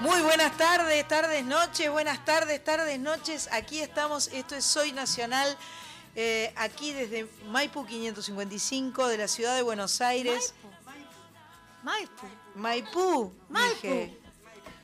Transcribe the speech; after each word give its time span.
Muy 0.00 0.20
buenas 0.20 0.56
tardes, 0.56 1.08
tardes, 1.08 1.44
noches, 1.44 1.90
buenas 1.90 2.24
tardes, 2.24 2.62
tardes, 2.62 3.00
noches. 3.00 3.48
Aquí 3.50 3.80
estamos, 3.80 4.28
esto 4.28 4.54
es 4.54 4.64
Soy 4.64 4.92
Nacional, 4.92 5.58
eh, 6.14 6.52
aquí 6.54 6.92
desde 6.92 7.28
Maipú 7.48 7.84
555 7.84 9.08
de 9.08 9.18
la 9.18 9.26
ciudad 9.26 9.56
de 9.56 9.62
Buenos 9.62 10.00
Aires. 10.00 10.54
Maipú. 11.82 12.26
Maipú, 12.54 13.32
Maipú. 13.48 13.74
dije. 13.74 14.18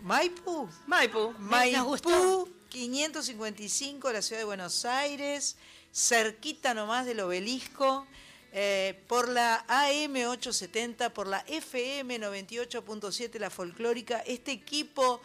Maipú. 0.00 0.68
Maipú. 0.86 1.32
Maipú 1.38 2.48
555 2.70 4.08
de 4.08 4.14
la 4.14 4.20
ciudad 4.20 4.40
de 4.40 4.46
Buenos 4.46 4.84
Aires, 4.84 5.56
cerquita 5.92 6.74
nomás 6.74 7.06
del 7.06 7.20
obelisco. 7.20 8.04
Eh, 8.56 9.02
por 9.08 9.28
la 9.28 9.64
AM 9.66 10.14
870, 10.14 11.12
por 11.12 11.26
la 11.26 11.40
FM 11.48 12.20
98.7, 12.20 13.40
la 13.40 13.50
folclórica, 13.50 14.20
este 14.20 14.52
equipo 14.52 15.20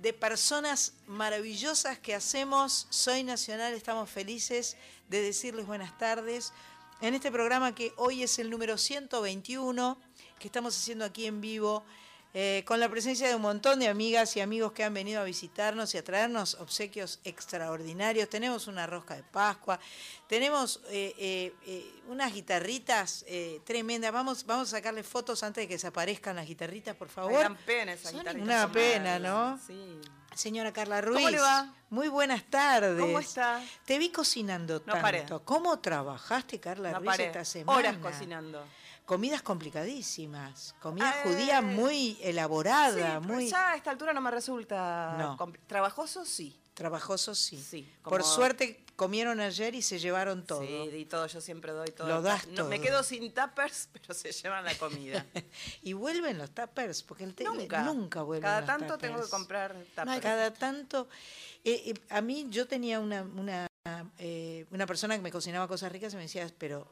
de 0.00 0.12
personas 0.12 0.92
maravillosas 1.08 1.98
que 1.98 2.14
hacemos. 2.14 2.86
Soy 2.88 3.24
Nacional, 3.24 3.74
estamos 3.74 4.08
felices 4.08 4.76
de 5.08 5.20
decirles 5.20 5.66
buenas 5.66 5.98
tardes. 5.98 6.52
En 7.00 7.14
este 7.14 7.32
programa 7.32 7.74
que 7.74 7.92
hoy 7.96 8.22
es 8.22 8.38
el 8.38 8.50
número 8.50 8.78
121, 8.78 9.98
que 10.38 10.46
estamos 10.46 10.78
haciendo 10.78 11.04
aquí 11.04 11.26
en 11.26 11.40
vivo, 11.40 11.84
eh, 12.32 12.62
con 12.66 12.78
la 12.80 12.88
presencia 12.88 13.28
de 13.28 13.34
un 13.34 13.42
montón 13.42 13.80
de 13.80 13.88
amigas 13.88 14.36
y 14.36 14.40
amigos 14.40 14.72
que 14.72 14.84
han 14.84 14.94
venido 14.94 15.20
a 15.20 15.24
visitarnos 15.24 15.94
y 15.94 15.98
a 15.98 16.04
traernos 16.04 16.54
obsequios 16.54 17.18
extraordinarios. 17.24 18.28
Tenemos 18.28 18.66
una 18.68 18.86
rosca 18.86 19.16
de 19.16 19.22
Pascua, 19.24 19.80
tenemos 20.28 20.80
eh, 20.90 21.14
eh, 21.18 21.54
eh, 21.66 21.92
unas 22.08 22.32
guitarritas 22.32 23.24
eh, 23.28 23.60
tremendas. 23.64 24.12
Vamos, 24.12 24.46
vamos 24.46 24.68
a 24.68 24.76
sacarle 24.76 25.02
fotos 25.02 25.42
antes 25.42 25.62
de 25.62 25.68
que 25.68 25.74
desaparezcan 25.74 26.36
las 26.36 26.46
guitarritas, 26.46 26.94
por 26.96 27.08
favor. 27.08 27.40
dan 27.40 27.56
pena 27.56 27.92
esa 27.94 28.12
guitarrita 28.12 28.44
una 28.44 28.70
pena, 28.72 29.18
¿no? 29.18 29.58
Sí. 29.66 30.00
Señora 30.34 30.72
Carla 30.72 31.00
Ruiz. 31.00 31.16
¿Cómo 31.16 31.30
le 31.30 31.40
va? 31.40 31.74
Muy 31.90 32.06
buenas 32.06 32.44
tardes. 32.44 33.00
¿Cómo 33.00 33.18
está? 33.18 33.60
Te 33.84 33.98
vi 33.98 34.10
cocinando 34.10 34.74
No 34.74 34.80
tanto. 34.92 35.02
paré. 35.02 35.26
¿Cómo 35.44 35.80
trabajaste, 35.80 36.60
Carla 36.60 36.92
No 36.92 36.98
Ruiz, 37.00 37.06
paré. 37.10 37.26
esta 37.26 37.44
semana? 37.44 37.76
Horas 37.76 37.96
cocinando. 37.96 38.64
Comidas 39.10 39.42
complicadísimas. 39.42 40.72
Comida 40.80 41.10
Eh, 41.10 41.22
judía 41.24 41.60
muy 41.60 42.16
elaborada, 42.22 43.20
Sí, 43.20 43.26
muy 43.26 43.48
ya 43.50 43.72
a 43.72 43.74
esta 43.74 43.90
altura 43.90 44.12
no 44.12 44.20
me 44.20 44.30
resulta 44.30 45.16
No. 45.18 45.36
trabajoso, 45.66 46.24
sí. 46.24 46.56
trabajoso, 46.74 47.34
sí. 47.34 47.60
Sí, 47.60 47.92
Por 48.04 48.22
suerte 48.22 48.84
comieron 48.94 49.40
ayer 49.40 49.74
y 49.74 49.82
se 49.82 49.98
llevaron 49.98 50.46
todo. 50.46 50.60
Sí, 50.62 50.88
di 50.90 51.06
todo, 51.06 51.26
yo 51.26 51.40
siempre 51.40 51.72
doy 51.72 51.90
todo. 51.90 52.06
Lo 52.06 52.22
das 52.22 52.46
No, 52.46 52.66
Me 52.66 52.80
quedo 52.80 53.02
sin 53.02 53.34
tuppers, 53.34 53.88
pero 53.92 54.14
se 54.14 54.30
llevan 54.30 54.64
la 54.64 54.74
comida. 54.78 55.26
y 55.82 55.92
vuelven 55.92 56.38
los 56.38 56.52
tuppers, 56.52 57.02
porque 57.02 57.24
el 57.24 57.34
nunca. 57.44 57.82
nunca 57.82 58.22
vuelven 58.22 58.44
Cada 58.44 58.60
los 58.60 58.68
tanto 58.68 58.96
tengo 58.96 59.20
que 59.20 59.28
comprar 59.28 59.72
tuppers. 59.96 60.06
No 60.06 60.20
Cada 60.20 60.54
tanto. 60.54 61.08
eh, 61.64 61.82
eh, 61.86 61.94
a 62.10 62.20
mí 62.20 62.46
yo 62.48 62.68
tenía 62.68 63.00
una, 63.00 63.22
una, 63.22 63.66
eh, 64.18 64.66
una 64.70 64.86
persona 64.86 65.16
que 65.16 65.22
me 65.22 65.32
cocinaba 65.32 65.66
cosas 65.66 65.90
ricas 65.90 66.12
y 66.12 66.16
me 66.16 66.22
decía, 66.22 66.48
pero 66.58 66.86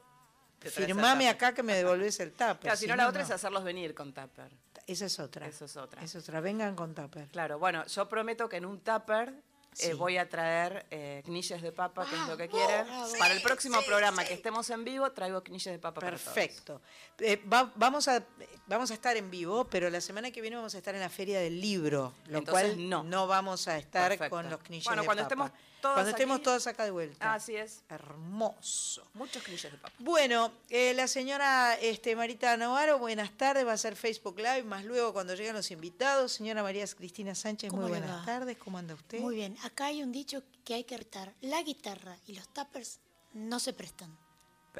firmame 0.61 1.29
acá 1.29 1.53
que 1.53 1.63
me 1.63 1.73
devolves 1.75 2.19
el 2.19 2.31
tupper. 2.31 2.57
Claro, 2.59 2.77
si 2.77 2.87
no, 2.87 2.95
la 2.95 3.07
otra 3.07 3.23
es 3.23 3.31
hacerlos 3.31 3.63
venir 3.63 3.93
con 3.93 4.13
tupper. 4.13 4.51
Esa 4.87 5.05
es 5.05 5.19
otra. 5.19 5.47
Eso 5.47 5.65
es 5.65 5.77
otra. 5.77 6.01
Esa 6.03 6.17
es 6.17 6.23
otra. 6.27 6.41
Vengan 6.41 6.75
con 6.75 6.93
tupper. 6.95 7.27
Claro, 7.27 7.59
bueno, 7.59 7.85
yo 7.85 8.09
prometo 8.09 8.49
que 8.49 8.57
en 8.57 8.65
un 8.65 8.79
tupper 8.79 9.33
Sí. 9.71 9.91
eh, 9.91 9.93
voy 9.93 10.17
a 10.17 10.27
traer 10.27 10.87
eh, 10.89 11.21
kniches 11.25 11.61
de 11.61 11.71
papa, 11.71 12.03
que 12.09 12.15
es 12.15 12.27
lo 12.27 12.35
que 12.35 12.45
Ah, 12.45 12.47
quieren. 12.47 12.87
para 13.19 13.35
el 13.35 13.41
próximo 13.43 13.79
programa 13.83 14.25
que 14.25 14.33
estemos 14.33 14.67
en 14.71 14.83
vivo, 14.83 15.11
traigo 15.11 15.43
kniches 15.43 15.71
de 15.73 15.77
papa 15.77 16.01
para 16.01 16.17
todos. 16.17 16.33
Perfecto. 16.33 16.81
Eh, 17.19 17.37
va- 17.47 17.71
vamos, 17.75 18.07
a, 18.07 18.23
vamos 18.65 18.89
a 18.89 18.95
estar 18.95 19.15
en 19.15 19.29
vivo, 19.29 19.65
pero 19.65 19.91
la 19.91 20.01
semana 20.01 20.31
que 20.31 20.41
viene 20.41 20.55
vamos 20.55 20.73
a 20.73 20.79
estar 20.79 20.95
en 20.95 21.01
la 21.01 21.09
Feria 21.09 21.39
del 21.39 21.61
Libro, 21.61 22.15
lo 22.25 22.39
Entonces, 22.39 22.73
cual 22.73 22.89
no. 22.89 23.27
vamos 23.27 23.67
a 23.67 23.77
estar 23.77 24.09
Perfecto. 24.09 24.35
con 24.35 24.49
los 24.49 24.59
Bueno, 24.85 25.01
de 25.03 25.05
cuando 25.05 25.23
papa. 25.23 25.45
estemos 25.45 25.51
Cuando 25.81 26.09
estemos 26.11 26.35
aquí- 26.37 26.43
todos 26.43 26.67
acá 26.67 26.83
de 26.85 26.91
vuelta. 26.91 27.33
Así 27.33 27.55
es. 27.55 27.83
Hermoso. 27.89 29.07
Muchos 29.13 29.43
kniches 29.43 29.71
de 29.71 29.77
papa. 29.77 29.93
Bueno, 29.99 30.51
eh, 30.69 30.93
la 30.93 31.07
señora 31.07 31.75
este, 31.75 32.15
Marita 32.15 32.55
Novaro, 32.57 32.99
buenas 32.99 33.31
tardes, 33.37 33.65
va 33.65 33.73
a 33.73 33.77
ser 33.77 33.95
Facebook 33.95 34.37
Live, 34.37 34.63
más 34.63 34.83
luego 34.85 35.13
cuando 35.13 35.33
lleguen 35.35 35.53
los 35.55 35.71
invitados. 35.71 36.31
Señora 36.33 36.63
María 36.63 36.85
Cristina 36.87 37.33
Sánchez, 37.35 37.69
¿Cómo 37.69 37.83
muy 37.83 37.91
buenas 37.91 38.21
va? 38.21 38.25
tardes, 38.25 38.57
¿cómo 38.57 38.77
anda 38.77 38.93
usted? 38.93 39.19
Muy 39.19 39.35
bien. 39.35 39.55
Acá 39.63 39.85
hay 39.85 40.03
un 40.03 40.11
dicho 40.11 40.43
que 40.65 40.73
hay 40.75 40.83
que 40.83 40.97
retar. 40.97 41.33
La 41.41 41.61
guitarra 41.63 42.17
y 42.27 42.33
los 42.33 42.47
tuppers 42.53 42.99
no 43.33 43.59
se 43.59 43.73
prestan. 43.73 44.17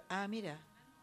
Ah, 0.10 0.28
mira. 0.28 0.60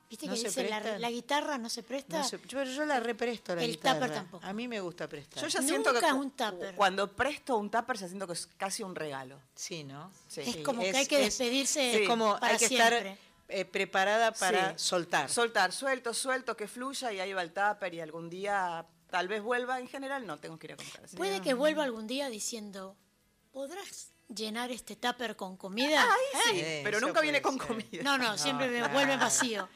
¿Viste 0.08 0.26
¿No 0.26 0.34
que 0.34 0.38
dice 0.44 0.68
la, 0.98 1.10
guitarra 1.10 1.58
no 1.58 1.68
se 1.68 1.82
presta? 1.82 2.20
No 2.22 2.28
yo, 2.46 2.62
yo 2.62 2.84
la 2.84 3.00
represto 3.00 3.56
la 3.56 3.64
El 3.64 3.72
guitarra. 3.72 3.94
tupper 4.00 4.14
tampoco. 4.14 4.46
A 4.46 4.52
mí 4.52 4.68
me 4.68 4.78
gusta 4.80 5.08
prestar. 5.08 5.42
Yo 5.42 5.48
ya 5.48 5.60
Nunca 5.60 5.68
siento 5.72 5.94
que 6.00 6.12
un 6.12 6.30
tupper. 6.30 6.74
cuando 6.76 7.12
presto 7.12 7.56
un 7.56 7.70
tupper 7.70 7.96
ya 7.96 8.06
siento 8.06 8.26
que 8.26 8.34
es 8.34 8.46
casi 8.56 8.82
un 8.84 8.94
regalo. 8.94 9.40
Sí, 9.56 9.82
¿no? 9.82 10.12
Sí. 10.28 10.42
Es 10.42 10.56
como 10.58 10.82
que 10.82 10.96
hay 10.96 11.06
que 11.06 11.18
despedirse 11.18 12.02
Es 12.02 12.08
como 12.08 12.38
para 12.38 12.52
hay 12.52 12.58
que 12.58 12.68
siempre. 12.68 12.98
estar 12.98 13.18
eh, 13.48 13.64
preparada 13.64 14.32
para 14.32 14.70
Sí. 14.78 14.84
soltar. 14.84 15.28
Soltar, 15.28 15.72
suelto, 15.72 16.14
suelto, 16.14 16.56
que 16.56 16.68
fluya 16.68 17.12
y 17.12 17.18
ahí 17.20 17.32
va 17.32 17.42
el 17.42 17.52
tupper 17.52 17.92
y 17.94 18.00
algún 18.00 18.30
día 18.30 18.86
tal 19.10 19.26
vez 19.26 19.42
vuelva. 19.42 19.80
En 19.80 19.88
general 19.88 20.24
no, 20.24 20.38
tengo 20.38 20.56
que 20.58 20.68
ir 20.68 20.72
a 20.74 20.76
comprar. 20.76 21.08
sí. 21.08 21.16
Puede 21.16 21.40
que 21.40 21.54
vuelva 21.54 21.82
algún 21.82 22.06
día 22.06 22.28
diciendo, 22.28 22.96
¿podrás 23.52 24.12
llenar 24.34 24.70
este 24.70 24.96
tupper 24.96 25.36
con 25.36 25.56
comida? 25.56 26.06
Sí, 26.50 26.60
Eh, 26.60 26.80
pero 26.84 26.98
eso 26.98 27.06
nunca 27.06 27.20
viene 27.20 27.40
con 27.42 27.58
ser. 27.58 27.66
comida. 27.66 28.02
No, 28.02 28.18
no, 28.18 28.36
siempre 28.38 28.68
me 28.68 28.78
claro. 28.78 28.92
vuelve 28.94 29.16
vacío. 29.16 29.68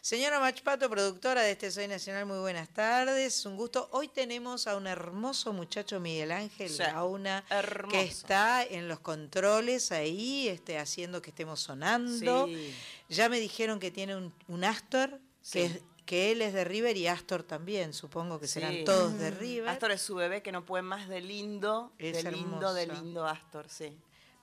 Señora 0.00 0.38
Machpato, 0.40 0.88
productora 0.88 1.42
de 1.42 1.50
este 1.50 1.70
Soy 1.70 1.86
Nacional, 1.88 2.24
muy 2.24 2.38
buenas 2.38 2.68
tardes. 2.70 3.44
Un 3.44 3.56
gusto. 3.56 3.88
Hoy 3.92 4.08
tenemos 4.08 4.66
a 4.66 4.76
un 4.76 4.86
hermoso 4.86 5.52
muchacho 5.52 5.98
Miguel 6.00 6.30
Ángel 6.32 6.70
Sí, 6.70 6.78
Gauna, 6.78 7.44
hermoso. 7.50 7.92
que 7.92 8.02
está 8.02 8.62
en 8.64 8.88
los 8.88 9.00
controles 9.00 9.90
ahí, 9.92 10.48
este, 10.48 10.78
haciendo 10.78 11.20
que 11.20 11.30
estemos 11.30 11.60
sonando. 11.60 12.46
Sí. 12.46 12.74
Ya 13.08 13.28
me 13.28 13.40
dijeron 13.40 13.80
que 13.80 13.90
tiene 13.90 14.16
un, 14.16 14.32
un 14.46 14.64
Astor, 14.64 15.20
Sí. 15.42 15.52
que, 15.58 15.64
es- 15.66 15.80
que 16.08 16.32
él 16.32 16.40
es 16.40 16.54
de 16.54 16.64
River 16.64 16.96
y 16.96 17.06
Astor 17.06 17.42
también, 17.42 17.92
supongo 17.92 18.40
que 18.40 18.46
serán 18.48 18.72
Sí. 18.72 18.84
todos 18.84 19.18
de 19.18 19.30
River. 19.30 19.68
Astor 19.68 19.90
es 19.90 20.00
su 20.00 20.14
bebé 20.14 20.42
que 20.42 20.52
no 20.52 20.64
puede 20.64 20.82
más 20.82 21.06
de 21.06 21.20
lindo, 21.20 21.92
Es 21.98 22.24
de 22.24 22.32
lindo, 22.32 22.72
de 22.72 22.86
lindo 22.86 23.26
Astor, 23.26 23.68
sí. 23.68 23.94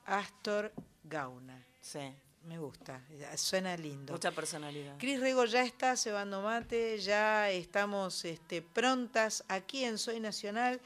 Astor 0.04 0.72
Gauna. 1.02 1.66
Sí. 1.80 2.14
Me 2.44 2.60
gusta, 2.60 3.02
suena 3.34 3.76
lindo. 3.76 4.12
Mucha 4.12 4.30
personalidad. 4.30 4.96
Cris 4.98 5.18
Rego 5.18 5.44
ya 5.46 5.64
está 5.64 5.96
cebando 5.96 6.40
mate, 6.40 7.00
ya 7.00 7.50
estamos 7.50 8.24
este, 8.24 8.62
prontas 8.62 9.42
aquí 9.48 9.82
en 9.84 9.98
Soy 9.98 10.20
Nacional. 10.20 10.80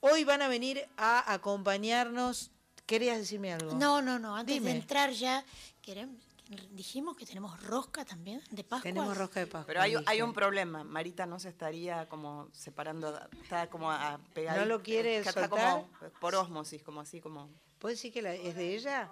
Hoy 0.00 0.24
van 0.24 0.42
a 0.42 0.48
venir 0.48 0.86
a 0.98 1.32
acompañarnos. 1.32 2.50
¿Querías 2.84 3.16
decirme 3.16 3.54
algo? 3.54 3.72
No, 3.76 4.02
no, 4.02 4.18
no. 4.18 4.36
Antes 4.36 4.56
Dime. 4.56 4.72
de 4.72 4.76
entrar 4.76 5.10
ya, 5.12 5.42
queremos, 5.80 6.22
dijimos 6.70 7.16
que 7.16 7.26
tenemos 7.26 7.62
rosca 7.62 8.04
también 8.04 8.42
de 8.50 8.64
Pascua. 8.64 8.82
Tenemos 8.90 9.16
rosca 9.16 9.40
de 9.40 9.46
Pascua. 9.46 9.66
Pero 9.66 9.82
hay, 9.82 9.94
hay 10.06 10.22
un 10.22 10.32
problema. 10.32 10.82
Marita 10.84 11.26
no 11.26 11.38
se 11.38 11.48
estaría 11.50 12.08
como 12.08 12.48
separando, 12.52 13.18
está 13.42 13.68
como 13.68 13.90
a 13.90 14.18
pegar. 14.34 14.56
¿No 14.58 14.64
lo 14.64 14.82
quiere 14.82 15.18
Está 15.18 15.32
soltar? 15.32 15.50
como 15.50 15.90
por 16.20 16.34
ósmosis, 16.34 16.82
como 16.82 17.00
así, 17.00 17.20
como. 17.20 17.50
¿Puedes 17.78 17.98
decir 17.98 18.12
que 18.12 18.22
la- 18.22 18.34
es 18.34 18.54
de 18.56 18.74
ella? 18.74 19.10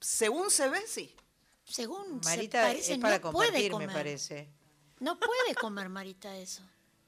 Según 0.00 0.50
se 0.50 0.68
ve, 0.68 0.86
sí. 0.86 1.14
Según 1.64 2.20
Marita 2.24 2.62
se 2.62 2.66
parece, 2.68 2.92
es 2.94 2.98
para 2.98 3.18
no 3.18 3.32
puede 3.32 3.48
compartir, 3.48 3.72
comer. 3.72 3.88
me 3.88 3.94
parece. 3.94 4.48
No 5.00 5.18
puede 5.18 5.54
comer 5.54 5.88
Marita 5.88 6.36
eso. 6.36 6.62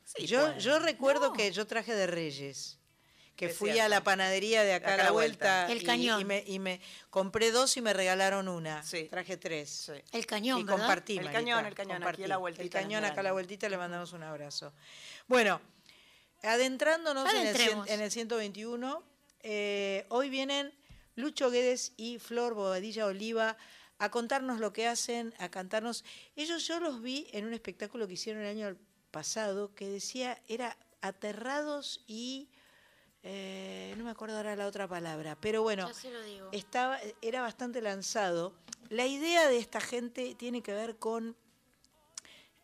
Sí, 0.05 0.27
yo, 0.27 0.41
puede. 0.41 0.61
yo 0.61 0.79
recuerdo 0.81 1.29
No. 1.29 1.33
que 1.33 1.53
yo 1.53 1.67
traje 1.67 1.95
de 1.95 2.07
Reyes. 2.07 2.79
Que 3.41 3.47
Es 3.47 3.57
fui 3.57 3.79
a 3.79 3.89
la 3.89 4.05
panadería 4.05 4.65
de 4.65 4.75
acá 4.75 4.93
a 4.93 4.97
la 4.99 5.13
vuelta. 5.13 5.67
El 5.73 5.81
y- 5.81 5.87
cañón. 5.87 6.21
Y, 6.21 6.25
me, 6.27 6.45
y 6.47 6.59
me 6.59 6.79
compré 7.09 7.51
dos 7.51 7.75
y 7.79 7.81
me 7.81 7.95
regalaron 7.95 8.49
una. 8.49 8.83
Sí. 8.83 9.05
Traje 9.09 9.39
tres. 9.39 9.71
Sí. 9.71 9.93
El 10.13 10.27
cañón, 10.27 10.61
y 10.61 10.65
¿verdad? 10.65 10.77
compartí, 10.77 11.13
El 11.17 11.25
Marita, 11.25 11.39
cañón, 11.39 11.65
el 11.65 11.75
cañón, 11.75 12.03
aquí 12.03 12.25
a 12.25 12.29
la 12.29 12.37
vueltita 12.37 12.63
El 12.65 12.69
cañón, 12.69 13.05
acá 13.07 13.21
a 13.21 13.23
la 13.23 13.33
vueltita, 13.33 13.67
le 13.71 13.79
mandamos 13.79 14.13
un 14.13 14.25
abrazo. 14.25 14.75
Bueno, 15.27 15.59
adentrándonos 16.43 17.33
el, 17.33 17.57
en 17.87 18.01
el 18.03 18.11
121, 18.11 19.03
eh, 19.43 20.05
hoy 20.11 20.29
vienen 20.29 20.75
Lucho 21.15 21.51
Guedes 21.51 21.95
y 21.97 22.19
Flor 22.19 22.53
Bobadilla 22.53 23.07
Oliva 23.07 23.57
a 23.99 24.11
contarnos 24.11 24.61
lo 24.61 24.75
que 24.75 24.87
hacen, 24.87 25.33
a 25.39 25.49
cantarnos. 25.49 26.05
Ellos 26.37 26.67
yo 26.67 26.79
los 26.79 27.01
vi 27.01 27.27
en 27.33 27.47
un 27.47 27.55
espectáculo 27.55 28.07
que 28.07 28.13
hicieron 28.13 28.43
el 28.43 28.51
año 28.51 28.77
pasado 29.11 29.75
que 29.75 29.89
decía, 29.89 30.43
era 30.47 30.77
aterrados 31.01 32.05
y... 32.07 32.51
eh, 33.23 33.95
no 33.99 34.05
me 34.05 34.11
acuerdo 34.11 34.37
ahora 34.37 34.57
la 34.57 34.67
otra 34.67 34.89
palabra, 34.89 35.37
pero 35.41 35.63
bueno, 35.63 35.89
Ya 35.89 35.95
se 35.95 36.11
lo 36.11 36.23
digo. 36.23 36.49
estaba, 36.53 36.99
era 37.21 37.43
bastante 37.43 37.81
lanzado. 37.83 38.53
La 38.89 39.07
idea 39.07 39.49
de 39.49 39.59
esta 39.59 39.81
gente 39.81 40.35
tiene 40.35 40.63
que 40.63 40.73
ver 40.73 40.97
con 40.97 41.37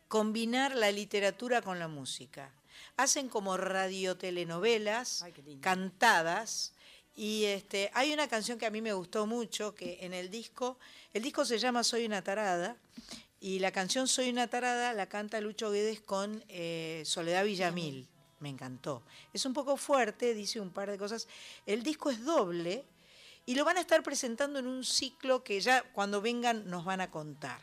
combinar 0.08 0.74
la 0.74 0.90
literatura 0.92 1.62
con 1.62 1.78
la 1.78 1.88
música. 1.88 2.52
Hacen 2.96 3.28
como 3.28 3.56
radiotelenovelas 3.56 5.22
Ay, 5.22 5.32
cantadas 5.60 6.72
y 7.14 7.44
este 7.44 7.90
hay 7.94 8.12
una 8.12 8.28
canción 8.28 8.58
que 8.58 8.66
a 8.66 8.70
mí 8.70 8.82
me 8.82 8.92
gustó 8.92 9.26
mucho 9.26 9.74
que 9.74 9.98
en 10.02 10.12
el 10.14 10.30
disco, 10.30 10.78
el 11.12 11.22
disco 11.22 11.44
se 11.44 11.58
llama 11.58 11.82
Soy 11.84 12.04
una 12.06 12.22
tarada 12.22 12.76
y 13.40 13.58
la 13.58 13.72
canción 13.72 14.08
Soy 14.08 14.28
una 14.30 14.48
tarada 14.48 14.92
la 14.92 15.08
canta 15.08 15.40
Lucho 15.40 15.70
Guedes 15.70 16.00
con 16.00 16.42
eh, 16.48 17.02
Soledad 17.06 17.44
Villamil. 17.44 18.08
Me 18.40 18.48
encantó. 18.48 19.02
Es 19.32 19.44
un 19.46 19.52
poco 19.52 19.76
fuerte, 19.76 20.34
dice 20.34 20.60
un 20.60 20.70
par 20.70 20.90
de 20.90 20.98
cosas. 20.98 21.28
El 21.64 21.82
disco 21.82 22.10
es 22.10 22.24
doble 22.24 22.84
y 23.46 23.54
lo 23.54 23.64
van 23.64 23.76
a 23.76 23.80
estar 23.80 24.02
presentando 24.02 24.58
en 24.58 24.66
un 24.66 24.84
ciclo 24.84 25.42
que 25.42 25.60
ya 25.60 25.82
cuando 25.92 26.20
vengan 26.20 26.68
nos 26.68 26.84
van 26.84 27.00
a 27.00 27.10
contar. 27.10 27.60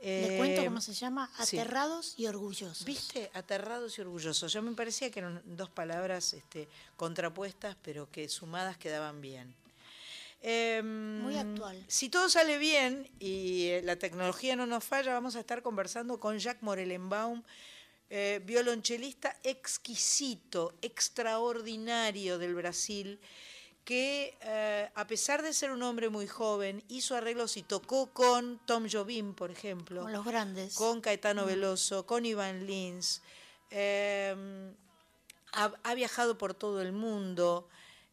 Les 0.00 0.36
cuento 0.36 0.62
cómo 0.64 0.80
se 0.80 0.92
llama, 0.92 1.30
Aterrados 1.38 2.14
y 2.18 2.26
Orgullosos. 2.26 2.84
¿Viste? 2.84 3.30
Aterrados 3.32 3.96
y 3.98 4.02
Orgullosos. 4.02 4.52
Yo 4.52 4.62
me 4.62 4.72
parecía 4.72 5.10
que 5.10 5.20
eran 5.20 5.42
dos 5.44 5.70
palabras 5.70 6.34
este, 6.34 6.68
contrapuestas, 6.96 7.76
pero 7.82 8.10
que 8.10 8.28
sumadas 8.28 8.76
quedaban 8.76 9.20
bien. 9.20 9.54
Em, 10.42 11.22
Muy 11.22 11.36
actual. 11.36 11.82
Si 11.88 12.08
todo 12.10 12.28
sale 12.28 12.58
bien 12.58 13.10
y 13.18 13.68
eh, 13.68 13.82
la 13.82 13.96
tecnología 13.96 14.54
no 14.54 14.66
nos 14.66 14.84
falla, 14.84 15.14
vamos 15.14 15.34
a 15.34 15.40
estar 15.40 15.62
conversando 15.62 16.20
con 16.20 16.38
Jacques 16.38 16.62
Morelenbaum, 16.62 17.42
eh, 18.08 18.40
violonchelista 18.44 19.36
exquisito, 19.42 20.74
extraordinario 20.80 22.38
del 22.38 22.54
Brasil, 22.54 23.18
que 23.84 24.36
eh, 24.40 24.90
a 24.94 25.06
pesar 25.06 25.42
de 25.42 25.52
ser 25.52 25.70
un 25.70 25.82
hombre 25.82 26.08
muy 26.08 26.26
joven, 26.26 26.82
hizo 26.88 27.14
arreglos 27.16 27.56
y 27.56 27.62
tocó 27.62 28.12
con 28.12 28.60
Tom 28.66 28.88
Jobim, 28.90 29.34
por 29.34 29.50
ejemplo. 29.50 30.02
Con 30.02 30.12
los 30.12 30.24
grandes. 30.24 30.74
Con 30.74 31.00
Caetano 31.00 31.44
mm. 31.44 31.46
Veloso, 31.46 32.06
con 32.06 32.26
Iván 32.26 32.66
Lins. 32.66 33.22
Em, 33.70 34.74
ha, 35.52 35.94
viajado 35.94 36.36
por 36.36 36.54
todo 36.54 36.82
el 36.82 36.92
mundo. 36.92 37.68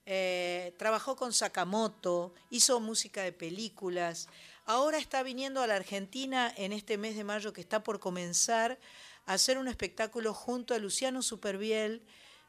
Eh, 0.05 0.73
trabajó 0.77 1.15
con 1.15 1.33
Sakamoto, 1.33 2.33
hizo 2.49 2.79
música 2.79 3.23
de 3.23 3.31
películas. 3.31 4.27
Ahora 4.65 4.97
está 4.97 5.23
viniendo 5.23 5.61
a 5.61 5.67
la 5.67 5.75
Argentina 5.75 6.53
en 6.55 6.71
este 6.71 6.97
mes 6.97 7.15
de 7.15 7.23
mayo 7.23 7.51
que 7.51 7.61
está 7.61 7.83
por 7.83 7.99
comenzar 7.99 8.77
hacer 9.25 9.57
un 9.57 9.67
espectáculo 9.67 10.33
junto 10.33 10.73
a 10.73 10.79
Luciano 10.79 11.21
Superviel, 11.21 12.01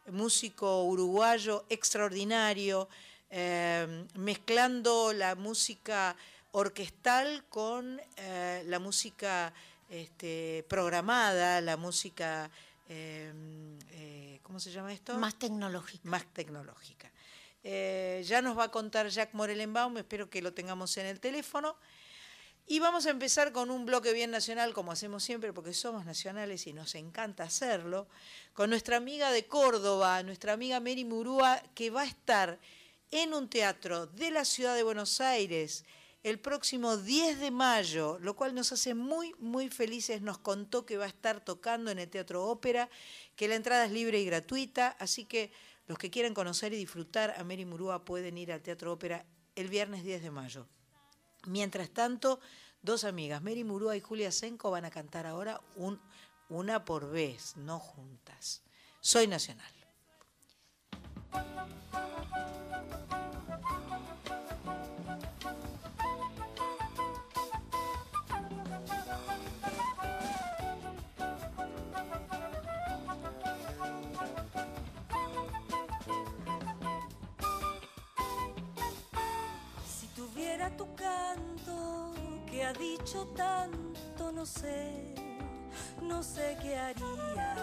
músico 0.06 0.84
uruguayo 0.84 1.64
extraordinario. 1.68 2.88
Em, 3.30 4.06
mezclando 4.14 5.12
la 5.12 5.34
música 5.34 6.14
orquestal 6.52 7.44
con 7.48 8.00
eh, 8.16 8.62
la 8.66 8.78
música 8.78 9.52
este, 9.88 10.64
programada, 10.68 11.60
la 11.60 11.76
música, 11.76 12.48
eh, 12.88 14.38
¿cómo 14.42 14.60
se 14.60 14.70
llama 14.70 14.92
esto? 14.92 15.18
Más 15.18 15.36
tecnológica. 15.36 16.08
Más 16.08 16.24
tecnológica. 16.32 17.10
Eh, 17.64 18.22
ya 18.26 18.42
nos 18.42 18.56
va 18.56 18.64
a 18.64 18.70
contar 18.70 19.08
Jack 19.08 19.32
Morelenbaum, 19.32 19.96
espero 19.96 20.30
que 20.30 20.42
lo 20.42 20.52
tengamos 20.52 20.96
en 20.98 21.06
el 21.06 21.18
teléfono. 21.18 21.76
Y 22.66 22.78
vamos 22.78 23.05
a 23.05 23.11
empezar 23.11 23.52
con 23.52 23.70
un 23.70 23.84
bloque 23.84 24.14
bien 24.14 24.31
nacional, 24.31 24.72
como 24.72 24.90
hacemos 24.90 25.22
siempre, 25.22 25.52
porque 25.52 25.75
somos 25.75 26.06
nacionales 26.06 26.66
y 26.66 26.72
nos 26.72 26.94
encanta 26.94 27.44
hacerlo, 27.44 28.08
con 28.55 28.70
nuestra 28.70 28.96
amiga 28.96 29.31
de 29.32 29.46
Córdoba, 29.46 30.22
nuestra 30.22 30.55
amiga 30.55 30.81
Mary 30.81 31.05
Murúa, 31.05 31.62
que 31.75 31.90
va 31.90 32.02
a 32.02 32.06
estar 32.06 32.58
en 33.11 33.34
un 33.34 33.50
teatro 33.50 34.06
de 34.06 34.31
la 34.31 34.46
ciudad 34.46 34.75
de 34.75 34.82
Buenos 34.82 35.20
Aires 35.20 35.84
el 36.22 36.38
próximo 36.40 36.96
10 36.96 37.38
de 37.38 37.50
mayo, 37.50 38.19
lo 38.19 38.34
cual 38.34 38.55
nos 38.55 38.72
hace 38.72 38.94
muy, 38.94 39.34
muy 39.38 39.69
felices. 39.69 40.22
Nos 40.22 40.38
contó 40.38 40.87
que 40.87 40.96
va 40.96 41.05
a 41.05 41.08
estar 41.08 41.44
tocando 41.44 41.90
en 41.90 41.99
el 41.99 42.08
Teatro 42.08 42.46
Ópera, 42.46 42.88
que 43.37 43.46
la 43.46 43.56
entrada 43.56 43.84
es 43.84 43.93
libre 43.93 44.19
y 44.20 44.25
gratuita, 44.25 44.96
así 44.99 45.26
que 45.26 45.52
los 45.87 45.99
que 45.99 46.10
quieran 46.10 46.32
conocer 46.32 46.72
y 46.72 46.76
disfrutar 46.76 47.34
a 47.37 47.44
Mary 47.44 47.67
Murúa 47.67 48.06
pueden 48.06 48.38
ir 48.38 48.52
al 48.52 48.62
Teatro 48.62 48.90
Ópera 48.90 49.26
el 49.55 49.69
viernes 49.69 50.02
10 50.02 50.22
de 50.22 50.31
mayo. 50.31 50.67
Mientras 51.46 51.91
tanto, 51.91 52.41
dos 52.82 53.05
amigas, 53.05 53.43
Mary 53.43 53.64
Murúa 53.64 53.96
y 53.96 54.00
Julia 54.00 54.32
Senko, 54.32 54.70
van 54.70 54.85
a 54.85 54.91
cantar 54.91 55.26
ahora 55.26 55.61
un, 55.76 56.00
una 56.49 56.85
por 56.85 57.11
vez, 57.11 57.56
no 57.56 57.79
juntas. 57.79 58.62
Soy 59.00 59.26
Nacional. 59.26 59.73
Ha 82.64 82.72
dicho 82.72 83.26
tanto, 83.37 84.32
no 84.32 84.46
sé, 84.46 85.14
no 86.00 86.22
sé 86.22 86.56
qué 86.62 86.78
haría. 86.78 87.55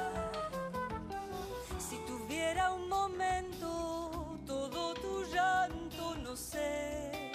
Si 1.80 1.98
tuviera 2.06 2.72
un 2.72 2.88
momento 2.88 4.38
todo 4.46 4.94
tu 4.94 5.24
llanto, 5.34 6.16
no 6.18 6.36
sé, 6.36 7.32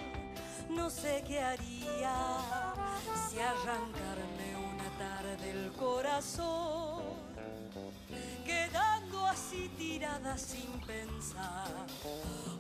no 0.69 0.89
sé 0.91 1.25
qué 1.27 1.41
haría. 1.41 2.15
Si 3.29 3.39
arrancarme 3.41 4.49
una 4.73 4.89
tarde 4.99 5.51
el 5.51 5.73
corazón, 5.73 7.03
quedando 8.45 9.27
así 9.27 9.69
tirada 9.77 10.39
sin 10.39 10.71
pensar, 10.87 11.87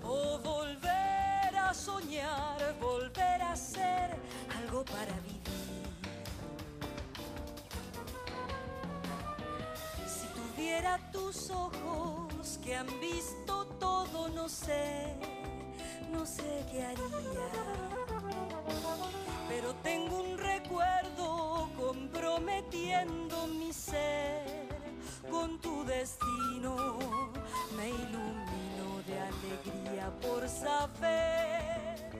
o 0.02 0.38
volver 0.38 1.25
soñar, 1.74 2.74
volver 2.80 3.42
a 3.42 3.56
ser 3.56 4.16
algo 4.58 4.84
para 4.84 5.12
vivir. 5.20 5.36
Si 10.06 10.26
tuviera 10.28 10.98
tus 11.12 11.50
ojos 11.50 12.58
que 12.62 12.76
han 12.76 12.88
visto 13.00 13.66
todo, 13.78 14.28
no 14.28 14.48
sé, 14.48 15.14
no 16.12 16.24
sé 16.24 16.64
qué 16.70 16.84
haría. 16.84 17.48
Pero 19.48 19.74
tengo 19.82 20.22
un 20.22 20.38
recuerdo 20.38 21.68
comprometiendo 21.76 23.46
mi 23.46 23.72
ser 23.72 24.68
con 25.30 25.58
tu 25.60 25.84
destino. 25.84 26.98
Me 27.76 27.90
ilumino 27.90 28.45
de 29.06 29.18
alegría 29.18 30.10
por 30.20 30.48
saber 30.48 32.10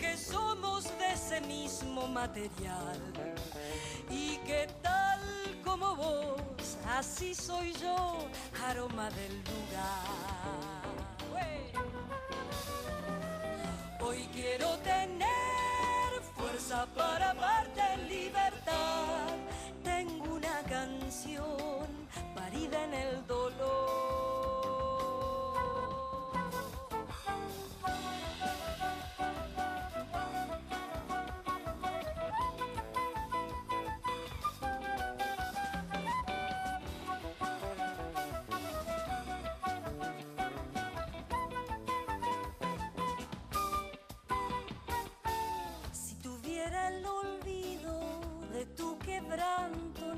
que 0.00 0.16
somos 0.16 0.84
de 0.98 1.12
ese 1.12 1.40
mismo 1.42 2.08
material 2.08 3.00
y 4.10 4.36
que 4.38 4.68
tal 4.82 5.20
como 5.64 5.94
vos, 5.94 6.76
así 6.96 7.34
soy 7.34 7.72
yo, 7.74 8.18
aroma 8.68 9.08
del 9.10 9.36
lugar. 9.50 10.36
Hoy 14.00 14.28
quiero 14.32 14.76
tener 14.78 16.22
fuerza 16.36 16.86
para 16.94 17.30
amarte 17.30 17.80
en 17.94 18.08
libertad. 18.08 19.34
Tengo 19.82 20.34
una 20.34 20.60
canción 20.62 21.86
parida 22.34 22.84
en 22.84 22.94
el 22.94 23.26
dolor. 23.26 24.35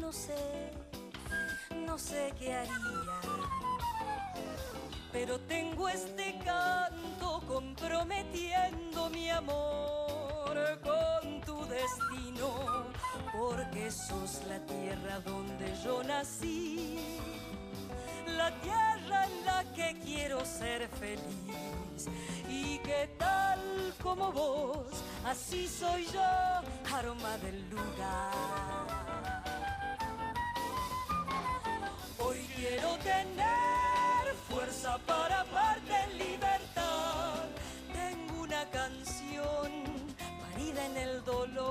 No 0.01 0.13
sé, 0.13 0.71
no 1.87 1.99
sé 1.99 2.33
qué 2.39 2.55
haría. 2.55 2.73
Pero 5.13 5.39
tengo 5.41 5.89
este 5.89 6.39
canto 6.45 7.43
comprometiendo 7.47 9.11
mi 9.11 9.31
amor 9.31 10.81
con 10.83 11.41
tu 11.41 11.65
destino, 11.67 12.87
porque 13.33 13.91
sos 13.91 14.43
la 14.49 14.59
tierra 14.67 15.21
donde 15.21 15.75
yo 15.83 16.03
nací, 16.05 16.99
la 18.37 18.51
tierra 18.61 19.25
en 19.27 19.45
la 19.47 19.65
que 19.75 19.99
quiero 20.05 20.45
ser 20.45 20.89
feliz 20.89 22.09
y 22.49 22.79
que 22.79 23.11
tal 23.19 23.95
como 24.03 24.31
vos, 24.31 24.93
así 25.25 25.67
soy 25.67 26.07
yo, 26.07 26.95
aroma 26.95 27.37
del 27.39 27.69
lugar. 27.71 29.18
Hoy 32.21 32.39
quiero 32.57 32.97
tener 32.99 34.35
fuerza 34.49 34.99
para 35.07 35.41
amarte 35.43 35.95
en 36.05 36.19
libertad. 36.19 37.45
Tengo 37.93 38.43
una 38.43 38.65
canción 38.71 39.71
parida 40.41 40.87
en 40.87 40.97
el 40.97 41.25
dolor. 41.25 41.69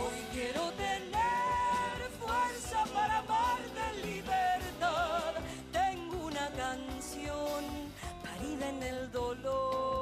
Hoy 0.00 0.18
quiero 0.32 0.70
tener 0.72 2.10
fuerza 2.20 2.84
para 2.94 3.18
amarte 3.18 3.80
en 3.94 4.02
libertad. 4.14 5.34
Tengo 5.72 6.26
una 6.26 6.48
canción 6.50 7.64
parida 8.22 8.68
en 8.68 8.82
el 8.82 9.10
dolor. 9.10 9.97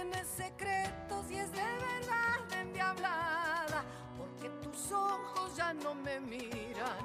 Tienes 0.00 0.28
secretos 0.28 1.28
y 1.28 1.38
es 1.38 1.50
de 1.50 1.58
verdad 1.58 2.60
endiablada, 2.60 3.82
porque 4.16 4.48
tus 4.62 4.92
ojos 4.92 5.56
ya 5.56 5.74
no 5.74 5.92
me 5.92 6.20
miran 6.20 7.02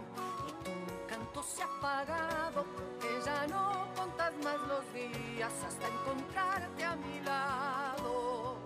y 0.48 0.52
tu 0.64 1.08
canto 1.08 1.42
se 1.42 1.64
ha 1.64 1.66
apagado, 1.66 2.64
porque 2.76 3.20
ya 3.26 3.48
no 3.48 3.88
contas 3.96 4.32
más 4.44 4.60
los 4.68 4.94
días 4.94 5.52
hasta 5.68 5.88
encontrarte 5.88 6.84
a 6.84 6.96
mi 6.96 7.20
lado. 7.22 8.60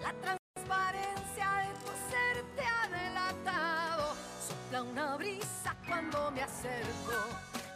La 0.00 0.12
transparencia 0.12 1.48
de 1.62 1.74
tu 1.80 1.90
ser 2.10 2.44
te 2.54 2.62
ha 2.62 2.88
delatado. 2.96 4.14
Sopla 4.46 4.82
una 4.84 5.16
brisa 5.16 5.74
cuando 5.84 6.30
me 6.30 6.42
acerco. 6.42 7.16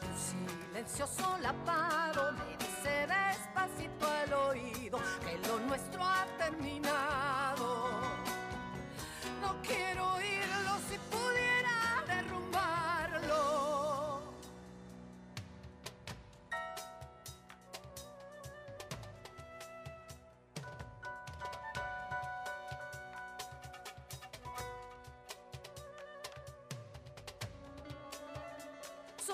Un 0.08 0.16
silencio 0.16 1.08
solapado 1.08 1.63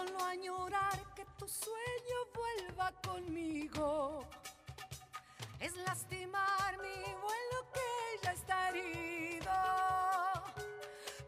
Solo 0.00 0.24
añorar 0.24 0.98
que 1.14 1.26
tu 1.36 1.46
sueño 1.46 2.18
vuelva 2.34 2.90
conmigo. 3.06 4.24
Es 5.58 5.76
lastimar 5.76 6.78
mi 6.78 7.02
vuelo 7.24 7.58
que 7.74 8.24
ya 8.24 8.32
está 8.32 8.70
herido. 8.70 9.52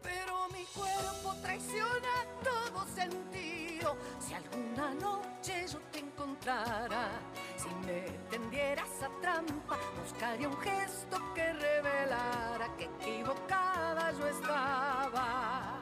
Pero 0.01 0.47
mi 0.49 0.65
cuerpo 0.65 1.35
traiciona 1.43 2.25
todo 2.43 2.87
sentido. 2.87 3.95
Si 4.19 4.33
alguna 4.33 4.95
noche 4.95 5.67
yo 5.71 5.79
te 5.91 5.99
encontrara, 5.99 7.09
si 7.55 7.69
me 7.85 8.01
tendieras 8.31 8.89
a 9.03 9.21
trampa, 9.21 9.77
buscaría 10.01 10.49
un 10.49 10.57
gesto 10.57 11.21
que 11.35 11.53
revelara 11.53 12.75
que 12.77 12.85
equivocada 12.85 14.11
yo 14.13 14.27
estaba. 14.27 15.79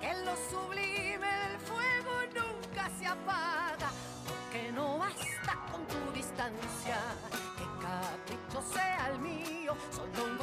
En 0.00 0.24
lo 0.24 0.34
sublime 0.50 1.09
porque 3.16 4.72
no 4.72 4.98
basta 4.98 5.58
con 5.72 5.84
tu 5.86 6.12
distancia, 6.14 6.98
que 7.56 7.64
capricho 7.84 8.62
sea 8.72 9.10
el 9.12 9.18
mío, 9.20 9.74
solo 9.90 10.38
con 10.38 10.39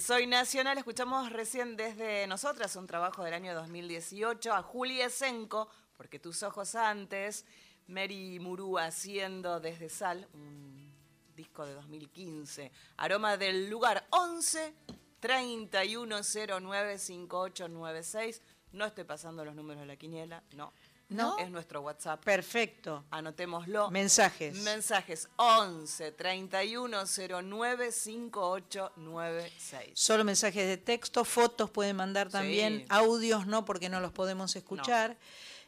Soy 0.00 0.26
Nacional 0.26 0.78
escuchamos 0.78 1.30
recién 1.30 1.76
desde 1.76 2.26
nosotras 2.26 2.74
un 2.76 2.86
trabajo 2.86 3.22
del 3.22 3.34
año 3.34 3.54
2018 3.54 4.50
a 4.54 4.62
Julia 4.62 5.10
Senko, 5.10 5.68
porque 5.94 6.18
tus 6.18 6.42
ojos 6.42 6.74
antes, 6.74 7.44
Mary 7.86 8.38
Murúa 8.40 8.86
haciendo 8.86 9.60
desde 9.60 9.90
Sal, 9.90 10.26
un 10.32 10.90
disco 11.36 11.66
de 11.66 11.74
2015, 11.74 12.72
aroma 12.96 13.36
del 13.36 13.68
lugar 13.68 14.06
11 14.08 14.74
3109 15.20 16.98
5896. 16.98 18.40
No 18.72 18.86
estoy 18.86 19.04
pasando 19.04 19.44
los 19.44 19.54
números 19.54 19.82
de 19.82 19.86
la 19.86 19.96
quiniela, 19.96 20.42
no. 20.54 20.72
¿No? 21.10 21.36
Es 21.38 21.50
nuestro 21.50 21.80
WhatsApp. 21.82 22.22
Perfecto. 22.24 23.04
Anotémoslo. 23.10 23.90
Mensajes. 23.90 24.54
Mensajes 24.62 25.28
11 25.36 26.12
3109 26.12 27.92
5896. 27.92 29.90
Solo 29.94 30.24
mensajes 30.24 30.66
de 30.66 30.76
texto, 30.76 31.24
fotos 31.24 31.70
pueden 31.70 31.96
mandar 31.96 32.28
también, 32.30 32.80
Sí. 32.80 32.86
audios 32.88 33.46
no 33.46 33.64
porque 33.64 33.88
no 33.88 34.00
los 34.00 34.12
podemos 34.12 34.54
escuchar. 34.56 35.16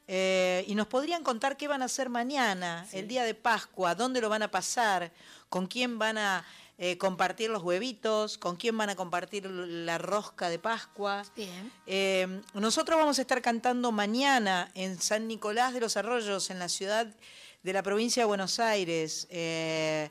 Eh, 0.08 0.64
y 0.66 0.74
nos 0.74 0.88
podrían 0.88 1.22
contar 1.22 1.56
qué 1.56 1.68
van 1.68 1.82
a 1.82 1.84
hacer 1.86 2.08
mañana, 2.08 2.86
el 2.92 3.06
día 3.06 3.22
de 3.24 3.34
Pascua, 3.34 3.94
dónde 3.94 4.20
lo 4.20 4.28
van 4.28 4.42
a 4.42 4.50
pasar, 4.50 5.12
con 5.48 5.66
quién 5.66 5.98
van 5.98 6.18
a 6.18 6.44
eh, 6.84 6.98
compartir 6.98 7.48
los 7.48 7.62
huevitos, 7.62 8.38
con 8.38 8.56
quién 8.56 8.76
van 8.76 8.90
a 8.90 8.96
compartir 8.96 9.46
la 9.46 9.98
rosca 9.98 10.48
de 10.50 10.58
Pascua. 10.58 11.22
Bien. 11.36 11.72
Eh, 11.86 12.40
nosotros 12.54 12.98
vamos 12.98 13.18
a 13.18 13.22
estar 13.22 13.40
cantando 13.40 13.92
mañana 13.92 14.68
en 14.74 15.00
San 15.00 15.28
Nicolás 15.28 15.74
de 15.74 15.80
los 15.80 15.96
Arroyos, 15.96 16.50
en 16.50 16.58
la 16.58 16.68
ciudad 16.68 17.06
de 17.62 17.72
la 17.72 17.84
provincia 17.84 18.22
de 18.22 18.26
Buenos 18.26 18.58
Aires, 18.58 19.28
eh, 19.30 20.10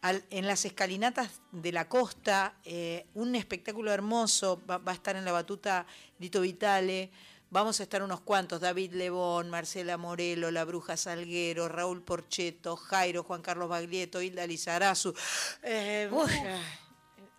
al- 0.00 0.22
en 0.30 0.46
las 0.46 0.64
escalinatas 0.64 1.40
de 1.50 1.72
la 1.72 1.88
costa, 1.88 2.54
un 3.14 3.34
espectáculo 3.34 3.90
hermoso, 3.92 4.60
va, 4.70 4.78
va 4.78 4.92
a 4.92 4.94
estar 4.94 5.16
en 5.16 5.24
la 5.24 5.32
batuta 5.32 5.86
Lito 6.20 6.40
Vitale. 6.40 7.10
Vamos 7.52 7.80
a 7.80 7.82
estar 7.82 8.02
unos 8.02 8.22
cuantos, 8.22 8.62
David 8.62 8.94
Lebón, 8.94 9.50
Marcela 9.50 9.98
Morelo, 9.98 10.50
La 10.50 10.64
Bruja 10.64 10.96
Salguero, 10.96 11.68
Raúl 11.68 12.00
Porcheto, 12.00 12.76
Jairo, 12.76 13.24
Juan 13.24 13.42
Carlos 13.42 13.68
Baglietto, 13.68 14.22
Hilda 14.22 14.46
Lizarazu. 14.46 15.12
Eh, 15.62 16.10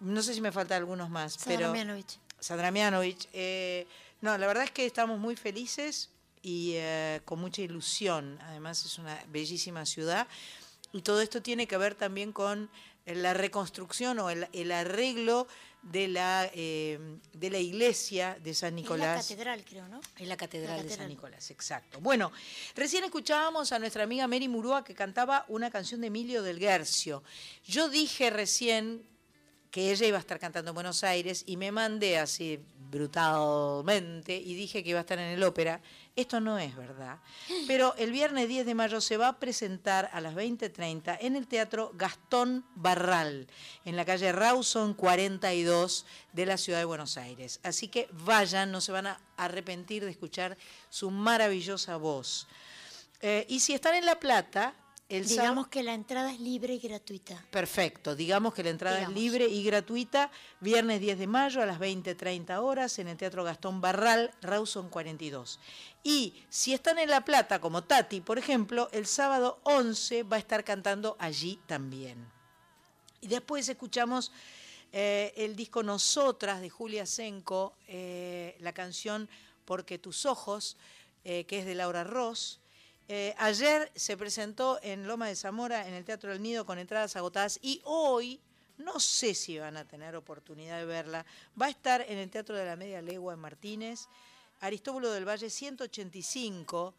no 0.02 0.22
sé 0.22 0.36
si 0.36 0.40
me 0.40 0.52
faltan 0.52 0.78
algunos 0.78 1.10
más, 1.10 1.34
Sandra 1.34 1.58
pero... 1.58 1.72
Mianovich. 1.72 2.20
Sandra 2.40 2.70
Mianovich. 2.70 3.28
eh, 3.34 3.88
no, 4.22 4.38
la 4.38 4.46
verdad 4.46 4.66
es 4.66 4.70
que 4.72 4.86
estamos 4.86 5.18
muy 5.18 5.36
felices 5.36 6.12
y 6.44 6.74
eh, 6.76 7.22
con 7.26 7.40
mucha 7.40 7.64
ilusión. 7.64 8.38
Además 8.44 8.86
es 8.86 9.00
una 9.00 9.20
bellísima 9.30 9.84
ciudad. 9.84 10.28
Y 10.92 11.02
todo 11.02 11.22
esto 11.22 11.42
tiene 11.42 11.66
que 11.66 11.78
ver 11.78 11.96
también 11.96 12.34
con 12.34 12.70
la 13.08 13.34
reconstrucción 13.34 14.20
o 14.20 14.30
el, 14.30 14.48
el 14.54 14.72
arreglo 14.74 15.48
de 15.84 16.08
la, 16.08 16.50
eh, 16.54 16.98
de 17.34 17.50
la 17.50 17.60
iglesia 17.60 18.38
de 18.42 18.54
San 18.54 18.70
Es 18.70 18.74
la 18.74 18.82
Nicolás. 18.82 19.28
catedral, 19.28 19.64
creo, 19.66 19.88
¿no? 19.90 20.00
En 20.18 20.30
la 20.30 20.38
catedral, 20.38 20.78
La 20.78 20.84
de 20.84 20.90
San. 20.90 21.08
Nicolás, 21.10 21.52
exacto. 21.52 22.00
Bueno, 22.00 22.32
recién 22.76 23.04
escuchábamos 23.04 23.72
a 23.72 23.80
nuestra 23.80 24.04
amiga 24.04 24.28
Mary 24.28 24.48
Murúa 24.48 24.84
que 24.84 24.96
cantaba 24.96 25.46
una 25.50 25.70
canción 25.70 26.02
de 26.02 26.08
Emilio 26.08 26.42
del 26.42 26.58
Guercio. 26.60 27.24
Yo 27.66 27.90
dije 27.90 28.30
recién 28.30 29.04
que 29.72 29.92
ella 29.92 30.06
iba 30.08 30.18
a 30.18 30.22
estar 30.22 30.40
cantando 30.40 30.70
en 30.72 30.76
Buenos 30.76 31.04
Aires 31.04 31.44
y 31.48 31.58
me 31.58 31.72
mandé 31.72 32.20
así 32.20 32.60
brutalmente 32.94 34.36
y 34.36 34.54
dije 34.54 34.84
que 34.84 34.92
iba 34.92 35.00
a 35.00 35.02
estar 35.02 35.20
en 35.20 35.32
el 35.32 35.44
ópera. 35.44 35.82
Esto 36.16 36.40
no 36.40 36.60
es 36.60 36.76
verdad. 36.76 37.18
Pero 37.68 37.96
el 37.98 38.12
viernes 38.12 38.48
10 38.48 38.66
de 38.66 38.76
mayo 38.76 39.02
se 39.02 39.18
va 39.18 39.30
a 39.30 39.40
presentar 39.40 40.10
a 40.14 40.22
las 40.22 40.36
20.30 40.36 41.18
en 41.22 41.36
el 41.36 41.48
Teatro 41.48 41.92
Gastón 41.96 42.64
Barral, 42.76 43.48
en 43.84 43.96
la 43.96 44.06
calle 44.06 44.32
Rawson 44.32 44.94
42 44.94 46.06
de 46.32 46.46
la 46.46 46.58
ciudad 46.58 46.80
de 46.80 46.86
Buenos 46.86 47.18
Aires. 47.18 47.60
Así 47.64 47.88
que 47.88 48.08
vayan, 48.12 48.72
no 48.72 48.80
se 48.80 48.92
van 48.92 49.08
a 49.08 49.20
arrepentir 49.38 50.06
de 50.06 50.12
escuchar 50.12 50.56
su 50.90 51.10
maravillosa 51.10 51.98
voz. 51.98 52.48
Eh, 53.22 53.46
y 53.50 53.60
si 53.62 53.74
están 53.74 53.96
en 53.96 54.06
La 54.06 54.20
Plata, 54.20 54.76
el 55.18 55.28
Digamos 55.28 55.68
que 55.68 55.84
la 55.84 55.94
entrada 55.94 56.32
es 56.32 56.40
libre 56.40 56.74
y 56.74 56.80
gratuita. 56.80 57.44
Perfecto, 57.52 58.16
digamos 58.16 58.54
que 58.54 58.64
la 58.64 58.70
entrada 58.70 58.98
Digamos. 58.98 59.16
es 59.16 59.22
libre 59.22 59.48
y 59.48 59.64
gratuita, 59.64 60.32
viernes 60.60 61.00
10 61.02 61.20
de 61.20 61.28
mayo 61.28 61.62
a 61.62 61.66
las 61.66 61.80
20.30 61.80 62.58
horas 62.62 62.98
en 63.00 63.08
el 63.08 63.18
Teatro 63.18 63.44
Gastón 63.44 63.82
Barral, 63.82 64.32
Rawson 64.42 64.90
42. 64.90 65.60
Y 66.04 66.34
si 66.50 66.74
están 66.74 67.00
en 67.00 67.10
La 67.10 67.24
Plata, 67.24 67.62
como 67.62 67.84
Tati, 67.84 68.22
por 68.22 68.38
ejemplo, 68.38 68.90
el 68.92 69.06
sábado 69.06 69.60
11 69.64 70.24
va 70.24 70.38
a 70.38 70.40
estar 70.40 70.64
cantando 70.64 71.16
allí 71.20 71.60
también. 71.68 72.28
Y 73.22 73.28
después 73.28 73.70
escuchamos 73.70 74.32
eh, 74.92 75.34
el 75.38 75.56
disco 75.56 75.82
Nosotras 75.82 76.62
de 76.62 76.70
Julia 76.70 77.06
Senko, 77.06 77.74
eh, 77.88 78.56
la 78.60 78.74
canción 78.74 79.28
Porque 79.66 79.98
tus 79.98 80.26
ojos, 80.26 80.78
eh, 81.24 81.46
que 81.46 81.60
es 81.60 81.66
de 81.66 81.74
Laura 81.74 82.04
Ross. 82.04 82.60
Eh, 83.16 83.36
ayer 83.38 83.92
se 83.94 84.18
presentó 84.18 84.80
en 84.82 85.06
Loma 85.06 85.28
de 85.28 85.36
Zamora, 85.36 85.88
en 85.88 85.94
el 85.94 86.04
Teatro 86.04 86.32
del 86.32 86.42
Nido, 86.42 86.66
con 86.66 86.80
entradas 86.80 87.16
agotadas. 87.16 87.60
Y 87.62 87.80
hoy, 87.84 88.42
no 88.80 89.00
sé 89.00 89.36
si 89.36 89.60
van 89.60 89.78
a 89.78 89.88
tener 89.88 90.16
oportunidad 90.16 90.80
de 90.80 90.86
verla, 90.86 91.24
va 91.62 91.68
a 91.68 91.70
estar 91.70 92.02
en 92.02 92.18
el 92.18 92.32
Teatro 92.32 92.56
de 92.58 92.66
la 92.66 92.76
Media 92.76 93.04
Legua 93.04 93.36
en 93.36 93.40
Martínez, 93.40 94.08
Aristóbulo 94.62 95.12
del 95.12 95.30
Valle 95.30 95.52
185. 95.52 96.96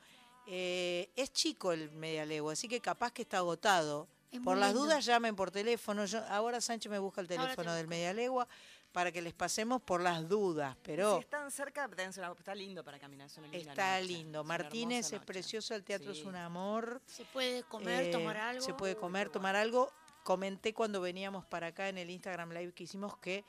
Eh, 0.47 1.11
es 1.17 1.33
chico 1.33 1.73
el 1.73 1.91
Media 1.91 2.25
Legua, 2.25 2.53
así 2.53 2.69
que 2.69 2.79
capaz 2.79 3.11
que 3.11 3.23
está 3.23 3.39
agotado. 3.39 4.07
Es 4.31 4.39
Por 4.39 4.57
las 4.57 4.69
lindo. 4.69 4.85
dudas 4.85 5.05
llamen 5.05 5.35
por 5.35 5.51
teléfono. 5.51 6.05
Yo, 6.05 6.25
ahora 6.29 6.61
Sánchez 6.61 6.93
me 6.93 7.01
busca 7.01 7.23
el 7.23 7.27
teléfono 7.27 7.75
del. 7.75 7.89
Media 7.89 8.13
Legua 8.13 8.47
para 8.95 9.11
que 9.11 9.21
les 9.21 9.35
pasemos 9.35 9.83
por 9.83 10.01
las 10.01 10.29
dudas, 10.29 10.77
pero 10.85 11.17
Si 11.17 11.23
están 11.23 11.51
cerca, 11.51 11.91
está 12.39 12.55
lindo 12.55 12.85
para 12.85 13.01
caminar. 13.01 13.27
es 13.27 13.37
una 13.37 13.49
linda 13.49 13.71
está 13.73 13.95
noche, 13.99 14.05
lindo. 14.07 14.45
Martínez 14.45 15.07
es 15.07 15.13
noche. 15.15 15.27
precioso, 15.27 15.75
el 15.75 15.83
teatro 15.83 16.13
es 16.13 16.23
un 16.23 16.37
amor. 16.37 17.03
Se 17.05 17.25
puede 17.25 17.65
comer, 17.65 18.05
Eh, 18.05 18.11
tomar 18.13 18.37
algo. 18.37 18.65
Se 18.65 18.73
puede 18.73 18.95
comer, 18.95 19.31
tomar 19.31 19.57
algo. 19.57 19.93
Comenté 20.23 20.73
cuando 20.73 21.01
veníamos 21.01 21.45
para 21.45 21.67
acá 21.67 21.89
en 21.89 21.99
el 21.99 22.09
Instagram 22.09 22.53
Live 22.53 22.73
que 22.73 22.85
hicimos 22.85 23.19
que 23.19 23.45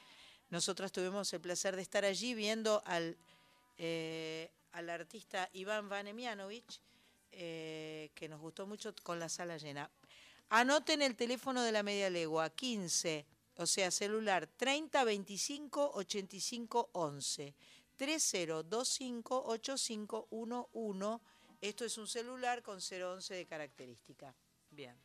nosotras 0.49 0.91
tuvimos 0.91 1.31
el 1.31 1.41
placer 1.41 1.75
de 1.75 1.83
estar 1.83 2.03
allí 2.05 2.33
viendo 2.33 2.81
al, 2.87 3.15
eh, 3.77 4.49
al 4.71 4.89
artista 4.89 5.47
Iván 5.53 5.89
Vanemianovich, 5.89 6.81
eh, 7.33 8.09
que 8.15 8.27
nos 8.27 8.41
gustó 8.41 8.65
mucho 8.65 8.95
con 9.03 9.19
la 9.19 9.29
sala 9.29 9.57
llena. 9.57 9.91
Anoten 10.49 11.03
el 11.03 11.15
teléfono 11.15 11.61
de 11.61 11.71
la 11.71 11.83
media 11.83 12.09
legua, 12.09 12.49
15, 12.49 13.27
o 13.57 13.65
sea, 13.65 13.91
celular 13.91 14.47
30 14.47 15.03
25 15.03 15.91
85 15.95 16.89
11. 16.93 17.55
3025 17.95 19.43
8511. 19.45 21.19
Esto 21.61 21.85
es 21.85 21.97
un 21.97 22.07
celular 22.07 22.61
con 22.61 22.79
011 22.79 23.33
de 23.33 23.45
característica. 23.45 24.35
Bien. 24.69 24.95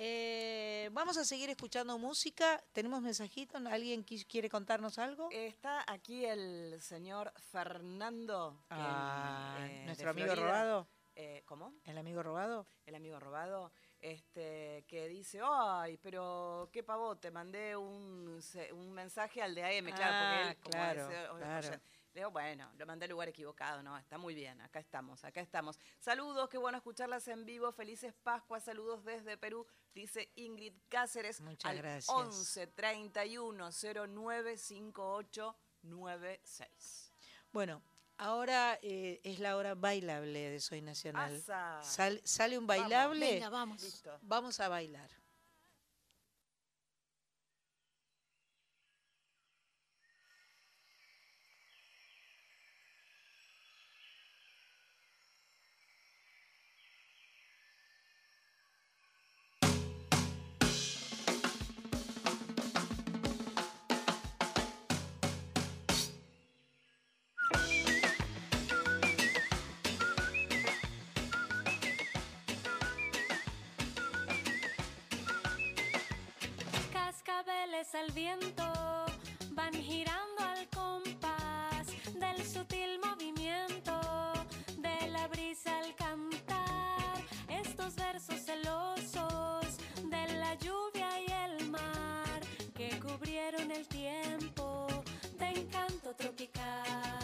Eh, 0.00 0.90
vamos 0.92 1.16
a 1.16 1.24
seguir 1.24 1.50
escuchando 1.50 1.98
música. 1.98 2.62
¿Tenemos 2.72 3.02
mensajitos? 3.02 3.60
¿Alguien 3.66 4.04
quiere 4.04 4.48
contarnos 4.48 4.98
algo? 4.98 5.28
Está 5.32 5.84
aquí 5.88 6.24
el 6.24 6.80
señor 6.80 7.32
Fernando. 7.50 8.64
Ah, 8.70 9.56
eh, 9.60 9.82
¿Nuestro 9.86 10.10
amigo 10.10 10.28
Florida. 10.28 10.46
robado? 10.46 10.88
Eh, 11.16 11.42
¿Cómo? 11.46 11.74
¿El 11.84 11.98
amigo 11.98 12.22
robado? 12.22 12.64
el 12.86 12.94
amigo 12.94 13.18
robado, 13.18 13.72
este, 14.00 14.84
que 14.86 15.08
dice, 15.08 15.40
ay, 15.44 15.96
pero 15.98 16.68
qué 16.72 16.82
pavote, 16.82 17.30
mandé 17.30 17.76
un, 17.76 18.40
un 18.72 18.92
mensaje 18.92 19.42
al 19.42 19.54
de 19.54 19.64
AM, 19.64 19.86
claro, 19.94 20.02
Ah, 20.14 20.34
porque 20.34 20.50
él, 20.50 20.56
como 20.58 20.70
claro, 20.70 21.08
claro. 21.38 21.68
oye, 21.68 21.80
le 22.14 22.20
digo, 22.20 22.30
bueno, 22.30 22.70
lo 22.76 22.86
mandé 22.86 23.04
al 23.04 23.10
lugar 23.10 23.28
equivocado, 23.28 23.82
no, 23.82 23.96
está 23.98 24.18
muy 24.18 24.34
bien, 24.34 24.60
acá 24.60 24.78
estamos, 24.80 25.24
acá 25.24 25.40
estamos. 25.40 25.78
Saludos, 25.98 26.48
qué 26.48 26.58
bueno 26.58 26.78
escucharlas 26.78 27.28
en 27.28 27.44
vivo, 27.44 27.70
felices 27.72 28.14
Pascuas, 28.22 28.64
saludos 28.64 29.04
desde 29.04 29.36
Perú, 29.36 29.66
dice 29.94 30.30
Ingrid 30.36 30.74
Cáceres, 30.88 31.40
Muchas 31.40 31.70
al 31.70 31.76
gracias. 31.78 32.08
11 32.08 32.66
31 32.68 33.70
09 34.08 34.56
58 34.56 35.56
96. 35.82 37.12
Bueno, 37.52 37.82
ahora 38.18 38.78
eh, 38.82 39.20
es 39.24 39.38
la 39.38 39.56
hora 39.56 39.74
bailable 39.74 40.50
de 40.50 40.60
Soy 40.60 40.82
Nacional. 40.82 41.42
Sal- 41.82 42.20
¿Sale 42.24 42.58
un 42.58 42.66
Vamos, 42.66 42.82
bailable? 42.82 43.34
Venga, 43.34 43.48
vamos. 43.48 43.82
Listo. 43.82 44.18
Vamos 44.22 44.60
a 44.60 44.68
bailar. 44.68 45.08
Al 77.94 78.12
viento 78.12 78.64
van 79.52 79.72
girando 79.72 80.40
al 80.40 80.68
compás 80.68 81.86
del 82.14 82.46
sutil 82.46 83.00
movimiento 83.02 83.98
de 84.76 85.08
la 85.08 85.26
brisa 85.26 85.78
al 85.78 85.94
cantar 85.94 87.24
estos 87.48 87.96
versos 87.96 88.44
celosos 88.44 89.78
de 90.04 90.34
la 90.34 90.54
lluvia 90.56 91.08
y 91.26 91.32
el 91.46 91.70
mar 91.70 92.40
que 92.76 92.90
cubrieron 93.00 93.70
el 93.70 93.88
tiempo 93.88 94.86
de 95.38 95.46
encanto 95.46 96.14
tropical. 96.14 97.17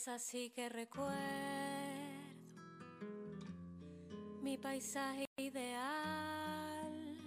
Es 0.00 0.08
así 0.08 0.48
que 0.48 0.70
recuerdo 0.70 1.12
mi 4.40 4.56
paisaje 4.56 5.26
ideal. 5.36 7.18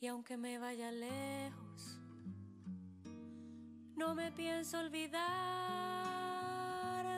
Y 0.00 0.06
aunque 0.06 0.38
me 0.38 0.58
vaya 0.58 0.90
lejos, 0.90 2.00
no 3.94 4.14
me 4.14 4.32
pienso 4.32 4.78
olvidar 4.78 5.20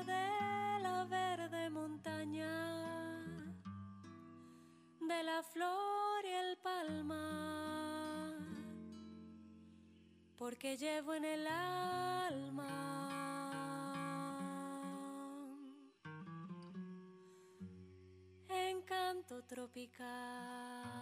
de 0.07 0.83
la 0.83 1.07
verde 1.09 1.71
montaña, 1.71 3.25
de 4.99 5.23
la 5.23 5.41
flor 5.45 6.25
y 6.25 6.33
el 6.33 6.59
palmar, 6.59 8.35
porque 10.37 10.77
llevo 10.77 11.15
en 11.15 11.25
el 11.25 11.47
alma 11.47 13.02
encanto 19.53 21.02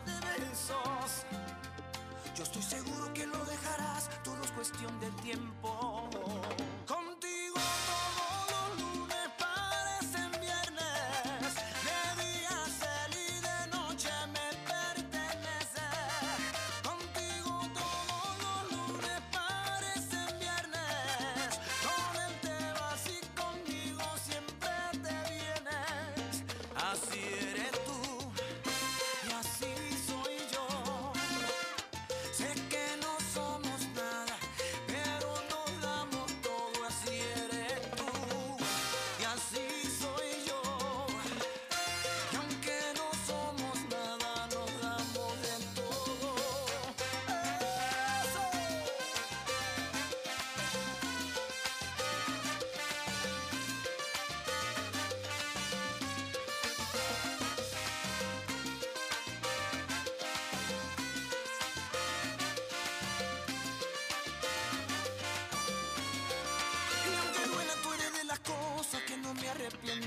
De 0.00 0.12
besos. 0.40 1.26
Yo 2.34 2.42
estoy 2.44 2.62
seguro 2.62 3.12
que 3.12 3.26
lo 3.26 3.44
dejarás, 3.44 4.08
todo 4.24 4.42
es 4.42 4.50
cuestión 4.52 4.98
de 5.00 5.10
tiempo. 5.22 5.81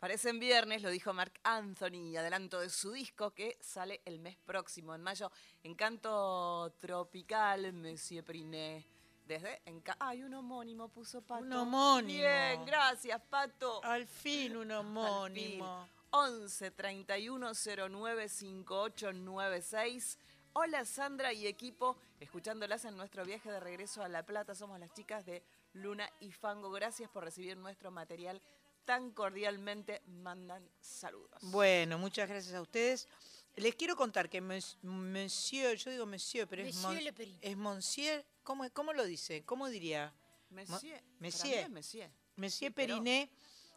Parecen 0.00 0.40
viernes, 0.40 0.82
lo 0.82 0.88
dijo 0.88 1.12
Mark 1.12 1.34
Anthony, 1.42 2.16
adelanto 2.16 2.58
de 2.58 2.70
su 2.70 2.90
disco 2.92 3.32
que 3.32 3.58
sale 3.60 4.00
el 4.06 4.18
mes 4.18 4.38
próximo, 4.38 4.94
en 4.94 5.02
mayo. 5.02 5.30
Encanto 5.62 6.72
tropical, 6.78 7.70
Monsieur 7.74 8.24
Priné. 8.24 8.86
Desde 9.26 9.60
Enca 9.66 9.98
Ay, 10.00 10.22
un 10.22 10.32
homónimo 10.32 10.88
puso 10.88 11.20
Pato. 11.20 11.44
Un 11.44 11.52
homónimo. 11.52 12.18
Bien, 12.18 12.64
gracias, 12.64 13.20
Pato. 13.28 13.84
Al 13.84 14.06
fin 14.06 14.56
un 14.56 14.70
homónimo. 14.72 15.86
11 16.12 16.70
31 16.70 17.50
09 17.90 18.28
5896. 18.30 20.18
Hola 20.54 20.86
Sandra 20.86 21.34
y 21.34 21.46
equipo, 21.46 21.98
escuchándolas 22.18 22.86
en 22.86 22.96
nuestro 22.96 23.26
viaje 23.26 23.52
de 23.52 23.60
regreso 23.60 24.02
a 24.02 24.08
La 24.08 24.24
Plata. 24.24 24.54
Somos 24.54 24.80
las 24.80 24.94
chicas 24.94 25.26
de 25.26 25.44
Luna 25.74 26.10
y 26.20 26.32
Fango. 26.32 26.70
Gracias 26.70 27.10
por 27.10 27.22
recibir 27.22 27.58
nuestro 27.58 27.90
material 27.90 28.40
tan 28.90 29.12
cordialmente. 29.12 30.02
Mandan 30.06 30.68
saludos. 30.80 31.38
Bueno, 31.42 31.96
muchas 31.96 32.28
gracias 32.28 32.52
a 32.56 32.60
ustedes. 32.60 33.06
Les 33.54 33.76
quiero 33.76 33.94
contar 33.94 34.28
que 34.28 34.42
mons- 34.42 34.76
Monsieur, 34.82 35.76
yo 35.76 35.92
digo 35.92 36.06
Monsieur, 36.06 36.48
pero 36.48 36.62
es, 36.62 36.74
Monsieur 36.74 37.14
mon- 37.16 37.38
es 37.40 37.56
Monsieur, 37.56 38.24
¿cómo, 38.42 38.68
¿cómo 38.72 38.92
lo 38.92 39.04
dice? 39.04 39.44
¿Cómo 39.44 39.68
diría? 39.68 40.12
Monsieur. 40.50 41.00
Monsieur. 41.20 41.70
Monsieur. 41.70 42.10
Monsieur 42.34 42.72
Periné 42.74 43.30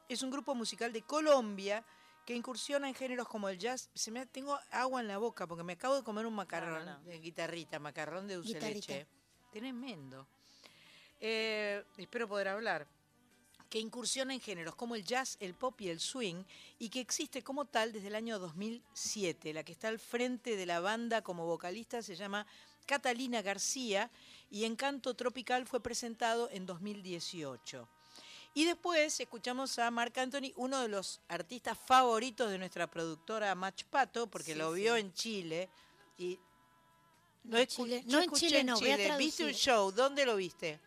es 0.10 0.24
un 0.24 0.32
grupo 0.32 0.56
musical 0.56 0.92
de 0.92 1.04
Colombia 1.04 1.86
que 2.26 2.34
incursiona 2.34 2.88
en 2.88 2.96
géneros 2.96 3.28
como 3.28 3.50
el 3.50 3.60
jazz. 3.60 3.92
Se 3.94 4.10
me 4.10 4.26
tengo 4.26 4.58
agua 4.72 5.00
en 5.00 5.08
la 5.08 5.20
boca 5.20 5.46
porque 5.46 5.64
me 5.64 5.74
acabo 5.74 5.96
de 5.96 6.04
comer 6.04 6.26
un 6.26 6.34
macarrón 6.34 6.86
no. 6.86 7.00
de 7.04 7.20
guitarrita, 7.20 7.78
macarrón 7.78 8.28
de 8.28 8.34
dulce 8.38 8.54
Guitarrita. 8.56 8.94
leche. 8.94 9.08
Tremendo. 9.52 10.28
Eh, 11.20 11.84
espero 11.98 12.28
poder 12.28 12.48
hablar. 12.48 12.88
Que 13.74 13.80
incursiona 13.80 14.36
en 14.36 14.40
géneros 14.40 14.76
como 14.76 14.94
el 14.94 15.04
jazz, 15.04 15.36
el 15.40 15.56
pop 15.56 15.82
y 15.82 15.90
el 15.90 16.00
swing 16.00 16.44
y 16.78 16.90
que 16.90 17.00
existe 17.00 17.42
como 17.42 17.66
tal 17.66 17.92
desde 17.92 18.10
el 18.10 18.14
año 18.14 18.38
2007. 18.38 19.52
La 19.52 19.64
que 19.64 19.72
está 19.72 19.88
al 19.88 19.98
frente 19.98 20.56
de 20.56 20.68
la 20.68 20.80
banda 20.80 21.24
como 21.24 21.48
vocalista 21.48 22.04
se 22.04 22.16
llama 22.16 22.46
Catalina 22.86 23.42
García 23.42 24.12
y 24.52 24.66
Encanto 24.66 25.16
Tropical 25.16 25.66
fue 25.66 25.80
presentado 25.80 26.52
en 26.52 26.68
2018. 26.68 27.88
Y 28.54 28.66
después 28.66 29.20
escuchamos 29.20 29.80
a 29.80 29.90
Marc 29.90 30.16
Anthony, 30.20 30.54
uno 30.58 30.80
de 30.80 30.88
los 30.90 31.20
artistas 31.28 31.76
favoritos 31.76 32.52
de 32.52 32.60
nuestra 32.60 32.86
productora 32.86 33.56
Match 33.56 33.86
Pato, 33.86 34.28
porque 34.28 34.54
Sí, 34.54 34.60
lo 34.60 34.72
sí. 34.76 34.82
vio 34.82 34.96
en 34.98 35.12
Chile. 35.16 35.68
Y 36.20 36.38
No 37.46 37.66
Chile- 37.66 38.04
no 38.06 38.22
en 38.22 38.32
Chile, 38.34 38.64
no, 38.64 38.80
voy 38.80 38.92
a 38.92 39.18
¿Viste 39.18 39.44
un 39.46 39.52
show? 39.54 39.92
¿Dónde 39.92 40.28
lo 40.28 40.36
viste? 40.36 40.80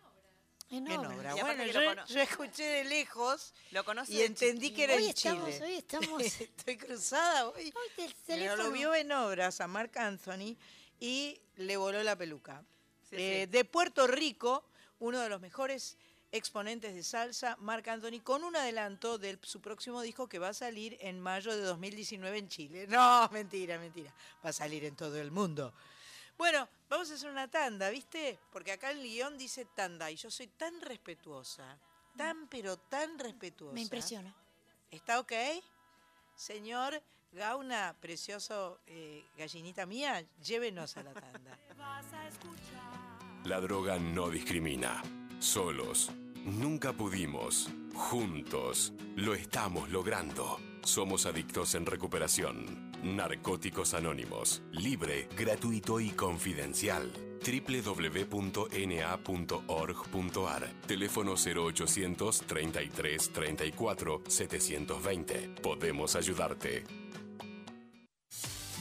En 0.70 0.90
En 0.90 0.98
obra. 0.98 1.36
Y 1.36 1.40
Bueno, 1.40 1.64
yo, 1.64 1.80
lo 1.80 1.88
cono- 1.90 2.06
yo 2.06 2.20
escuché 2.20 2.64
de 2.64 2.84
lejos 2.84 3.54
Lo 3.70 3.84
y 4.08 4.22
entendí 4.22 4.72
que 4.72 4.84
era 4.84 4.94
Hoy 4.96 5.04
en 5.04 5.10
estamos, 5.10 5.44
Chile. 5.50 5.64
hoy 5.64 5.74
estamos. 5.74 6.22
Estoy 6.40 6.76
cruzada 6.76 7.48
hoy. 7.48 7.72
Hoy 7.74 8.14
Pero 8.26 8.56
lo 8.56 8.70
vio 8.72 8.94
en 8.94 9.12
obras 9.12 9.60
a 9.60 9.68
Marc 9.68 9.96
Anthony 9.96 10.56
y 10.98 11.40
le 11.56 11.76
voló 11.76 12.02
la 12.02 12.16
peluca. 12.16 12.64
Sí, 13.08 13.16
Eh, 13.16 13.42
sí. 13.46 13.50
De 13.52 13.64
Puerto 13.64 14.06
Rico, 14.08 14.64
uno 14.98 15.20
de 15.20 15.28
los 15.28 15.40
mejores 15.40 15.96
exponentes 16.32 16.92
de 16.94 17.04
salsa, 17.04 17.56
Marc 17.60 17.86
Anthony, 17.86 18.20
con 18.22 18.42
un 18.42 18.56
adelanto 18.56 19.16
de 19.18 19.38
su 19.42 19.60
próximo 19.60 20.02
disco 20.02 20.28
que 20.28 20.40
va 20.40 20.48
a 20.48 20.54
salir 20.54 20.96
en 21.00 21.20
mayo 21.20 21.54
de 21.56 21.62
2019 21.62 22.38
en 22.38 22.48
Chile. 22.48 22.86
No, 22.90 23.28
mentira, 23.32 23.78
mentira. 23.78 24.12
Va 24.44 24.50
a 24.50 24.52
salir 24.52 24.84
en 24.84 24.96
todo 24.96 25.16
el 25.20 25.30
mundo. 25.30 25.72
Bueno, 26.38 26.68
vamos 26.88 27.10
a 27.10 27.14
hacer 27.14 27.30
una 27.30 27.48
tanda, 27.48 27.88
¿viste? 27.90 28.38
Porque 28.52 28.72
acá 28.72 28.90
el 28.90 29.02
guion 29.02 29.38
dice 29.38 29.64
tanda 29.64 30.10
y 30.10 30.16
yo 30.16 30.30
soy 30.30 30.48
tan 30.48 30.80
respetuosa, 30.80 31.78
tan 32.16 32.46
pero 32.48 32.76
tan 32.76 33.18
respetuosa. 33.18 33.74
Me 33.74 33.80
impresiona. 33.82 34.34
¿Está 34.90 35.18
ok? 35.20 35.32
Señor 36.34 37.02
Gauna, 37.32 37.96
precioso 38.00 38.80
eh, 38.86 39.24
gallinita 39.36 39.86
mía, 39.86 40.24
llévenos 40.42 40.96
a 40.96 41.02
la 41.02 41.12
tanda. 41.12 41.58
La 43.44 43.60
droga 43.60 43.96
no 43.96 44.28
discrimina. 44.28 45.02
Solos. 45.38 46.10
Nunca 46.44 46.92
pudimos. 46.92 47.70
Juntos. 47.94 48.92
Lo 49.14 49.34
estamos 49.34 49.88
logrando. 49.90 50.58
Somos 50.82 51.26
adictos 51.26 51.76
en 51.76 51.86
recuperación. 51.86 52.85
Narcóticos 53.02 53.94
Anónimos. 53.94 54.62
Libre, 54.72 55.28
gratuito 55.36 56.00
y 56.00 56.10
confidencial. 56.10 57.12
www.na.org.ar 57.44 58.72
Teléfono 60.86 61.34
0800 61.34 62.40
33 62.40 63.30
34 63.32 64.22
720. 64.26 65.48
Podemos 65.62 66.16
ayudarte. 66.16 67.05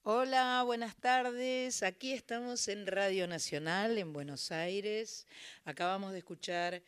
Hola, 0.08 0.62
buenas 0.64 0.96
tardes. 0.96 1.82
Aquí 1.82 2.14
estamos 2.14 2.68
en 2.68 2.86
Radio 2.86 3.28
Nacional 3.28 3.98
en 3.98 4.14
Buenos 4.14 4.52
Aires. 4.52 5.26
Acabamos 5.64 6.12
de 6.12 6.20
escuchar 6.20 6.84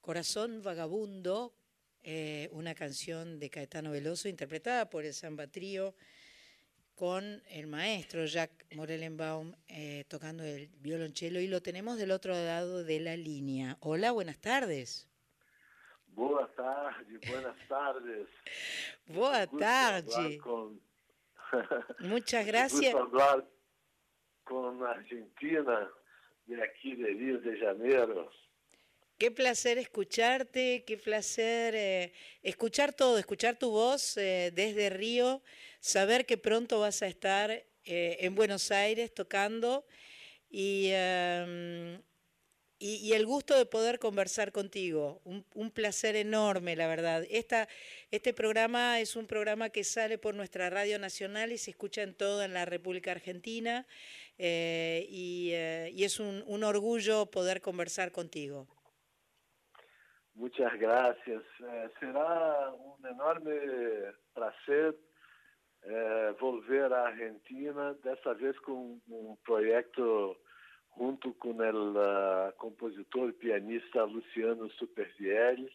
Corazón 0.00 0.60
Vagabundo, 0.60 1.54
eh, 2.02 2.48
una 2.50 2.74
canción 2.74 3.38
de 3.38 3.48
Caetano 3.48 3.92
Veloso 3.92 4.28
interpretada 4.28 4.90
por 4.90 5.04
el 5.04 5.14
Samba 5.14 5.46
Trío 5.46 5.94
con 6.96 7.44
el 7.48 7.68
maestro 7.68 8.26
Jack 8.26 8.50
Morellenbaum 8.74 9.54
eh, 9.68 10.04
tocando 10.08 10.42
el 10.42 10.66
violonchelo 10.80 11.38
y 11.38 11.46
lo 11.46 11.62
tenemos 11.62 11.96
del 11.96 12.10
otro 12.10 12.32
lado 12.32 12.82
de 12.82 12.98
la 12.98 13.16
línea. 13.16 13.76
Hola, 13.78 14.10
buenas 14.10 14.40
tardes. 14.40 15.06
Buenas 17.28 17.56
tardes. 17.68 18.26
Boa 19.06 19.44
Gusto 19.44 19.58
tarde. 19.58 20.14
hablar 20.16 20.38
Con... 20.38 20.85
Muchas 22.00 22.46
gracias. 22.46 22.94
Hablar 22.94 23.44
con 24.44 24.84
Argentina, 24.84 25.90
de 26.46 26.62
aquí 26.62 26.94
de 26.94 27.08
Río 27.08 27.40
de 27.40 27.58
Janeiro. 27.58 28.30
Qué 29.18 29.30
placer 29.30 29.78
escucharte, 29.78 30.84
qué 30.86 30.98
placer 30.98 31.74
eh, 31.74 32.12
escuchar 32.42 32.92
todo, 32.92 33.16
escuchar 33.16 33.58
tu 33.58 33.70
voz 33.70 34.18
eh, 34.18 34.52
desde 34.54 34.90
Río, 34.90 35.42
saber 35.80 36.26
que 36.26 36.36
pronto 36.36 36.80
vas 36.80 37.00
a 37.00 37.06
estar 37.06 37.50
eh, 37.50 37.64
en 38.20 38.34
Buenos 38.34 38.70
Aires 38.70 39.14
tocando 39.14 39.86
y, 40.50 40.90
em, 40.92 42.02
y, 42.78 42.96
y 42.96 43.12
el 43.14 43.26
gusto 43.26 43.56
de 43.56 43.66
poder 43.66 43.98
conversar 43.98 44.52
contigo. 44.52 45.20
Un, 45.24 45.44
un 45.54 45.70
placer 45.70 46.16
enorme, 46.16 46.76
la 46.76 46.86
verdad. 46.86 47.24
Esta, 47.30 47.68
este 48.10 48.32
programa 48.34 49.00
es 49.00 49.16
un 49.16 49.26
programa 49.26 49.70
que 49.70 49.84
sale 49.84 50.18
por 50.18 50.34
nuestra 50.34 50.70
radio 50.70 50.98
nacional 50.98 51.52
y 51.52 51.58
se 51.58 51.70
escucha 51.70 52.02
en 52.02 52.14
toda 52.14 52.44
en 52.44 52.54
la 52.54 52.64
República 52.64 53.12
Argentina 53.12 53.86
eh, 54.38 55.06
y, 55.08 55.50
eh, 55.52 55.90
y 55.92 56.04
es 56.04 56.20
un, 56.20 56.44
un 56.46 56.64
orgullo 56.64 57.26
poder 57.26 57.60
conversar 57.60 58.12
contigo. 58.12 58.66
Muchas 60.34 60.78
gracias. 60.78 61.42
Eh, 61.60 61.88
será 61.98 62.70
un 62.74 63.06
enorme 63.06 64.12
prazer 64.34 64.94
eh, 65.84 66.34
volver 66.38 66.92
à 66.92 67.06
Argentina, 67.06 67.94
dessa 68.04 68.34
vez 68.34 68.58
com 68.58 69.00
um 69.08 69.36
projeto 69.44 70.36
junto 70.96 71.34
com 71.34 71.50
o 71.50 72.52
compositor 72.56 73.28
e 73.28 73.32
pianista 73.32 74.04
Luciano 74.04 74.68
Supervielle, 74.70 75.70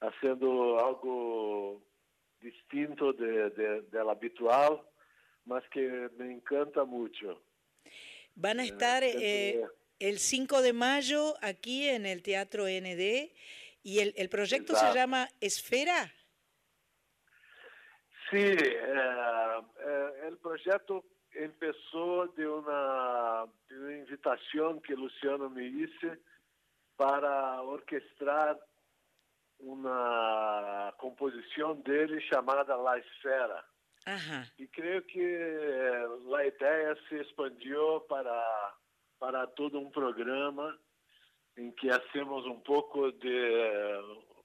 haciendo 0.00 0.78
algo 0.78 1.82
distinto 2.40 3.12
de, 3.12 3.50
de, 3.50 3.82
del 3.82 4.08
habitual, 4.08 4.84
mas 5.44 5.66
que 5.68 6.08
me 6.16 6.32
encanta 6.32 6.84
mucho. 6.84 7.40
Van 8.34 8.60
a 8.60 8.64
estar 8.64 9.02
eh, 9.02 9.64
el 9.98 10.18
5 10.18 10.62
de 10.62 10.72
mayo 10.72 11.34
aquí 11.42 11.88
en 11.88 12.06
el 12.06 12.22
Teatro 12.22 12.64
ND 12.64 13.32
y 13.82 13.98
el, 13.98 14.14
el 14.16 14.28
proyecto 14.28 14.74
se 14.74 14.94
llama 14.94 15.28
Esfera. 15.40 16.14
Sí, 18.30 18.36
eh, 18.36 19.62
eh, 19.80 20.10
el 20.28 20.36
proyecto 20.38 21.04
empezó 21.32 22.26
de 22.36 22.48
una, 22.48 23.46
de 23.68 23.78
una 23.78 23.96
invitación 23.98 24.80
que 24.80 24.94
Luciano 24.94 25.48
me 25.50 25.66
hizo 25.66 26.08
para 26.96 27.62
orquestar 27.62 28.58
una 29.60 30.92
composición 30.98 31.82
de 31.82 32.02
él 32.04 32.22
llamada 32.30 32.76
La 32.76 32.96
Esfera. 32.96 33.64
Ajá. 34.04 34.46
Y 34.56 34.68
creo 34.68 35.04
que 35.06 35.18
eh, 35.20 36.06
la 36.26 36.46
idea 36.46 36.96
se 37.08 37.20
expandió 37.20 38.04
para, 38.08 38.42
para 39.18 39.46
todo 39.48 39.78
un 39.78 39.90
programa 39.92 40.78
en 41.56 41.74
que 41.74 41.90
hacemos 41.90 42.46
un 42.46 42.62
poco 42.62 43.10
de 43.10 43.98
eh, 43.98 44.00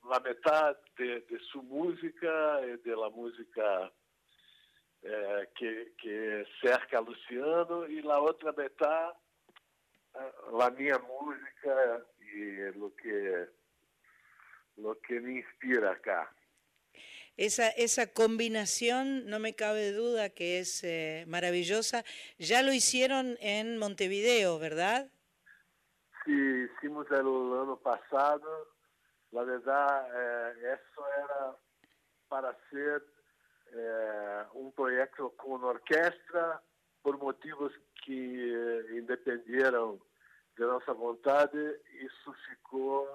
la 0.10 0.20
mitad 0.20 0.76
de, 0.98 1.22
de 1.22 1.40
su 1.52 1.62
música 1.64 2.60
y 2.66 2.78
de 2.88 2.96
la 2.96 3.10
música 3.10 3.92
eh, 5.04 5.50
que, 5.56 5.94
que 6.02 6.46
cerca 6.62 7.00
a 7.00 7.02
Luciano 7.02 7.88
y 7.88 8.02
la 8.02 8.20
otra 8.20 8.52
mitad 8.52 9.12
eh, 10.16 10.32
la 10.58 10.70
mía 10.72 11.00
música 11.00 12.06
y 12.20 12.78
lo 12.78 12.96
que 12.96 13.48
lo 14.78 15.00
que 15.02 15.20
me 15.20 15.34
inspira 15.34 15.92
acá. 15.92 16.34
Esa, 17.36 17.70
esa 17.70 18.14
combinación, 18.14 19.26
no 19.28 19.40
me 19.40 19.56
cabe 19.56 19.92
duda 19.92 20.30
que 20.30 20.60
es 20.60 20.84
eh, 20.84 21.26
maravillosa. 21.28 22.04
Ya 22.38 22.62
lo 22.62 22.74
hicieron 22.74 23.38
en 23.40 23.78
Montevideo, 23.78 24.60
¿verdad? 24.60 25.10
Sí, 26.26 26.32
hicimos 26.32 27.08
el 27.10 27.20
año 27.20 27.80
pasado. 27.84 28.74
La 29.32 29.44
verdad, 29.44 30.08
eh, 30.16 30.78
eso 30.80 31.06
era 31.18 31.58
para 32.28 32.50
hacer 32.50 33.04
eh, 33.74 34.46
un 34.54 34.72
proyecto 34.72 35.32
con 35.36 35.64
orquesta 35.64 36.62
por 37.02 37.18
motivos 37.18 37.72
que 38.06 38.14
eh, 38.14 38.98
independieron 38.98 40.00
de 40.58 40.66
nossa 40.66 40.94
vontade. 40.94 41.58
Isso 42.02 42.34
ficou 42.50 43.08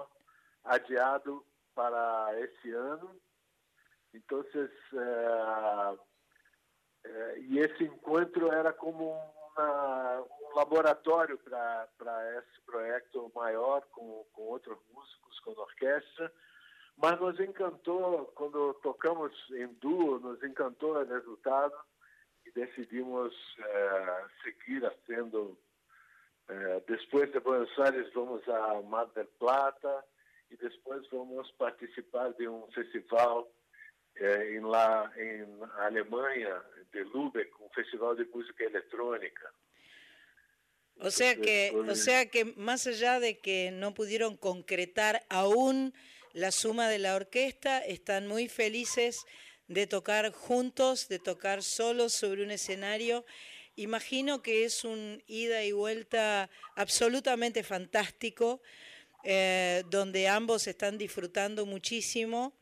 adiado 0.65 1.45
para 1.75 2.31
esse 2.41 2.73
ano. 2.73 3.15
Então, 4.13 4.45
eh, 4.55 5.99
eh, 7.05 7.39
e 7.41 7.59
esse 7.61 7.85
encontro 7.85 8.53
era 8.53 8.73
como 8.73 9.13
uma, 9.53 10.21
um 10.21 10.57
laboratório 10.57 11.39
para 11.39 12.39
esse 12.39 12.61
projeto 12.67 13.31
maior, 13.35 13.83
com, 13.93 14.25
com 14.33 14.43
outros 14.43 14.79
músicos, 14.93 15.41
com 15.41 15.53
orquestra. 15.53 16.33
Mas 17.01 17.21
nos 17.21 17.39
encantou, 17.39 18.27
quando 18.35 18.75
tocamos 18.83 19.33
em 19.53 19.69
duo, 19.75 20.19
nos 20.19 20.43
encantou 20.43 20.97
o 20.97 21.05
resultado 21.05 21.75
e 22.45 22.51
decidimos 22.51 23.33
eh, 23.59 24.25
seguir 24.43 24.81
fazendo. 24.81 25.57
Eh, 26.49 26.83
depois 26.89 27.31
de 27.31 27.39
Buenos 27.39 27.79
Aires, 27.79 28.13
vamos 28.13 28.47
a 28.49 28.83
Mar 28.83 29.07
del 29.15 29.29
Plata 29.39 30.05
e 30.51 30.57
depois 30.57 31.09
vamos 31.11 31.49
participar 31.53 32.33
de 32.33 32.49
um 32.49 32.67
festival 32.73 33.49
eh, 34.17 34.57
em 34.57 34.61
lá 34.61 35.13
em 35.17 35.47
Alemanha, 35.77 36.61
de 36.93 37.05
Lübeck, 37.05 37.53
um 37.61 37.69
festival 37.71 38.17
de 38.17 38.25
música 38.25 38.65
eletrônica. 38.65 39.53
O 41.01 41.13
sea 41.13 41.37
que, 41.37 41.71
o 41.77 41.95
sea 41.95 42.27
que 42.27 42.45
más 42.57 42.89
allá 42.89 43.21
de 43.21 43.39
que 43.39 43.71
no 43.71 43.95
pudieron 43.95 44.37
concretar 44.37 45.23
aún 45.29 45.95
la 46.39 46.53
suma 46.53 46.89
de 46.89 46.99
la 46.99 47.17
orquesta, 47.17 47.79
están 47.81 48.29
muy 48.29 48.49
felices 48.49 49.25
de 49.67 49.87
tocar 49.87 50.31
juntos, 50.33 51.09
de 51.09 51.19
tocar 51.19 51.63
solos 51.63 52.13
sobre 52.13 52.45
un 52.45 52.51
escenario. 52.51 53.25
Imagino 53.75 54.41
que 54.41 54.65
es 54.65 54.85
un 54.85 55.23
ida 55.27 55.65
y 55.65 55.73
vuelta 55.73 56.49
absolutamente 56.77 57.63
fantástico, 57.65 58.63
eh, 59.25 59.83
donde 59.91 60.29
ambos 60.29 60.67
están 60.69 60.97
disfrutando 60.97 61.67
muchísimo. 61.67 62.55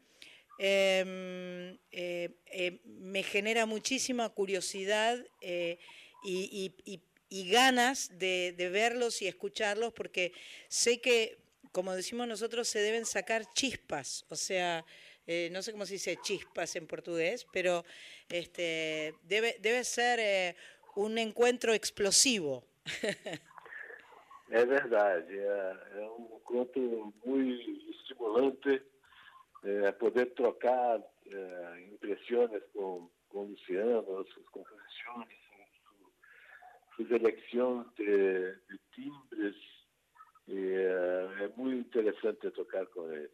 Eh, 0.58 1.76
eh, 1.92 2.30
eh, 2.46 2.80
me 2.84 3.22
genera 3.22 3.66
muchísima 3.66 4.26
curiosidad 4.30 5.22
y, 6.24 6.72
ganas 7.50 8.18
de 8.18 8.68
verlos 8.72 9.20
y 9.20 9.26
escucharlos 9.26 9.92
porque 9.92 10.32
sé 10.68 11.00
que, 11.00 11.36
como 11.72 11.94
decimos 11.94 12.26
nosotros, 12.28 12.68
se 12.68 12.80
deben 12.80 13.04
sacar 13.06 13.44
chispas, 13.52 14.24
o 14.28 14.36
sea, 14.36 14.84
eh, 15.26 15.48
no 15.52 15.62
sé 15.62 15.72
cómo 15.72 15.86
se 15.86 15.94
dice 15.94 16.18
chispas 16.22 16.76
en 16.76 16.86
portugués, 16.86 17.46
pero 17.52 17.84
este, 18.28 19.14
debe, 19.24 19.56
debe 19.60 19.84
ser 19.84 20.18
eh, 20.20 20.56
un 20.94 21.18
encuentro 21.18 21.72
explosivo. 21.74 22.64
É 24.48 24.64
verdade, 24.64 25.36
é, 25.36 25.76
é 25.96 26.08
um 26.08 26.36
encontro 26.36 27.12
muito 27.24 27.90
estimulante 27.90 28.80
é, 29.64 29.90
poder 29.90 30.26
trocar 30.34 31.00
é, 31.26 31.88
impressões 31.92 32.62
com, 32.72 33.10
com 33.28 33.42
Luciano, 33.42 34.04
suas 34.04 34.46
su- 34.46 36.12
suas 36.94 37.10
eleições 37.10 37.86
de, 37.96 38.52
de 38.68 38.78
timbres. 38.94 39.56
E, 40.48 40.54
é, 40.54 41.44
é 41.44 41.48
muito 41.56 41.98
interessante 41.98 42.50
tocar 42.52 42.86
com 42.86 43.10
ele. 43.12 43.30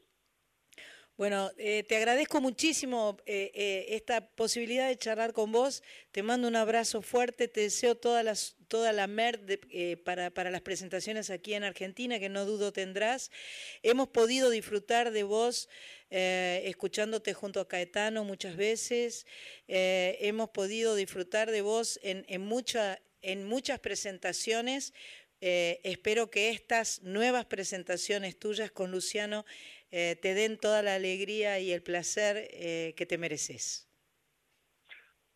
Bueno, 1.14 1.50
eh, 1.58 1.82
te 1.82 1.94
agradezco 1.94 2.40
muchísimo 2.40 3.18
eh, 3.26 3.52
eh, 3.54 3.86
esta 3.90 4.30
posibilidad 4.34 4.88
de 4.88 4.96
charlar 4.96 5.34
con 5.34 5.52
vos. 5.52 5.82
Te 6.10 6.22
mando 6.22 6.48
un 6.48 6.56
abrazo 6.56 7.02
fuerte. 7.02 7.48
Te 7.48 7.60
deseo 7.60 7.94
toda, 7.96 8.22
las, 8.22 8.56
toda 8.66 8.92
la 8.92 9.06
mer 9.06 9.38
de- 9.40 9.60
eh, 9.70 9.98
para, 9.98 10.30
para 10.30 10.50
las 10.50 10.62
presentaciones 10.62 11.28
aquí 11.28 11.52
en 11.52 11.64
Argentina, 11.64 12.18
que 12.18 12.30
no 12.30 12.46
dudo 12.46 12.72
tendrás. 12.72 13.30
Hemos 13.82 14.08
podido 14.08 14.48
disfrutar 14.48 15.10
de 15.10 15.22
vos 15.22 15.68
eh, 16.08 16.62
escuchándote 16.64 17.34
junto 17.34 17.60
a 17.60 17.68
Caetano 17.68 18.24
muchas 18.24 18.56
veces. 18.56 19.26
Eh, 19.68 20.16
hemos 20.22 20.48
podido 20.48 20.94
disfrutar 20.94 21.50
de 21.50 21.60
vos 21.60 22.00
en, 22.02 22.24
en, 22.26 22.40
mucha, 22.40 23.00
en 23.20 23.44
muchas 23.46 23.78
presentaciones. 23.80 24.94
Eh, 25.44 25.80
espero 25.82 26.30
que 26.30 26.50
estas 26.50 27.02
nuevas 27.02 27.46
presentaciones 27.46 28.38
tuyas 28.38 28.70
con 28.70 28.92
Luciano 28.92 29.44
eh, 29.90 30.16
te 30.22 30.34
den 30.34 30.56
toda 30.56 30.82
la 30.82 30.94
alegría 30.94 31.58
y 31.58 31.72
el 31.72 31.82
placer 31.82 32.48
eh, 32.52 32.94
que 32.96 33.06
te 33.06 33.18
mereces. 33.18 33.88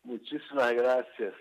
Muchísimas 0.03 0.73
gracias. 0.73 1.33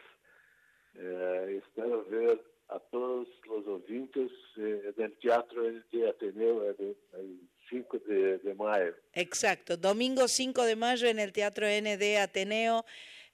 Eh, 0.96 1.62
espero 1.62 2.04
ver 2.06 2.42
a 2.68 2.80
todos 2.90 3.28
los 3.46 3.64
ouvintes 3.68 4.32
eh, 4.56 4.92
del 4.96 5.16
Teatro 5.18 5.62
de 5.62 6.08
Ateneo 6.08 6.68
el, 6.68 6.96
el 7.14 7.40
5 7.70 7.98
de, 8.00 8.38
de 8.38 8.54
mayo. 8.54 8.96
Exacto, 9.12 9.76
domingo 9.76 10.26
5 10.26 10.64
de 10.64 10.74
mayo 10.74 11.06
en 11.06 11.20
el 11.20 11.32
Teatro 11.32 11.66
ND 11.68 12.18
Ateneo, 12.18 12.84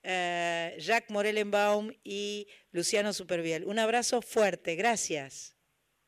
eh, 0.03 0.75
Jacques 0.79 1.09
Morelenbaum 1.09 1.91
y 2.03 2.47
Luciano 2.71 3.13
Superviel. 3.13 3.65
Un 3.65 3.79
abrazo 3.79 4.21
fuerte, 4.21 4.75
gracias. 4.75 5.55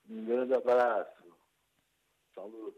Un 0.07 0.27
grande 0.27 0.55
abrazo. 0.55 1.11
Saludos. 2.33 2.75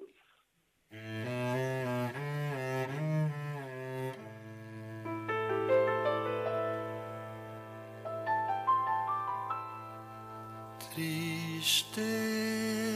Tristeza 10.96 12.87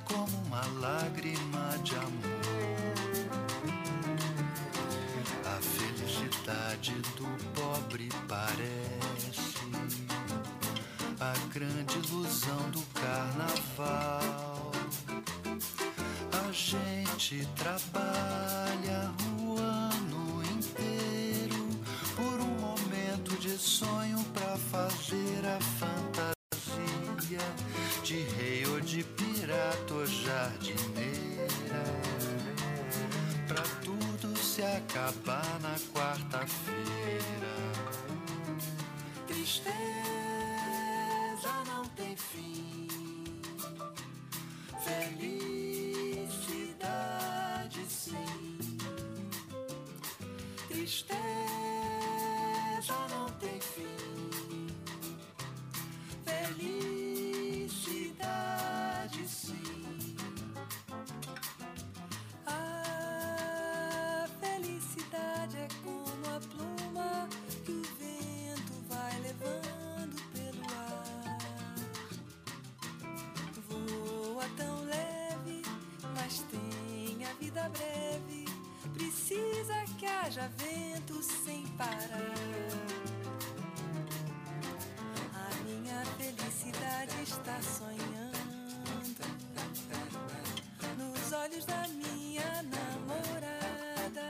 como 0.00 0.36
uma 0.46 0.64
lágrima 0.80 1.78
de 1.82 1.94
amor. 1.96 2.36
A 5.44 5.60
felicidade 5.60 6.92
do 7.16 7.26
pobre 7.54 8.08
parece 8.28 9.56
a 11.20 11.32
grande 11.52 11.98
ilusão 11.98 12.70
do 12.70 12.82
carnaval. 13.00 14.72
A 16.32 16.52
gente 16.52 17.48
trabalha 17.56 18.45
acabar 35.06 35.60
na 35.60 35.76
quarta-feira. 35.94 37.54
Tristeza 39.28 39.72
não 41.66 41.84
tem 41.90 42.16
fim. 42.16 42.88
Felicidade 44.82 45.46
sim. 47.88 48.78
Tristeza 50.68 51.06
não 53.10 53.26
tem 53.38 53.60
fim. 53.60 54.66
Felicidade 56.24 56.95
mas 76.26 76.42
tem 76.50 77.24
a 77.24 77.32
vida 77.34 77.68
breve. 77.68 78.44
Precisa 78.92 79.84
que 79.96 80.06
haja 80.06 80.50
vento 80.56 81.22
sem 81.22 81.64
parar. 81.78 82.34
A 85.32 85.62
minha 85.62 86.04
felicidade 86.18 87.22
está 87.22 87.62
sonhando 87.62 88.36
nos 90.98 91.32
olhos 91.32 91.64
da 91.64 91.86
minha 91.88 92.64
namorada. 92.74 94.28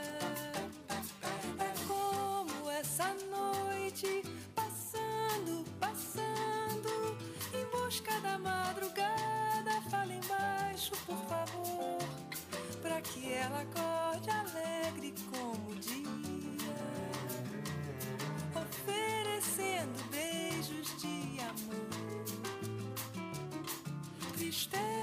É 1.57 1.73
como 1.87 2.69
essa 2.69 3.11
noite 3.31 4.21
passando, 4.53 5.65
passando 5.79 7.17
em 7.55 7.65
busca 7.71 8.19
da 8.19 8.37
madrugada. 8.37 9.16
Que 13.17 13.33
ela 13.33 13.61
acorde 13.61 14.29
alegre 14.29 15.13
como 15.31 15.71
o 15.71 15.75
dia, 15.75 16.75
oferecendo 18.55 20.03
beijos 20.11 21.01
de 21.01 21.39
amor. 21.41 21.87
Tristeza 24.33 24.96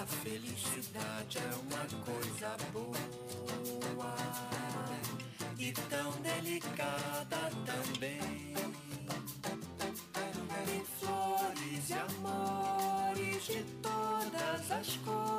A 0.00 0.06
felicidade 0.06 1.36
é 1.36 1.50
uma 1.56 1.84
coisa 2.06 2.56
boa 2.72 2.96
e 5.58 5.72
tão 5.72 6.10
delicada 6.22 7.50
também. 7.66 8.54
Tem 10.64 10.84
flores 10.98 11.90
e 11.90 11.92
amores 11.92 13.44
de 13.44 13.62
todas 13.82 14.70
as 14.70 14.96
cores 15.04 15.29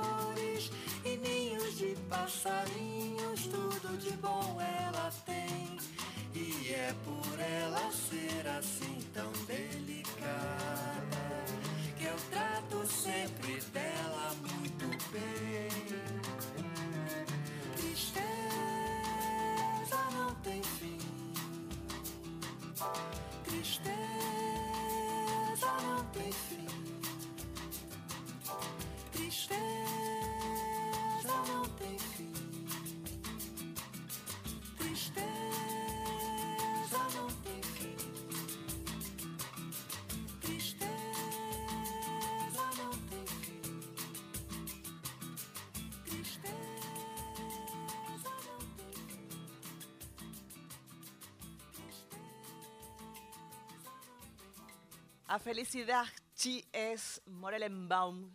A 55.31 55.39
Felicidad 55.39 56.03
Chi 56.35 56.61
es 56.73 57.21
Morelenbaum 57.25 58.29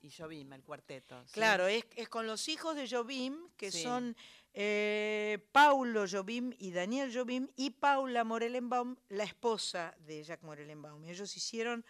y 0.00 0.10
Jobim, 0.10 0.50
el 0.54 0.62
cuarteto. 0.62 1.22
¿sí? 1.26 1.32
Claro, 1.34 1.66
es, 1.66 1.84
es 1.94 2.08
con 2.08 2.26
los 2.26 2.48
hijos 2.48 2.74
de 2.74 2.88
Jobim, 2.88 3.50
que 3.58 3.70
Sí. 3.70 3.82
son 3.82 4.16
eh, 4.54 5.46
Paulo 5.52 6.06
Jobim 6.10 6.54
y 6.58 6.70
Daniel 6.70 7.14
Jobim, 7.14 7.48
y 7.54 7.68
Paula 7.68 8.24
Morelenbaum, 8.24 8.96
la 9.10 9.24
esposa 9.24 9.94
de 10.06 10.24
Jacques 10.24 10.42
Morelenbaum. 10.46 11.04
Ellos 11.04 11.36
hicieron 11.36 11.84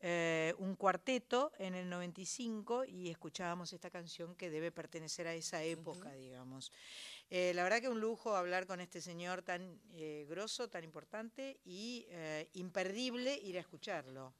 eh, 0.00 0.54
un 0.58 0.74
cuarteto 0.74 1.52
en 1.58 1.74
el 1.74 1.90
95 1.90 2.86
y 2.86 3.10
escuchábamos 3.10 3.74
esta 3.74 3.90
canción 3.90 4.36
que 4.36 4.48
debe 4.48 4.72
pertenecer 4.72 5.26
a 5.26 5.34
esa 5.34 5.62
época, 5.64 6.12
digamos. 6.12 6.72
Eh, 7.30 7.52
la 7.54 7.62
verdad 7.62 7.80
que 7.80 7.88
un 7.88 8.00
lujo 8.00 8.34
hablar 8.34 8.66
con 8.66 8.80
este 8.80 9.00
señor 9.02 9.42
tan 9.42 9.80
eh, 9.92 10.26
grosso, 10.28 10.68
tan 10.68 10.82
importante 10.84 11.60
y 11.64 12.06
eh, 12.08 12.48
imperdible 12.54 13.36
ir 13.36 13.58
a 13.58 13.60
escucharlo. 13.60 14.32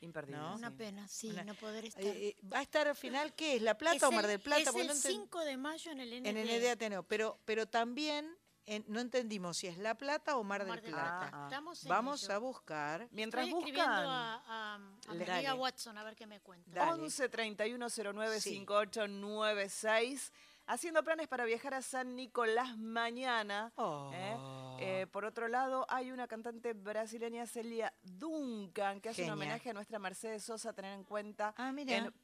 Imperdible. 0.00 0.38
¿no? 0.40 0.54
Una 0.54 0.70
pena, 0.76 1.08
sí, 1.08 1.30
Una- 1.30 1.42
no 1.44 1.54
poder 1.54 1.86
estar. 1.86 2.04
Eh, 2.04 2.28
eh, 2.28 2.36
¿Va 2.52 2.58
a 2.58 2.62
estar 2.62 2.86
al 2.86 2.94
final 2.94 3.34
qué 3.34 3.56
es? 3.56 3.62
¿La 3.62 3.76
Plata 3.76 3.96
Es 3.96 4.02
o 4.04 4.12
Mar 4.12 4.24
el- 4.26 4.30
del 4.32 4.40
Plata? 4.40 4.60
Es 4.70 4.76
el 4.76 4.86
no 4.86 4.92
enten- 4.92 5.10
5 5.10 5.40
de 5.44 5.56
mayo 5.56 5.90
en 5.90 6.00
el 6.00 6.12
ND. 6.12 6.26
en 6.28 6.36
el 6.36 6.48
ND 6.50 6.70
Ateneo, 6.70 7.02
pero, 7.02 7.40
pero 7.44 7.66
también 7.66 8.36
en- 8.66 8.84
no 8.86 9.00
entendimos 9.00 9.56
si 9.56 9.66
es 9.66 9.78
La 9.78 9.96
Plata 9.96 10.36
o 10.36 10.44
Mar, 10.44 10.60
Mar 10.66 10.76
del 10.76 10.84
del 10.84 10.92
Plata. 10.92 11.44
Estamos 11.46 11.82
en 11.82 11.88
Vamos 11.88 12.22
ello. 12.24 12.34
a 12.34 12.38
buscar. 12.38 13.08
Mientras 13.10 13.44
Estoy 13.46 13.58
escribiendo 13.60 13.90
buscan. 13.90 14.06
a, 14.06 14.34
a, 14.46 14.74
a 14.74 15.14
mi 15.14 15.24
amiga 15.24 15.54
Watson 15.54 15.96
a 15.98 16.04
ver 16.04 16.14
qué 16.14 16.26
me 16.26 16.40
cuenta. 16.40 16.70
Dale. 16.70 16.92
11 17.02 17.28
31 17.30 17.88
09 17.88 18.40
Sí. 18.40 18.50
58 18.50 19.08
96. 19.08 20.32
Haciendo 20.70 21.02
planes 21.02 21.28
para 21.28 21.46
viajar 21.46 21.72
a 21.72 21.80
San 21.80 22.14
Nicolás 22.14 22.76
mañana. 22.76 23.72
Oh. 23.76 24.10
¿eh? 24.12 24.36
Eh, 24.80 25.06
por 25.06 25.24
otro 25.24 25.48
lado, 25.48 25.86
hay 25.88 26.10
una 26.10 26.28
cantante 26.28 26.74
brasileña, 26.74 27.46
Celia 27.46 27.90
Duncan, 28.02 29.00
que 29.00 29.08
hace 29.08 29.24
un 29.24 29.30
homenaje 29.30 29.70
a 29.70 29.72
nuestra 29.72 29.98
Mercedes 29.98 30.44
Sosa, 30.44 30.70
a 30.70 30.72
tener 30.74 30.92
en 30.92 31.04
cuenta. 31.04 31.54
Ah, 31.56 31.72
mira. 31.72 31.96
en, 31.96 32.14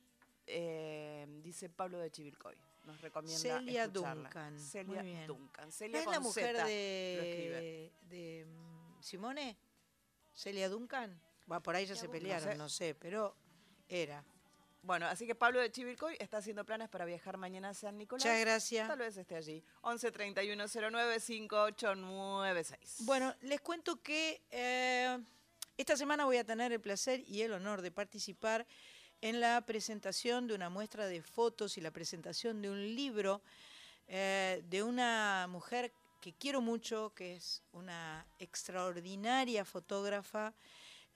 eh, 0.47 1.27
dice 1.43 1.71
Pablo 1.71 1.99
de 1.99 2.11
Chivilcoy. 2.11 2.55
Nos 2.85 3.01
recomienda 3.01 3.41
Celia 3.41 3.85
escucharla. 3.85 4.23
Duncan. 4.25 4.59
Celia 4.61 5.03
Muy 5.03 5.11
bien. 5.11 5.27
Duncan. 5.27 5.65
¿No 5.65 5.73
Celia 5.73 6.01
es 6.01 6.07
la 6.07 6.21
mujer 6.21 6.57
de, 6.67 7.93
de 8.03 8.45
mm, 8.47 9.03
Simone? 9.03 9.57
¿Celia 10.35 10.69
Duncan? 10.69 11.19
Por 11.63 11.75
ahí 11.75 11.87
ya 11.87 11.97
se 11.97 12.07
No 12.07 12.13
pelearon, 12.13 12.51
sé. 12.53 12.55
no 12.57 12.69
sé, 12.69 12.95
pero 12.95 13.35
era. 13.89 14.23
Bueno, 14.85 15.07
así 15.07 15.27
que 15.27 15.35
Pablo 15.35 15.61
de 15.61 15.73
Chivilcoy 15.73 16.15
está 16.21 16.37
haciendo 16.37 16.63
planes 16.63 16.91
para 16.91 17.07
viajar 17.07 17.39
mañana 17.39 17.71
a 17.71 17.75
San 17.75 17.97
Nicolás. 17.97 18.23
Muchas 18.23 18.39
gracias. 18.39 18.87
Tal 18.87 18.99
vez 18.99 19.17
esté 19.17 19.35
allí. 19.35 19.65
11 19.81 20.13
31 20.13 20.65
09 20.69 21.21
5896. 21.21 22.97
Bueno, 23.07 23.35
les 23.41 23.63
cuento 23.63 24.03
que 24.03 24.43
eh, 24.51 25.19
esta 25.79 25.97
semana 25.97 26.27
voy 26.27 26.37
a 26.37 26.45
tener 26.45 26.71
el 26.71 26.81
placer 26.83 27.25
y 27.27 27.41
el 27.41 27.55
honor 27.55 27.81
de 27.81 27.91
participar 27.93 28.67
en 29.23 29.41
la 29.41 29.63
presentación 29.63 30.47
de 30.47 30.55
una 30.55 30.69
muestra 30.69 31.07
de 31.07 31.23
fotos 31.23 31.79
y 31.79 31.81
la 31.81 31.91
presentación 31.91 32.61
de 32.61 32.69
un 32.69 32.95
libro 32.95 33.41
eh, 34.07 34.63
de 34.69 34.83
una 34.83 35.47
mujer 35.49 35.95
que 36.21 36.35
quiero 36.35 36.61
mucho, 36.61 37.15
que 37.15 37.37
es 37.37 37.63
una 37.73 38.27
extraordinaria 38.39 39.65
fotógrafa. 39.65 40.53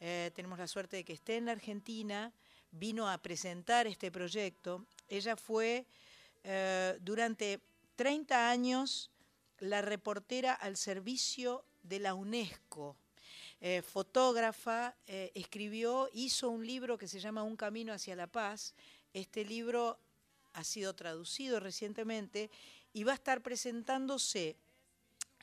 Eh, 0.01 0.31
tenemos 0.35 0.59
la 0.59 0.67
suerte 0.67 0.97
de 0.97 1.05
que 1.05 1.13
esté 1.13 1.37
en 1.37 1.45
la 1.45 1.53
Argentina, 1.53 2.33
vino 2.73 3.09
a 3.09 3.19
presentar 3.19 3.87
este 3.87 4.11
proyecto. 4.11 4.85
Ella 5.09 5.37
fue 5.37 5.87
eh, 6.45 6.99
durante 7.01 7.61
30 7.97 8.51
años 8.51 9.11
la 9.59 9.83
reportera 9.83 10.55
al 10.55 10.77
servicio 10.77 11.65
de 11.83 11.99
la 11.99 12.15
UNESCO. 12.15 12.97
Eh, 13.61 13.83
fotógrafa, 13.83 14.95
eh, 15.07 15.33
escribió, 15.35 16.09
hizo 16.13 16.49
un 16.49 16.65
libro 16.65 16.97
que 16.97 17.09
se 17.09 17.19
llama 17.19 17.43
Un 17.43 17.57
Camino 17.57 17.93
hacia 17.93 18.15
la 18.15 18.29
Paz. 18.29 18.75
Este 19.13 19.45
libro 19.45 19.99
ha 20.53 20.63
sido 20.63 20.95
traducido 20.95 21.59
recientemente 21.59 22.51
y 22.93 23.05
va 23.05 23.13
a 23.13 23.17
estar 23.17 23.43
presentándose 23.43 24.57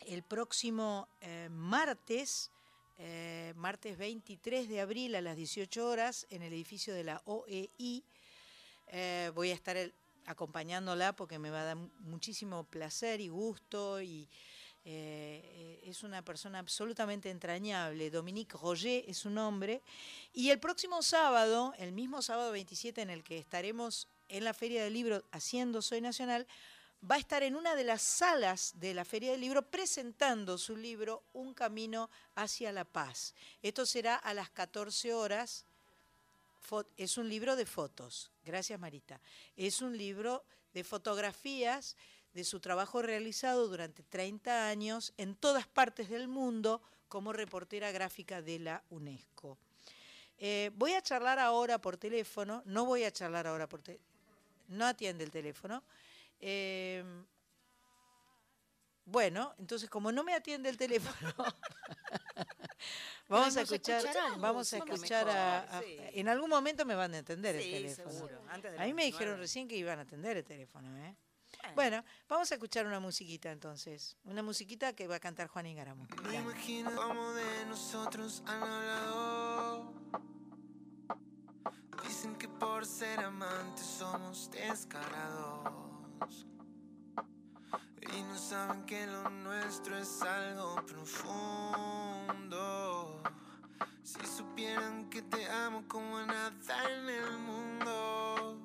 el 0.08 0.24
próximo 0.24 1.08
martes, 1.50 2.52
eh, 2.98 3.54
martes 3.56 3.98
23 3.98 4.70
de 4.70 4.82
abril 4.82 5.16
a 5.16 5.22
las 5.22 5.36
18 5.36 5.88
horas 5.88 6.26
en 6.30 6.42
el 6.42 6.54
edificio 6.54 6.94
de 6.94 7.04
la 7.04 7.22
OEI. 7.26 8.04
Eh, 8.88 9.32
voy 9.36 9.52
a 9.52 9.54
estar 9.54 9.78
acompañándola 10.26 11.16
porque 11.16 11.40
me 11.40 11.50
va 11.50 11.62
a 11.62 11.66
dar 11.66 11.76
mu- 11.76 11.90
muchísimo 12.00 12.64
placer 12.64 13.22
y 13.22 13.28
gusto 13.28 14.02
y 14.02 14.28
eh, 14.86 15.82
es 15.84 16.04
una 16.04 16.24
persona 16.24 16.60
absolutamente 16.60 17.30
entrañable. 17.30 18.10
Dominique 18.12 18.58
Roger 18.58 19.04
es 19.08 19.18
su 19.18 19.30
nombre. 19.30 19.82
Y 20.34 20.50
el 20.52 20.60
próximo 20.60 21.02
sábado, 21.02 21.74
el 21.78 21.92
mismo 21.92 22.22
sábado 22.22 22.52
27 22.52 23.02
en 23.02 23.10
el 23.10 23.24
que 23.24 23.38
estaremos 23.38 24.08
en 24.30 24.44
la 24.44 24.54
Feria 24.54 24.84
del 24.84 24.94
Libro 24.94 25.24
haciendo 25.32 25.82
Soy 25.82 26.02
Nacional, 26.02 26.48
va 27.10 27.16
a 27.16 27.20
estar 27.20 27.44
en 27.44 27.56
una 27.56 27.76
de 27.76 27.84
las 27.84 28.02
salas 28.02 28.74
de 28.78 28.94
la 28.94 29.06
Feria 29.06 29.32
del 29.32 29.42
Libro 29.42 29.62
presentando 29.62 30.58
su 30.58 30.76
libro 30.76 31.24
Un 31.34 31.54
Camino 31.54 32.10
hacia 32.36 32.72
la 32.72 32.84
Paz. 32.84 33.36
Esto 33.62 33.86
será 33.86 34.16
a 34.16 34.34
las 34.34 34.50
14 34.50 35.14
horas. 35.14 35.66
Es 36.98 37.18
un 37.18 37.30
libro 37.30 37.56
de 37.56 37.66
fotos. 37.66 38.32
Gracias, 38.44 38.80
Marita. 38.80 39.20
Es 39.56 39.82
un 39.82 39.96
libro 39.96 40.44
de 40.74 40.84
fotografías 40.84 41.96
de 42.34 42.44
su 42.44 42.60
trabajo 42.60 43.02
realizado 43.02 43.68
durante 43.68 44.04
30 44.04 44.68
años 44.68 45.14
en 45.18 45.36
todas 45.36 45.68
partes 45.68 46.10
del 46.10 46.28
mundo 46.28 46.82
como 47.08 47.34
reportera 47.34 47.92
gráfica 47.92 48.42
de 48.42 48.60
la 48.60 48.84
UNESCO. 48.90 49.58
Eh, 50.40 50.72
voy 50.76 50.94
a 50.94 51.02
charlar 51.02 51.40
ahora 51.40 51.78
por 51.78 51.98
teléfono, 51.98 52.64
no 52.66 52.86
voy 52.86 53.04
a 53.04 53.12
charlar 53.12 53.48
ahora 53.48 53.70
por 53.70 53.82
teléfono, 53.82 54.10
no 54.70 54.86
atiende 54.86 55.24
el 55.24 55.32
teléfono. 55.32 55.84
Eh, 56.40 57.04
bueno, 59.06 59.54
entonces 59.60 59.90
como 59.90 60.12
no 60.12 60.24
me 60.24 60.34
atiende 60.34 60.70
el 60.70 60.78
teléfono, 60.78 61.34
vamos 63.30 63.56
a 63.56 63.62
escuchar, 63.62 64.04
vamos 64.40 64.74
a 64.74 64.78
escuchar 64.78 65.30
a, 65.30 65.78
a- 65.78 65.84
en 65.86 66.28
algún 66.28 66.50
momento 66.50 66.86
me 66.86 66.96
van 66.96 67.14
a 67.14 67.20
atender 67.20 67.56
Sí, 67.62 67.68
el 67.76 67.84
teléfono. 67.84 68.12
seguro, 68.12 68.42
antes 68.50 68.72
de 68.74 68.80
a 68.80 68.86
mí 68.86 68.94
me 68.94 69.06
dijeron 69.06 69.28
nueve. 69.34 69.42
recién 69.44 69.68
que 69.68 69.78
iban 69.78 70.00
a 70.00 70.02
atender 70.04 70.38
el 70.38 70.44
teléfono, 70.44 70.96
¿eh? 70.98 71.16
Bueno. 71.74 72.04
Vamos 72.28 72.52
a 72.52 72.56
escuchar 72.56 72.86
una 72.86 73.00
musiquita 73.00 73.52
entonces, 73.52 74.18
una 74.26 74.44
musiquita 74.44 74.94
que 74.94 75.08
va 75.08 75.16
a 75.16 75.20
cantar 75.20 75.48
Juan 75.48 75.66
Ingaramo. 75.66 76.06
Me 76.24 76.36
imagino 76.36 76.96
como 76.96 77.32
de 77.34 77.66
nosotros 77.66 78.44
han 78.46 78.62
hablado. 78.62 79.94
Dicen 82.08 82.36
que 82.36 82.48
por 82.48 82.86
ser 82.86 83.20
amantes 83.20 83.86
somos 83.86 84.52
descarados. 84.52 85.95
Y 88.14 88.22
no 88.24 88.38
saben 88.38 88.86
que 88.86 89.06
lo 89.08 89.30
nuestro 89.30 89.98
es 89.98 90.22
algo 90.22 90.76
profundo. 90.86 92.42
Si 94.04 94.26
supieran 94.26 95.10
que 95.10 95.22
te 95.24 95.50
amo 95.50 95.84
como 95.88 96.18
a 96.18 96.26
nada 96.26 96.52
en 96.90 97.10
el 97.10 97.38
mundo. 97.40 98.58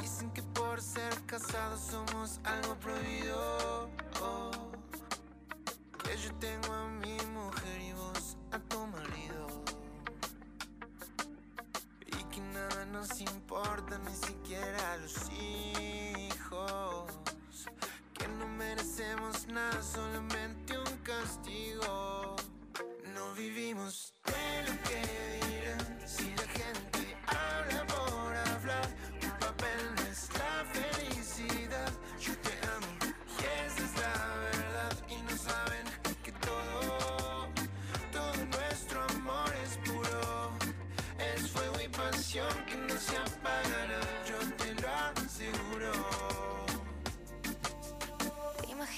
Dicen 0.00 0.32
que 0.32 0.42
por 0.42 0.80
ser 0.80 1.12
casados 1.26 1.80
somos 1.80 2.40
algo 2.44 2.74
prohibido. 2.76 3.90
Que 6.02 6.16
yo 6.16 6.34
tengo 6.36 6.72
a 6.72 6.88
mi 6.88 7.16
mujer 7.34 7.80
y 7.80 7.92
nada 12.68 12.84
nos 12.86 13.20
importa, 13.20 13.98
ni 13.98 14.14
siquiera 14.14 14.96
los 14.98 15.30
hijos. 15.30 17.12
Que 18.14 18.28
no 18.28 18.46
merecemos 18.48 19.46
nada, 19.48 19.82
solamente 19.82 20.78
un 20.78 20.96
castigo. 20.98 22.36
No 23.14 23.34
vivimos 23.34 24.14
de 24.24 24.70
lo 24.70 24.82
que 24.82 25.35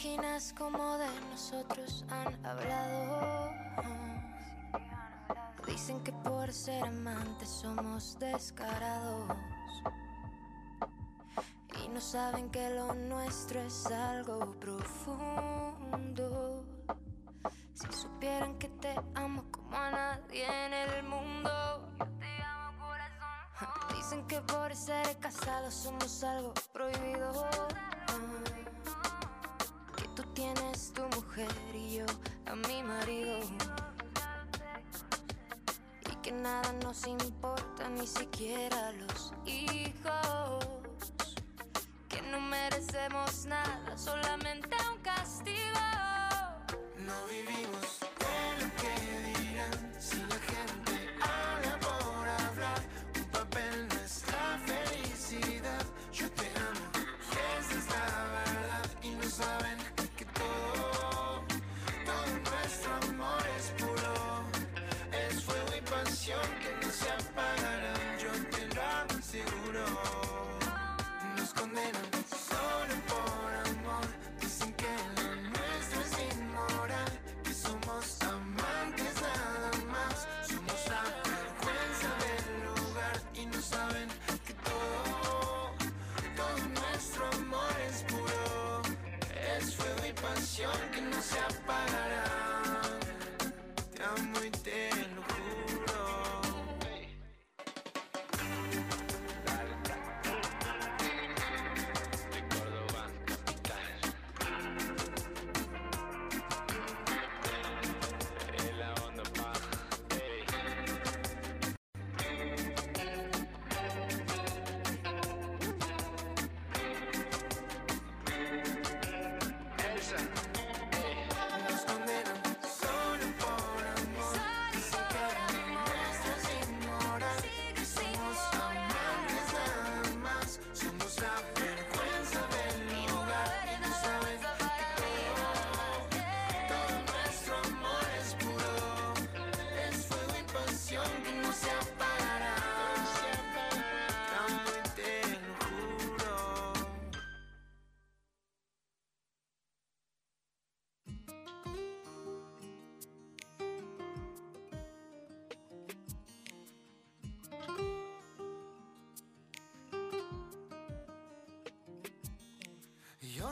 ¿Te 0.09 0.14
imaginas 0.14 0.54
cómo 0.56 0.96
de 0.96 1.06
nosotros 1.30 2.02
han 2.09 2.46
hablado? 2.46 3.52
Dicen 5.66 6.02
que 6.02 6.12
por 6.12 6.50
ser 6.50 6.82
amantes 6.82 7.50
somos 7.50 8.18
descarados. 8.18 9.36
Y 11.84 11.88
no 11.90 12.00
saben 12.00 12.48
que 12.48 12.70
lo 12.70 12.94
nuestro 12.94 13.61
es 13.61 13.86
algo 13.88 14.59
profundo. 14.59 16.64
Si 17.74 17.92
supieran 17.92 18.59
que 18.59 18.70
te 18.70 18.94
amo 19.14 19.44
como 19.50 19.76
a 19.76 19.90
nadie 19.90 20.46
en 20.64 20.72
el 20.72 21.02
mundo. 21.02 21.86
Dicen 23.94 24.26
que 24.26 24.40
por 24.40 24.74
ser 24.74 25.18
casados 25.18 25.74
somos 25.74 26.24
algo 26.24 26.54
prohibido. 26.72 27.46
Tienes 30.39 30.93
tu 30.93 31.03
mujer 31.16 31.51
y 31.74 31.97
yo 31.97 32.07
a 32.47 32.55
mi 32.55 32.80
marido. 32.84 33.41
Y 36.09 36.14
que 36.22 36.30
nada 36.30 36.72
nos 36.74 37.05
importa, 37.09 37.89
ni 37.89 38.07
siquiera 38.07 38.93
los 38.93 39.32
hijos. 39.47 40.64
Que 42.09 42.22
no 42.22 42.41
merecemos 42.41 43.47
nada, 43.47 43.99
solamente 43.99 44.76
un 44.93 45.01
castigo. 45.03 45.80
No 46.99 47.26
vivimos 47.28 47.99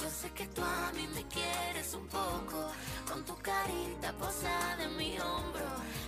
Yo 0.00 0.08
sé 0.08 0.30
que 0.30 0.46
tú 0.46 0.62
a 0.62 0.90
mí 0.92 1.06
me 1.14 1.22
quieres 1.28 1.92
un 1.92 2.06
poco, 2.06 2.72
con 3.06 3.22
tu 3.22 3.36
carita 3.36 4.14
posada 4.14 4.82
en 4.82 4.96
mi 4.96 5.18
hombro. 5.18 5.66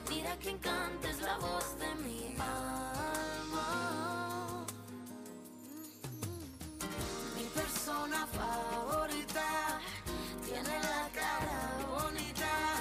Mira 0.08 0.34
que 0.38 0.48
encanta 0.48 1.10
es 1.10 1.20
la 1.20 1.36
voz 1.36 1.78
de 1.78 1.94
mi 1.96 2.34
alma. 2.38 4.64
Mi 7.36 7.44
persona 7.54 8.26
favorita 8.28 9.78
tiene 10.42 10.80
la 10.80 11.10
cara 11.12 11.78
bonita, 11.90 12.80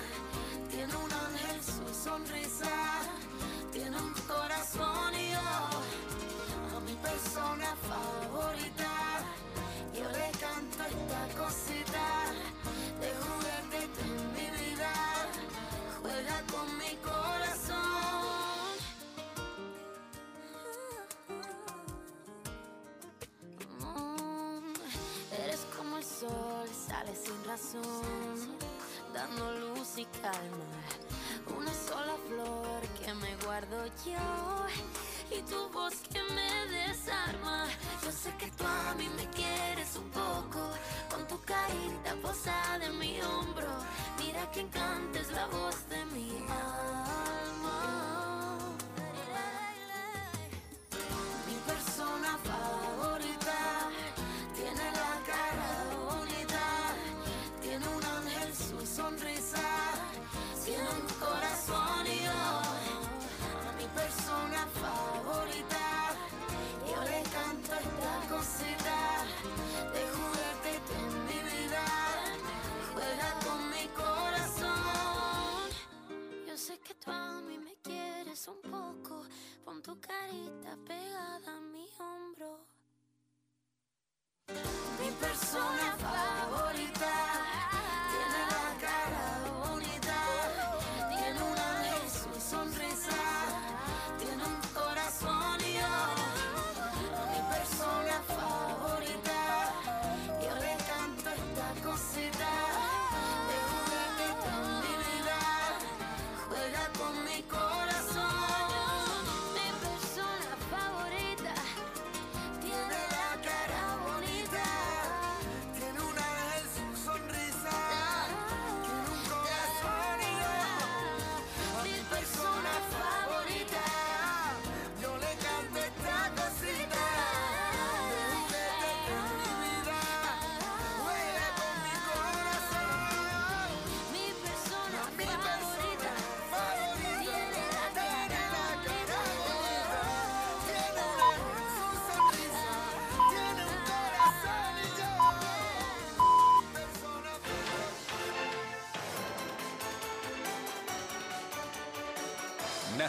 tiene 0.69 0.95
un 0.95 1.11
ángel 1.11 1.61
su 1.61 1.93
sonrisa, 1.93 3.01
tiene 3.73 3.97
un 3.97 4.13
corazón 4.13 5.13
y 5.13 5.31
yo 5.31 6.77
a 6.77 6.79
mi 6.79 6.93
persona 6.93 7.75
favorita. 7.89 9.00
Esta 10.91 11.21
cosita 11.41 12.07
de 13.01 13.09
juguete 13.23 13.79
en 14.03 14.33
mi 14.33 14.47
vida. 14.59 14.93
Juega 16.01 16.37
con 16.51 16.77
mi 16.77 16.95
corazón. 16.97 18.77
Mm, 23.79 24.73
Eres 25.43 25.61
como 25.77 25.97
el 25.97 26.03
sol, 26.03 26.67
sale 26.87 27.15
sin 27.15 27.43
razón, 27.45 28.57
dando 29.13 29.51
luz 29.59 29.97
y 29.97 30.05
calma. 30.21 30.81
Una 31.57 31.73
sola 31.73 32.15
flor 32.27 32.81
que 32.99 33.13
me 33.15 33.35
guardo 33.45 33.85
yo 34.05 34.65
y 35.31 35.41
tu 35.43 35.69
voz 35.69 35.93
que 36.11 36.21
me 36.33 36.51
desarma. 36.71 37.67
Yo 38.03 38.11
sé 38.11 38.33
que 38.37 38.47
tú 38.51 38.63
a 38.65 38.93
mí 38.95 39.07
me 39.15 39.25
quieres 39.29 39.95
un 39.95 40.09
poco, 40.09 40.69
con 41.09 41.27
tu 41.27 41.39
carita 41.41 42.15
posada 42.21 42.85
en 42.85 42.97
mi 42.99 43.21
hombro. 43.21 43.69
Mira 44.19 44.49
que 44.51 44.61
encanta 44.61 45.19
es 45.19 45.31
la 45.31 45.45
voz 45.47 45.87
de 45.89 46.05
mi 46.05 46.29
alma. 46.37 47.30
Tu 79.91 79.97
carita 79.97 80.77
pegada 80.87 81.60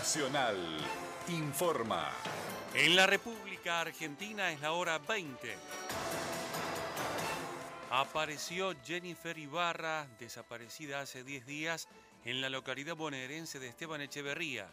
Nacional 0.03 0.57
informa. 1.29 2.11
En 2.75 2.97
la 2.97 3.07
República 3.07 3.81
Argentina 3.81 4.51
es 4.51 4.61
la 4.61 4.73
hora 4.73 4.99
20. 4.99 5.57
Apareció 7.89 8.75
Jennifer 8.85 9.39
Ibarra, 9.39 10.09
desaparecida 10.19 11.03
hace 11.03 11.23
10 11.23 11.47
días, 11.47 11.87
en 12.25 12.41
la 12.41 12.51
localidad 12.51 12.97
bonaerense 12.97 13.61
de 13.61 13.69
Esteban 13.69 14.01
Echeverría. 14.01 14.67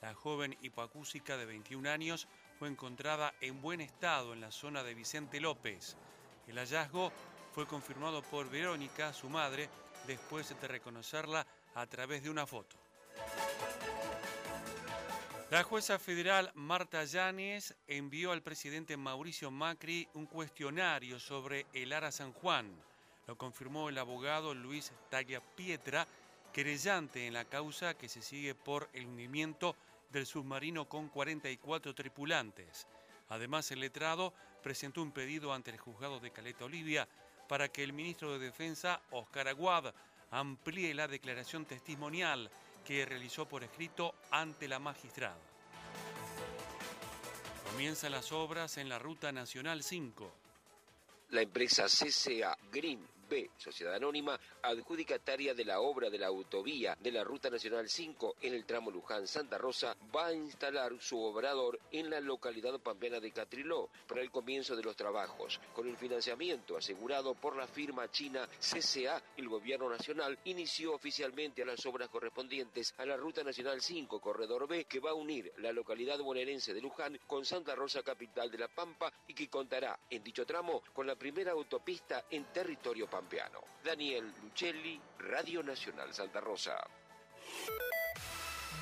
La 0.00 0.14
joven 0.14 0.56
hipoacúsica 0.62 1.36
de 1.36 1.46
21 1.46 1.90
años 1.90 2.28
fue 2.60 2.68
encontrada 2.68 3.34
en 3.40 3.60
buen 3.60 3.80
estado 3.80 4.32
en 4.32 4.40
la 4.40 4.52
zona 4.52 4.84
de 4.84 4.94
Vicente 4.94 5.40
López. 5.40 5.96
El 6.46 6.56
hallazgo 6.56 7.10
fue 7.52 7.66
confirmado 7.66 8.22
por 8.22 8.48
Verónica, 8.48 9.12
su 9.12 9.28
madre, 9.28 9.68
después 10.06 10.48
de 10.48 10.68
reconocerla 10.68 11.44
a 11.74 11.84
través 11.86 12.22
de 12.22 12.30
una 12.30 12.46
foto. 12.46 12.76
La 15.50 15.62
jueza 15.62 15.98
federal 15.98 16.52
Marta 16.54 17.02
Yáñez 17.04 17.74
envió 17.86 18.32
al 18.32 18.42
presidente 18.42 18.98
Mauricio 18.98 19.50
Macri 19.50 20.06
un 20.12 20.26
cuestionario 20.26 21.18
sobre 21.18 21.64
el 21.72 21.94
Ara 21.94 22.12
San 22.12 22.34
Juan. 22.34 22.70
Lo 23.26 23.38
confirmó 23.38 23.88
el 23.88 23.96
abogado 23.96 24.52
Luis 24.52 24.92
Taglia 25.08 25.40
Pietra, 25.40 26.06
querellante 26.52 27.26
en 27.26 27.32
la 27.32 27.46
causa 27.46 27.94
que 27.94 28.10
se 28.10 28.20
sigue 28.20 28.54
por 28.54 28.90
el 28.92 29.06
hundimiento 29.06 29.74
del 30.12 30.26
submarino 30.26 30.86
con 30.86 31.08
44 31.08 31.94
tripulantes. 31.94 32.86
Además, 33.30 33.70
el 33.70 33.80
letrado 33.80 34.34
presentó 34.62 35.00
un 35.00 35.12
pedido 35.12 35.54
ante 35.54 35.70
el 35.70 35.78
juzgado 35.78 36.20
de 36.20 36.30
Caleta 36.30 36.66
Olivia 36.66 37.08
para 37.48 37.70
que 37.70 37.82
el 37.82 37.94
ministro 37.94 38.34
de 38.34 38.38
Defensa, 38.38 39.00
Oscar 39.12 39.48
Aguad, 39.48 39.94
amplíe 40.30 40.92
la 40.92 41.08
declaración 41.08 41.64
testimonial 41.64 42.50
que 42.88 43.04
realizó 43.04 43.46
por 43.46 43.62
escrito 43.62 44.14
ante 44.30 44.66
la 44.66 44.78
magistrada. 44.78 45.36
Comienzan 47.70 48.12
las 48.12 48.32
obras 48.32 48.78
en 48.78 48.88
la 48.88 48.98
Ruta 48.98 49.30
Nacional 49.30 49.82
5. 49.82 50.32
La 51.28 51.42
empresa 51.42 51.84
CCA 51.84 52.56
Green 52.72 53.06
B, 53.28 53.50
Sociedad 53.56 53.94
Anónima, 53.94 54.38
adjudicataria 54.62 55.54
de 55.54 55.64
la 55.64 55.80
obra 55.80 56.10
de 56.10 56.18
la 56.18 56.28
autovía 56.28 56.96
de 57.00 57.12
la 57.12 57.24
Ruta 57.24 57.50
Nacional 57.50 57.88
5 57.88 58.36
en 58.42 58.54
el 58.54 58.64
tramo 58.64 58.90
Luján-Santa 58.90 59.58
Rosa, 59.58 59.96
va 60.14 60.26
a 60.26 60.34
instalar 60.34 60.92
su 61.00 61.20
obrador 61.20 61.78
en 61.92 62.10
la 62.10 62.20
localidad 62.20 62.78
pampeana 62.80 63.20
de 63.20 63.32
Catriló 63.32 63.90
para 64.06 64.22
el 64.22 64.30
comienzo 64.30 64.74
de 64.74 64.82
los 64.82 64.96
trabajos. 64.96 65.60
Con 65.74 65.88
el 65.88 65.96
financiamiento 65.96 66.76
asegurado 66.76 67.34
por 67.34 67.56
la 67.56 67.66
firma 67.66 68.10
china 68.10 68.48
CCA, 68.58 69.22
el 69.36 69.48
Gobierno 69.48 69.88
Nacional 69.90 70.38
inició 70.44 70.94
oficialmente 70.94 71.64
las 71.64 71.84
obras 71.86 72.08
correspondientes 72.08 72.94
a 72.98 73.04
la 73.04 73.16
Ruta 73.16 73.42
Nacional 73.42 73.80
5, 73.80 74.20
Corredor 74.20 74.66
B, 74.66 74.84
que 74.84 75.00
va 75.00 75.10
a 75.10 75.14
unir 75.14 75.52
la 75.58 75.72
localidad 75.72 76.18
bonaerense 76.18 76.72
de 76.72 76.80
Luján 76.80 77.18
con 77.26 77.44
Santa 77.44 77.74
Rosa, 77.74 78.02
capital 78.02 78.50
de 78.50 78.58
La 78.58 78.68
Pampa, 78.68 79.12
y 79.26 79.34
que 79.34 79.48
contará 79.48 79.98
en 80.08 80.24
dicho 80.24 80.46
tramo 80.46 80.82
con 80.92 81.06
la 81.06 81.16
primera 81.16 81.52
autopista 81.52 82.24
en 82.30 82.44
territorio 82.52 83.06
pampeano. 83.06 83.17
Daniel 83.84 84.32
Lucelli, 84.42 85.00
Radio 85.18 85.62
Nacional 85.62 86.12
Santa 86.12 86.40
Rosa. 86.40 86.76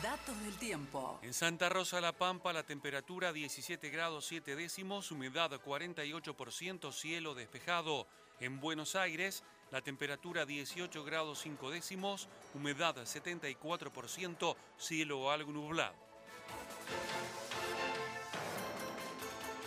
Datos 0.02 0.38
del 0.42 0.56
tiempo. 0.58 1.18
En 1.22 1.32
Santa 1.32 1.68
Rosa 1.68 2.00
La 2.00 2.12
Pampa 2.12 2.52
la 2.52 2.62
temperatura 2.62 3.32
17 3.32 3.88
grados 3.88 4.26
7 4.26 4.54
décimos, 4.54 5.10
humedad 5.10 5.50
48%, 5.52 6.92
cielo 6.92 7.34
despejado. 7.34 8.06
En 8.38 8.60
Buenos 8.60 8.94
Aires 8.94 9.42
la 9.70 9.80
temperatura 9.80 10.44
18 10.44 11.04
grados 11.04 11.40
5 11.40 11.70
décimos, 11.70 12.28
humedad 12.54 12.96
74%, 12.96 14.56
cielo 14.76 15.30
algo 15.30 15.52
nublado. 15.52 15.94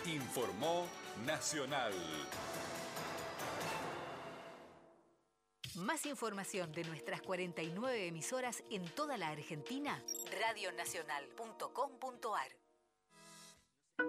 Informó 0.06 0.86
Nacional. 1.26 1.92
Más 5.76 6.04
información 6.04 6.72
de 6.72 6.82
nuestras 6.84 7.22
49 7.22 8.08
emisoras 8.08 8.62
en 8.70 8.84
toda 8.86 9.16
la 9.16 9.28
Argentina, 9.28 10.02
radionacional.com.ar. 10.40 12.48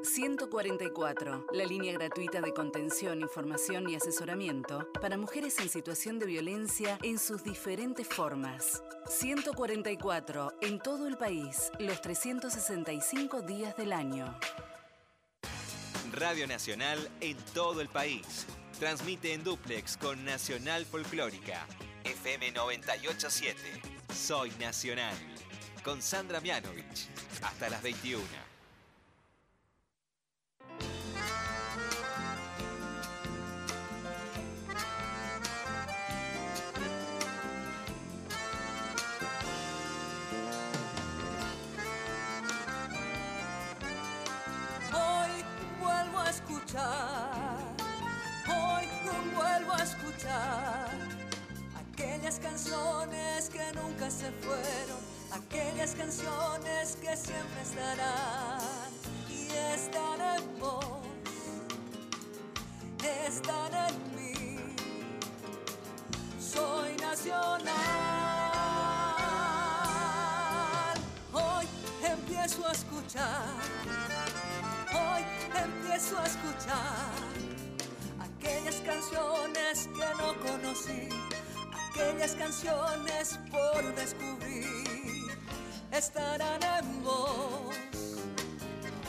144, 0.04 1.48
la 1.52 1.66
línea 1.66 1.94
gratuita 1.94 2.42
de 2.42 2.54
contención, 2.54 3.22
información 3.22 3.88
y 3.90 3.96
asesoramiento 3.96 4.92
para 5.02 5.18
mujeres 5.18 5.60
en 5.60 5.70
situación 5.70 6.18
de 6.18 6.26
violencia 6.26 6.98
en 7.04 7.20
sus 7.20 7.44
diferentes 7.44 8.08
formas. 8.08 8.82
144, 9.08 10.54
en 10.62 10.80
todo 10.80 11.08
el 11.08 11.18
país, 11.18 11.72
los 11.78 12.02
365 12.02 13.42
días 13.42 13.78
del 13.78 13.94
año. 13.94 14.36
Radio 16.12 16.48
Nacional 16.48 17.08
en 17.20 17.38
todo 17.54 17.82
el 17.82 17.90
país. 17.90 18.48
Transmite 18.82 19.32
en 19.32 19.44
duplex 19.44 19.96
con 19.96 20.26
Nacional 20.26 20.88
Folclórica. 20.88 21.68
FM 22.04 22.52
987. 22.52 23.56
Soy 24.12 24.50
Nacional. 24.60 25.14
Con 25.84 26.02
Sandra 26.02 26.42
Mianovich. 26.42 27.08
Hasta 27.44 27.70
las 27.70 27.84
21. 27.84 28.51
Aquellas 51.76 52.40
canciones 52.40 53.50
que 53.50 53.72
nunca 53.74 54.10
se 54.10 54.32
fueron, 54.32 55.00
aquellas 55.32 55.96
canciones 55.96 56.98
que 57.02 57.16
siempre 57.18 57.62
estarán 57.62 58.92
y 59.30 59.48
vos, 60.60 60.86
están 63.28 63.74
en 63.74 63.96
mí. 64.16 64.76
Soy 66.40 66.96
nacional. 66.98 67.72
Hoy 71.34 71.68
empiezo 72.04 72.68
a 72.68 72.72
escuchar 72.72 73.92
hoy 74.94 75.24
empiezo 75.64 76.18
a 76.18 76.26
escuchar 76.26 77.51
aquellas 78.52 78.76
canciones 78.82 79.88
que 79.88 80.06
no 80.18 80.36
conocí, 80.42 81.10
aquellas 81.92 82.36
canciones 82.36 83.40
por 83.50 83.96
descubrir, 83.96 85.38
estarán 85.92 86.62
en 86.64 87.04
vos. 87.04 87.76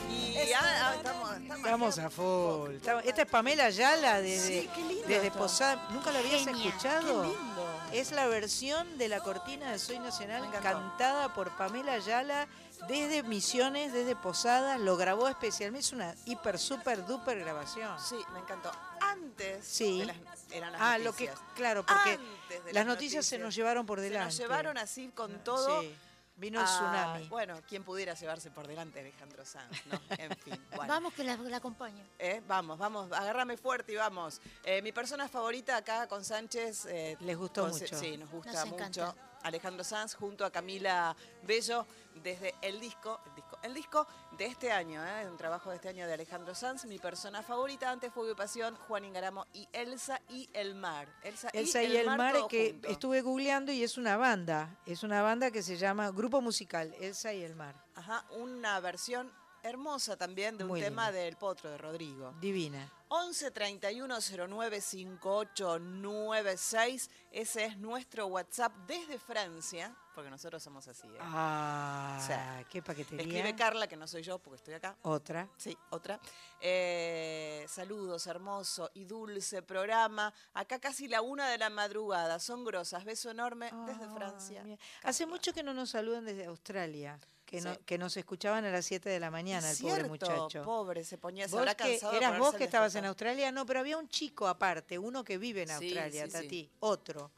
Y 0.09 0.33
ya 0.49 0.95
estamos, 0.95 1.31
estamos 1.37 1.65
Estamos 1.65 1.99
a 1.99 2.09
full. 2.09 2.71
Estamos- 2.75 3.03
Esta 3.05 3.21
es 3.23 3.27
Pamela 3.27 3.65
Ayala 3.65 4.21
desde, 4.21 4.61
Sí, 4.61 4.69
qué 4.75 4.81
lindo 4.81 5.07
desde. 5.07 5.31
Posada. 5.31 5.87
¿Nunca 5.91 6.11
la 6.11 6.19
habías 6.19 6.43
Genia, 6.43 6.67
escuchado? 6.69 7.21
qué 7.23 7.27
lindo. 7.27 7.67
Es 7.91 8.11
la 8.11 8.25
versión 8.27 8.97
de 8.97 9.07
la 9.07 9.19
cortina 9.19 9.71
de 9.71 9.77
Soy 9.79 9.99
Nacional 9.99 10.49
cantada 10.61 11.33
por 11.33 11.55
Pamela 11.57 11.93
Ayala 11.93 12.47
desde 12.87 13.23
Misiones, 13.23 13.93
desde 13.93 14.15
Posadas. 14.15 14.79
Lo 14.79 14.97
grabó 14.97 15.27
especialmente. 15.27 15.85
Es 15.85 15.93
una 15.93 16.13
hiper, 16.25 16.57
super, 16.59 17.05
duper 17.05 17.39
grabación. 17.39 17.99
Sí, 17.99 18.17
me 18.33 18.39
encantó. 18.39 18.71
Antes 19.01 19.65
Sí. 19.65 19.99
de 19.99 20.05
las, 20.05 20.17
eran 20.51 20.71
las 20.73 20.81
Ah, 20.81 20.97
lo 20.97 21.13
que, 21.13 21.25
noticias. 21.27 21.51
claro, 21.55 21.85
porque 21.85 22.11
Antes 22.11 22.65
de 22.65 22.73
las 22.73 22.85
noticias 22.85 23.25
se 23.25 23.37
nos 23.37 23.53
llevaron 23.55 23.85
por 23.85 23.99
Se 23.99 24.05
delante. 24.05 24.25
nos 24.25 24.37
llevaron 24.37 24.77
así 24.77 25.09
con 25.09 25.43
todo. 25.43 25.81
Sí, 25.81 25.95
vino 26.35 26.59
el 26.59 26.65
tsunami. 26.65 27.27
Bueno, 27.27 27.59
¿quién 27.67 27.83
pudiera 27.83 28.13
llevarse 28.15 28.49
por 28.51 28.65
delante 28.67 28.99
Alejandro 29.01 29.45
Sanz? 29.45 29.85
¿no? 29.85 29.99
En 30.19 30.35
fin, 30.37 30.59
bueno. 30.75 30.91
Vamos 30.93 31.13
que 31.13 31.23
la, 31.23 31.35
la 31.37 31.57
acompaño. 31.57 32.03
Eh, 32.19 32.41
vamos, 32.47 32.77
vamos, 32.77 33.11
agárrame 33.11 33.57
fuerte 33.57 33.91
y 33.93 33.95
vamos. 33.95 34.41
Eh, 34.63 34.81
mi 34.81 34.91
persona 34.91 35.27
favorita 35.27 35.77
acá 35.77 36.07
con 36.07 36.23
Sánchez. 36.25 36.85
eh, 36.87 37.17
Les 37.21 37.37
gustó 37.37 37.61
con- 37.63 37.71
mucho. 37.71 37.99
Sí, 37.99 38.17
nos 38.17 38.29
gusta 38.31 38.51
Nos 38.51 38.65
mucho. 38.65 38.75
encanta. 38.75 39.15
Alejandro 39.43 39.83
Sanz 39.83 40.15
junto 40.15 40.45
a 40.45 40.51
Camila 40.51 41.15
Bello 41.43 41.85
desde 42.23 42.53
el 42.61 42.79
disco, 42.79 43.19
el 43.25 43.35
disco, 43.35 43.59
el 43.63 43.73
disco 43.73 44.07
de 44.37 44.45
este 44.45 44.71
año, 44.71 45.03
¿eh? 45.05 45.27
un 45.29 45.37
trabajo 45.37 45.69
de 45.69 45.77
este 45.77 45.89
año 45.89 46.07
de 46.07 46.13
Alejandro 46.13 46.55
Sanz. 46.55 46.85
Mi 46.85 46.99
persona 46.99 47.41
favorita 47.41 47.89
antes 47.89 48.11
fue 48.13 48.35
Pasión, 48.35 48.75
Juan 48.87 49.05
Ingaramo 49.05 49.45
y 49.53 49.67
Elsa 49.73 50.21
y 50.29 50.49
el 50.53 50.75
mar. 50.75 51.07
Elsa, 51.23 51.49
Elsa 51.53 51.83
y 51.83 51.97
el 51.97 52.07
mar, 52.07 52.33
todo 52.33 52.47
que 52.47 52.71
junto. 52.71 52.87
estuve 52.87 53.21
googleando 53.21 53.71
y 53.71 53.83
es 53.83 53.97
una 53.97 54.17
banda. 54.17 54.77
Es 54.85 55.03
una 55.03 55.21
banda 55.21 55.51
que 55.51 55.61
se 55.61 55.77
llama 55.77 56.11
Grupo 56.11 56.41
Musical 56.41 56.93
Elsa 56.99 57.33
y 57.33 57.43
el 57.43 57.55
mar. 57.55 57.75
Ajá, 57.95 58.25
una 58.31 58.79
versión 58.79 59.31
hermosa 59.63 60.15
también 60.17 60.57
de 60.57 60.63
un 60.65 60.69
Muy 60.69 60.81
tema 60.81 61.05
linda. 61.07 61.19
del 61.23 61.35
Potro 61.37 61.69
de 61.71 61.77
Rodrigo. 61.77 62.33
Divina. 62.39 62.91
11 63.09 63.51
31 63.51 64.17
09 64.49 64.81
5896. 64.81 67.09
Ese 67.31 67.65
es 67.65 67.77
nuestro 67.77 68.25
WhatsApp 68.27 68.73
desde 68.87 69.17
Francia, 69.19 69.95
porque 70.15 70.29
nosotros 70.31 70.61
somos 70.63 70.87
así. 70.87 71.07
¿eh? 71.07 71.17
Ah, 71.19 72.17
O 72.19 72.23
sea, 72.25 72.65
qué 72.69 72.81
paquetería. 72.81 73.23
Escribe 73.25 73.55
Carla, 73.55 73.87
que 73.87 73.95
no 73.97 74.07
soy 74.07 74.23
yo 74.23 74.39
porque 74.39 74.55
estoy 74.57 74.73
acá. 74.75 74.95
Otra. 75.03 75.47
Sí, 75.57 75.77
otra. 75.91 76.19
Eh, 76.59 77.65
saludos, 77.69 78.25
hermoso 78.27 78.89
y 78.95 79.05
dulce 79.05 79.61
programa. 79.61 80.33
Acá 80.53 80.79
casi 80.79 81.07
la 81.07 81.21
una 81.21 81.47
de 81.49 81.57
la 81.59 81.69
madrugada. 81.69 82.39
Son 82.39 82.63
grosas. 82.65 83.05
Beso 83.05 83.29
enorme 83.29 83.69
desde 83.85 84.09
Francia. 84.09 84.65
Hace 85.03 85.25
mucho 85.27 85.53
que 85.53 85.61
no 85.63 85.73
nos 85.73 85.91
saludan 85.91 86.25
desde 86.25 86.45
Australia, 86.45 87.19
que, 87.53 87.61
no- 87.61 87.73
Sí. 87.75 87.79
que 87.85 87.97
nos 87.99 88.17
escuchaban 88.17 88.65
a 88.65 88.71
las 88.71 88.83
7 88.85 89.09
de 89.09 89.19
la 89.19 89.29
mañana, 89.29 89.69
el 89.69 89.75
Cierto, 89.75 89.95
pobre 89.97 90.09
muchacho. 90.09 90.63
pobre, 90.63 91.03
se 91.03 91.19
ponía, 91.19 91.45
se 91.47 91.51
¿Vos 91.51 91.59
habrá 91.59 91.75
cansado 91.75 92.13
¿Eras 92.13 92.39
vos 92.39 92.55
que 92.55 92.63
estabas 92.63 92.95
en. 92.95 93.05
Australia? 93.05 93.51
No, 93.51 93.63
pero 93.67 93.79
había 93.81 93.97
un 93.97 94.07
chico 94.09 94.47
aparte, 94.47 94.97
uno 94.97 95.23
que 95.23 95.37
vive 95.37 95.61
en 95.61 95.69
Australia, 95.71 96.25
sí, 96.25 96.31
sí. 96.31 96.41
Tati, 96.43 96.69
otro. 96.79 97.29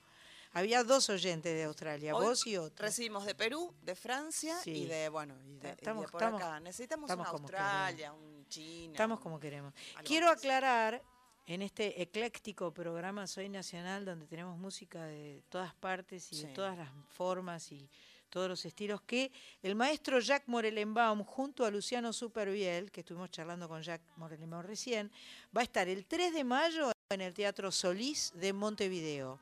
Había 0.54 0.86
dos 0.86 1.10
oyentes 1.10 1.54
de 1.54 1.66
Australia, 1.66 2.16
Hoy 2.16 2.26
vos 2.28 2.48
y 2.48 2.56
otro. 2.56 2.86
Recibimos 2.86 3.26
de 3.26 3.36
Perú, 3.36 3.74
de 3.82 3.94
Francia 3.94 4.56
y 4.64 4.86
de, 4.86 5.10
bueno, 5.10 5.36
y 5.44 5.50
de, 5.50 5.58
y 5.58 5.60
de 5.60 5.70
Estamos- 5.72 6.10
por 6.10 6.22
estamos- 6.22 6.42
acá. 6.42 6.60
Necesitamos 6.62 7.10
estamos 7.10 7.28
una 7.28 7.40
Australia, 7.40 8.14
un 8.14 8.48
China. 8.48 8.92
Estamos 8.94 9.20
como 9.20 9.38
queremos. 9.38 9.74
Quiero 10.06 10.30
aclarar 10.30 11.04
en 11.46 11.62
este 11.62 12.02
ecléctico 12.02 12.74
programa 12.74 13.28
Soy 13.28 13.50
Nacional, 13.50 14.06
donde 14.06 14.28
tenemos 14.28 14.58
música 14.58 15.04
de 15.04 15.44
todas 15.50 15.74
partes 15.76 16.32
y 16.32 16.42
de 16.44 16.54
todas 16.54 16.78
las 16.78 16.90
formas 17.10 17.70
y 17.74 17.90
todos 18.36 18.50
los 18.50 18.66
estilos, 18.66 19.02
que 19.02 19.32
el 19.64 19.76
maestro 19.76 20.20
Jacques 20.20 20.50
Morelenbaum, 20.50 21.24
junto 21.24 21.64
a 21.64 21.72
Luciano 21.72 22.12
Superviel, 22.12 22.92
que 22.92 23.00
estuvimos 23.00 23.32
charlando 23.32 23.70
con 23.70 23.82
Jacques 23.82 24.12
Morelenbaum 24.18 24.62
recién, 24.62 25.10
va 25.56 25.62
a 25.62 25.64
estar 25.64 25.88
el 25.88 26.06
3 26.06 26.34
de 26.34 26.44
mayo 26.44 26.92
en 27.12 27.22
el 27.22 27.34
Teatro 27.34 27.72
Solís 27.72 28.34
de 28.36 28.52
Montevideo. 28.52 29.40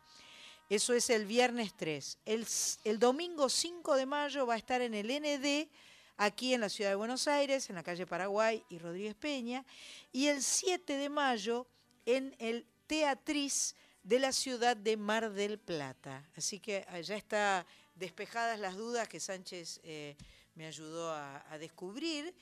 Eso 0.69 0.93
es 0.93 1.09
el 1.09 1.25
viernes 1.25 1.73
3. 1.75 2.19
El, 2.23 2.99
domingo 2.99 3.49
5 3.49 3.95
de 3.95 4.05
mayo 4.05 4.45
va 4.45 4.53
a 4.53 4.57
estar 4.57 4.79
en 4.83 4.93
el 4.93 5.07
ND, 5.07 5.67
aquí 6.17 6.53
en 6.53 6.61
la 6.61 6.69
ciudad 6.69 6.91
de 6.91 6.95
Buenos 6.95 7.27
Aires, 7.27 7.71
en 7.71 7.75
la 7.77 7.81
calle 7.81 8.05
Paraguay 8.05 8.63
y 8.69 8.77
Rodríguez 8.77 9.15
Peña. 9.15 9.65
Y 10.11 10.27
el 10.27 10.43
7 10.43 10.97
de 10.97 11.09
mayo 11.09 11.65
en 12.05 12.35
el 12.37 12.67
Teatriz 12.85 13.75
de 14.03 14.19
la 14.19 14.31
ciudad 14.31 14.77
de 14.77 14.97
Mar 14.97 15.31
del 15.31 15.57
Plata. 15.57 16.29
Así 16.35 16.59
que 16.59 16.85
ah, 16.89 16.99
ya 16.99 17.15
está 17.15 17.65
despejadas 17.95 18.59
las 18.59 18.75
dudas 18.75 19.07
que 19.07 19.19
Sánchez 19.19 19.79
eh, 19.83 20.15
me 20.55 20.65
ayudó 20.65 21.11
a, 21.11 21.43
a 21.51 21.57
descubrir. 21.57 22.33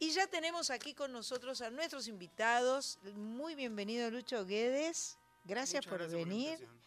Y 0.00 0.10
ya 0.10 0.26
tenemos 0.28 0.70
aquí 0.70 0.94
con 0.94 1.12
nosotros 1.12 1.60
a 1.60 1.70
nuestros 1.70 2.06
invitados. 2.06 2.98
Muy 3.14 3.54
bienvenido 3.54 4.10
Lucho 4.10 4.44
Guedes. 4.46 5.18
Gracias 5.44 5.84
Muchas 5.86 5.90
por 5.90 5.98
gracias 6.00 6.18
por 6.20 6.28
venir. 6.28 6.50
invitación. 6.50 6.80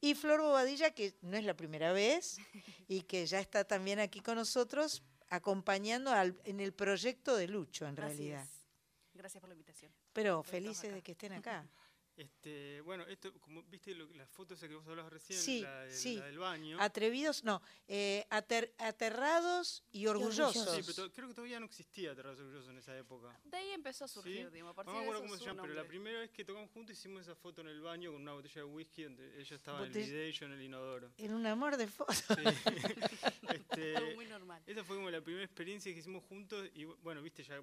y 0.00 0.14
Flor 0.14 0.40
Bobadilla, 0.40 0.90
que 0.92 1.14
no 1.22 1.36
es 1.36 1.44
la 1.44 1.54
primera 1.54 1.92
vez 1.92 2.38
y 2.88 3.02
que 3.02 3.26
ya 3.26 3.38
está 3.40 3.64
también 3.64 4.00
aquí 4.00 4.20
con 4.20 4.36
nosotros, 4.36 5.02
acompañando 5.30 6.10
al- 6.10 6.40
en 6.44 6.58
el 6.60 6.72
proyecto 6.72 7.36
de 7.36 7.46
Lucho, 7.48 7.84
en 7.86 7.92
Así 7.92 8.00
realidad. 8.00 8.42
es. 8.42 8.48
Gracias 9.14 9.40
por 9.40 9.48
la 9.50 9.54
invitación. 9.54 9.92
Pero 10.12 10.42
felices 10.42 10.92
de 10.92 11.02
que 11.02 11.12
estén 11.12 11.32
acá. 11.34 11.64
Este, 12.18 12.80
bueno, 12.80 13.04
esto, 13.06 13.32
como 13.40 13.62
viste 13.62 13.94
lo- 13.94 14.12
la 14.14 14.26
foto 14.26 14.54
esa 14.54 14.66
que 14.66 14.74
vos 14.74 14.84
hablabas 14.88 15.12
recién, 15.12 15.38
Sí, 15.38 15.60
la, 15.60 15.82
del- 15.84 15.92
sí. 15.94 16.16
la 16.16 16.24
del 16.26 16.38
baño. 16.38 16.76
Atrevidos, 16.80 17.44
no, 17.44 17.62
eh, 17.86 18.26
ater- 18.30 18.72
aterrados 18.78 19.84
y 19.92 20.08
orgullosos. 20.08 20.68
Sí, 20.74 20.80
pero 20.82 20.94
to- 21.08 21.12
creo 21.12 21.28
que 21.28 21.34
todavía 21.34 21.60
no 21.60 21.66
existía 21.66 22.10
Aterrados 22.10 22.40
y 22.40 22.42
Orgullosos 22.42 22.70
en 22.70 22.78
esa 22.78 22.98
época. 22.98 23.38
De 23.44 23.56
ahí 23.56 23.70
empezó 23.70 24.04
a 24.04 24.08
surgir, 24.08 24.46
¿Sí? 24.48 24.52
digamos. 24.52 24.70
a 24.70 24.72
No 24.72 24.74
partir 24.74 24.92
me 24.94 24.98
de 24.98 25.04
acuerdo 25.04 25.20
eso 25.24 25.28
cómo 25.28 25.38
se 25.38 25.44
llama, 25.46 25.62
pero 25.62 25.74
la 25.74 25.84
primera 25.86 26.18
vez 26.18 26.30
que 26.32 26.44
tocamos 26.44 26.70
juntos 26.72 26.96
hicimos 26.98 27.22
esa 27.22 27.36
foto 27.36 27.60
en 27.60 27.68
el 27.68 27.80
baño 27.80 28.10
con 28.10 28.20
una 28.22 28.32
botella 28.32 28.62
de 28.62 28.64
whisky 28.64 29.04
donde 29.04 29.40
ella 29.40 29.54
estaba 29.56 29.86
en 29.86 29.96
el 29.96 30.28
y 30.28 30.32
yo 30.32 30.46
en 30.46 30.52
el 30.54 30.62
inodoro. 30.62 31.12
En 31.18 31.32
un 31.34 31.46
amor 31.46 31.76
de 31.76 31.86
foto. 31.86 32.12
Este, 33.48 33.96
Algo 33.96 34.14
muy 34.16 34.26
normal. 34.26 34.60
Esa 34.66 34.82
fue 34.84 34.96
como 34.96 35.08
la 35.10 35.20
primera 35.20 35.44
experiencia 35.44 35.92
que 35.92 36.00
hicimos 36.00 36.24
juntos 36.24 36.68
y 36.74 36.84
bueno, 36.84 37.22
viste, 37.22 37.42
ya 37.44 37.62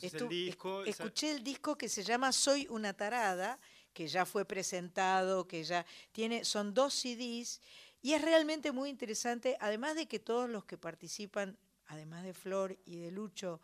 Estu- 0.00 0.22
el 0.24 0.28
disco. 0.28 0.82
esc- 0.82 0.84
sa- 0.84 0.90
escuché 1.04 1.30
el 1.32 1.42
disco 1.44 1.76
que 1.76 1.88
se 1.88 2.02
llama 2.02 2.32
Soy 2.32 2.66
una 2.70 2.92
tarada, 2.92 3.58
que 3.92 4.08
ya 4.08 4.24
fue 4.24 4.44
presentado, 4.44 5.46
que 5.46 5.62
ya 5.64 5.84
tiene, 6.12 6.44
son 6.44 6.72
dos 6.74 6.94
CDs, 6.94 7.60
y 8.00 8.14
es 8.14 8.22
realmente 8.22 8.72
muy 8.72 8.88
interesante, 8.90 9.56
además 9.60 9.94
de 9.94 10.06
que 10.06 10.18
todos 10.18 10.48
los 10.48 10.64
que 10.64 10.78
participan, 10.78 11.56
además 11.86 12.24
de 12.24 12.32
Flor 12.34 12.78
y 12.86 12.96
de 12.96 13.10
Lucho, 13.10 13.60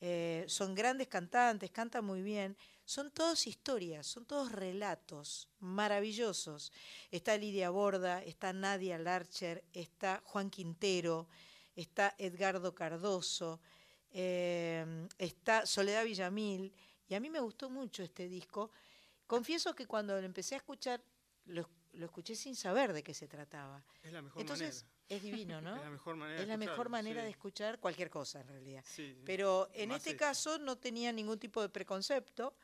eh, 0.00 0.44
son 0.48 0.74
grandes 0.74 1.08
cantantes, 1.08 1.70
cantan 1.70 2.04
muy 2.04 2.22
bien, 2.22 2.56
son 2.84 3.10
todas 3.12 3.46
historias, 3.46 4.06
son 4.06 4.24
todos 4.26 4.50
relatos 4.52 5.48
maravillosos. 5.60 6.72
Está 7.10 7.36
Lidia 7.36 7.70
Borda, 7.70 8.22
está 8.22 8.52
Nadia 8.52 8.98
Larcher, 8.98 9.64
está 9.72 10.20
Juan 10.24 10.50
Quintero, 10.50 11.28
está 11.76 12.14
Edgardo 12.18 12.74
Cardoso, 12.74 13.60
eh, 14.12 15.08
está 15.18 15.66
Soledad 15.66 16.04
Villamil, 16.04 16.72
y 17.08 17.14
a 17.14 17.20
mí 17.20 17.30
me 17.30 17.40
gustó 17.40 17.68
mucho 17.70 18.02
este 18.02 18.28
disco. 18.28 18.70
Confieso 19.26 19.74
que 19.74 19.86
cuando 19.86 20.18
lo 20.18 20.26
empecé 20.26 20.54
a 20.54 20.58
escuchar, 20.58 21.02
lo, 21.46 21.68
lo 21.92 22.06
escuché 22.06 22.34
sin 22.34 22.54
saber 22.56 22.92
de 22.92 23.02
qué 23.02 23.14
se 23.14 23.28
trataba. 23.28 23.82
Es 24.02 24.12
la 24.12 24.22
mejor 24.22 24.40
Entonces, 24.42 24.84
manera. 24.84 24.98
es 25.08 25.22
divino, 25.22 25.60
¿no? 25.60 25.76
Es 25.76 25.82
la 25.82 25.90
mejor 25.90 26.16
manera 26.16 26.36
de 26.38 26.42
Es 26.42 26.48
la 26.48 26.56
mejor 26.56 26.88
manera 26.88 27.20
sí. 27.20 27.24
de 27.24 27.30
escuchar 27.30 27.78
cualquier 27.80 28.10
cosa, 28.10 28.40
en 28.40 28.48
realidad. 28.48 28.84
Sí, 28.86 29.14
sí. 29.14 29.22
Pero 29.24 29.68
en 29.74 29.88
Más 29.90 29.98
este 29.98 30.16
caso 30.16 30.58
no 30.58 30.76
tenía 30.78 31.12
ningún 31.12 31.38
tipo 31.38 31.60
de 31.62 31.68
preconcepto. 31.68 32.54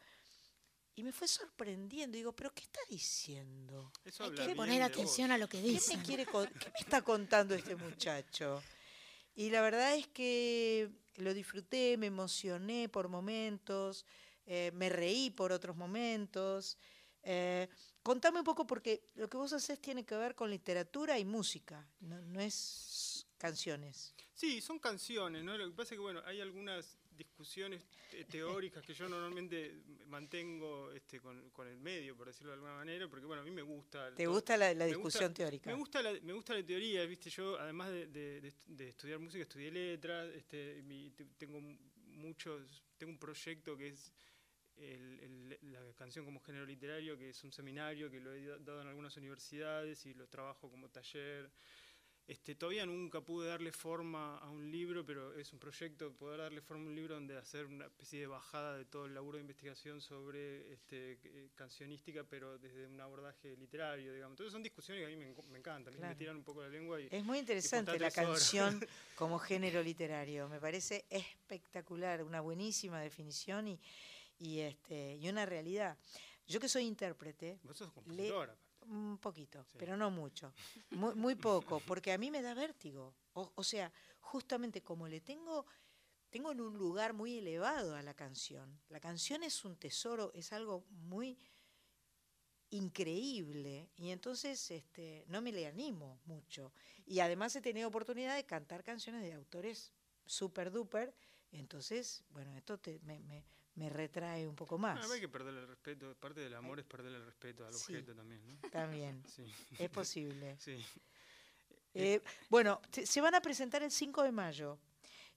Y 0.94 1.04
me 1.04 1.12
fue 1.12 1.28
sorprendiendo. 1.28 2.16
Digo, 2.16 2.32
¿pero 2.34 2.52
qué 2.52 2.62
está 2.62 2.80
diciendo? 2.90 3.92
Eso 4.04 4.24
Hay 4.24 4.32
que 4.32 4.54
poner 4.56 4.82
atención 4.82 5.28
vos. 5.28 5.34
a 5.36 5.38
lo 5.38 5.48
que 5.48 5.62
¿Qué 5.62 5.68
dicen. 5.68 6.00
me, 6.00 6.04
quiere 6.04 6.26
con- 6.26 6.48
qué 6.48 6.70
me 6.70 6.78
está 6.80 7.02
contando 7.02 7.54
este 7.54 7.76
muchacho? 7.76 8.60
Y 9.36 9.50
la 9.50 9.60
verdad 9.62 9.94
es 9.94 10.08
que 10.08 10.90
lo 11.18 11.34
disfruté, 11.34 11.96
me 11.96 12.06
emocioné 12.06 12.88
por 12.88 13.08
momentos, 13.08 14.04
eh, 14.46 14.70
me 14.74 14.88
reí 14.88 15.30
por 15.30 15.52
otros 15.52 15.76
momentos. 15.76 16.78
Eh, 17.22 17.68
contame 18.02 18.38
un 18.38 18.44
poco, 18.44 18.66
porque 18.66 19.10
lo 19.14 19.28
que 19.28 19.36
vos 19.36 19.52
haces 19.52 19.80
tiene 19.80 20.04
que 20.04 20.16
ver 20.16 20.34
con 20.34 20.50
literatura 20.50 21.18
y 21.18 21.24
música, 21.24 21.86
no, 22.00 22.20
no 22.22 22.40
es 22.40 23.26
canciones. 23.36 24.14
Sí, 24.34 24.60
son 24.60 24.78
canciones, 24.78 25.44
¿no? 25.44 25.56
Lo 25.56 25.66
que 25.66 25.72
pasa 25.72 25.94
es 25.94 25.98
que, 25.98 26.02
bueno, 26.02 26.22
hay 26.24 26.40
algunas 26.40 26.97
discusiones 27.18 27.84
te- 28.10 28.24
teóricas 28.24 28.82
que 28.84 28.94
yo 28.94 29.08
normalmente 29.08 29.82
mantengo 30.06 30.90
este, 30.92 31.20
con, 31.20 31.50
con 31.50 31.66
el 31.68 31.76
medio, 31.76 32.16
por 32.16 32.28
decirlo 32.28 32.50
de 32.52 32.54
alguna 32.54 32.74
manera, 32.74 33.08
porque, 33.08 33.26
bueno, 33.26 33.42
a 33.42 33.44
mí 33.44 33.50
me 33.50 33.62
gusta... 33.62 34.14
¿Te 34.14 34.24
todo- 34.24 34.34
gusta 34.34 34.56
la- 34.56 34.72
la 34.72 34.84
me 34.86 34.92
discusión 34.92 35.34
teórica? 35.34 35.68
Me 35.70 35.76
gusta, 35.76 36.00
la, 36.00 36.12
me 36.22 36.32
gusta 36.32 36.54
la 36.54 36.64
teoría, 36.64 37.04
¿viste? 37.04 37.28
Yo, 37.28 37.58
además 37.58 37.90
de, 37.90 38.06
de- 38.06 38.40
de- 38.40 38.54
de 38.66 38.88
estudiar 38.88 39.18
música, 39.18 39.42
estudié 39.42 39.70
letras, 39.70 40.30
este, 40.34 40.82
mi- 40.84 41.10
tengo 41.36 41.60
muchos... 42.06 42.82
Tengo 42.96 43.12
un 43.12 43.18
proyecto 43.18 43.76
que 43.76 43.88
es 43.88 44.12
el- 44.76 45.20
el- 45.20 45.72
la 45.72 45.80
canción 45.94 46.24
como 46.24 46.40
género 46.40 46.64
literario, 46.64 47.18
que 47.18 47.30
es 47.30 47.44
un 47.44 47.52
seminario 47.52 48.10
que 48.10 48.20
lo 48.20 48.32
he 48.32 48.44
da- 48.46 48.58
dado 48.58 48.80
en 48.82 48.88
algunas 48.88 49.16
universidades 49.16 50.06
y 50.06 50.14
lo 50.14 50.28
trabajo 50.28 50.70
como 50.70 50.88
taller. 50.88 51.50
Este, 52.28 52.54
todavía 52.54 52.84
nunca 52.84 53.22
pude 53.22 53.48
darle 53.48 53.72
forma 53.72 54.36
a 54.36 54.50
un 54.50 54.70
libro, 54.70 55.02
pero 55.04 55.32
es 55.32 55.50
un 55.54 55.58
proyecto 55.58 56.12
poder 56.12 56.40
darle 56.40 56.60
forma 56.60 56.84
a 56.84 56.88
un 56.88 56.94
libro 56.94 57.14
donde 57.14 57.38
hacer 57.38 57.64
una 57.64 57.86
especie 57.86 58.20
de 58.20 58.26
bajada 58.26 58.76
de 58.76 58.84
todo 58.84 59.06
el 59.06 59.14
laburo 59.14 59.38
de 59.38 59.40
investigación 59.42 60.02
sobre 60.02 60.70
este, 60.70 61.12
eh, 61.24 61.48
cancionística, 61.54 62.24
pero 62.24 62.58
desde 62.58 62.86
un 62.86 63.00
abordaje 63.00 63.56
literario, 63.56 64.12
digamos. 64.12 64.34
Entonces 64.34 64.52
son 64.52 64.62
discusiones 64.62 65.00
que 65.06 65.06
a 65.10 65.16
mí 65.16 65.24
me, 65.24 65.34
me 65.50 65.58
encantan, 65.58 65.94
¿viste? 65.94 66.00
me 66.02 66.08
Claro. 66.08 66.18
tiran 66.18 66.36
un 66.36 66.44
poco 66.44 66.60
la 66.60 66.68
lengua 66.68 67.00
y 67.00 67.08
Es 67.10 67.24
muy 67.24 67.38
interesante 67.38 67.98
la 67.98 68.10
canción 68.10 68.78
como 69.16 69.38
género 69.38 69.82
literario. 69.82 70.50
Me 70.50 70.60
parece 70.60 71.06
espectacular, 71.08 72.22
una 72.22 72.42
buenísima 72.42 73.00
definición 73.00 73.68
y, 73.68 73.80
y, 74.38 74.60
este, 74.60 75.16
y 75.16 75.30
una 75.30 75.46
realidad. 75.46 75.96
Yo 76.48 76.58
que 76.58 76.68
soy 76.68 76.84
intérprete, 76.84 77.60
Vos 77.62 77.76
sos 77.76 77.88
le- 77.88 77.94
compositora. 77.94 78.56
un 78.86 79.18
poquito, 79.18 79.66
pero 79.76 79.96
no 79.96 80.10
mucho, 80.10 80.52
muy, 80.90 81.14
muy 81.14 81.34
poco, 81.34 81.80
porque 81.80 82.10
a 82.12 82.18
mí 82.18 82.30
me 82.30 82.40
da 82.42 82.54
vértigo. 82.54 83.14
O, 83.34 83.52
o 83.54 83.62
sea, 83.62 83.92
justamente 84.20 84.82
como 84.82 85.06
le 85.06 85.20
tengo, 85.20 85.66
tengo 86.30 86.50
en 86.52 86.60
un 86.62 86.76
lugar 86.78 87.12
muy 87.12 87.38
elevado 87.38 87.94
a 87.94 88.02
la 88.02 88.14
canción. 88.14 88.80
La 88.88 88.98
canción 88.98 89.42
es 89.42 89.64
un 89.64 89.76
tesoro, 89.76 90.32
es 90.34 90.52
algo 90.52 90.84
muy 90.90 91.38
increíble 92.70 93.88
y 93.96 94.10
entonces 94.10 94.70
este, 94.70 95.24
no 95.28 95.40
me 95.40 95.52
le 95.52 95.66
animo 95.66 96.20
mucho. 96.26 96.72
Y 97.06 97.20
además 97.20 97.54
he 97.56 97.60
tenido 97.60 97.88
oportunidad 97.88 98.36
de 98.36 98.44
cantar 98.44 98.82
canciones 98.84 99.22
de 99.22 99.32
autores 99.32 99.92
super 100.26 100.70
duper, 100.70 101.14
entonces, 101.50 102.24
bueno, 102.30 102.54
esto 102.56 102.78
te- 102.78 103.00
me, 103.00 103.20
me- 103.20 103.44
me 103.78 103.88
retrae 103.88 104.46
un 104.46 104.56
poco 104.56 104.76
más. 104.76 105.06
No 105.06 105.12
hay 105.12 105.20
que 105.20 105.28
perder 105.28 105.54
el 105.54 105.66
respeto, 105.68 106.14
parte 106.18 106.40
del 106.40 106.54
amor 106.54 106.80
es 106.80 106.84
perder 106.84 107.14
el 107.14 107.24
respeto 107.24 107.64
al 107.66 107.72
Sí, 107.72 107.92
objeto 107.94 108.14
también, 108.14 108.40
¿no? 108.46 108.58
También, 108.70 109.22
Sí. 109.26 109.44
es 109.78 109.88
posible. 109.90 110.56
Sí. 110.58 110.76
Eh, 111.94 112.20
bueno, 112.48 112.80
se, 112.92 113.20
van 113.20 113.34
a 113.34 113.40
presentar 113.40 113.82
el 113.82 113.90
5 113.90 114.22
de 114.22 114.32
mayo 114.32 114.78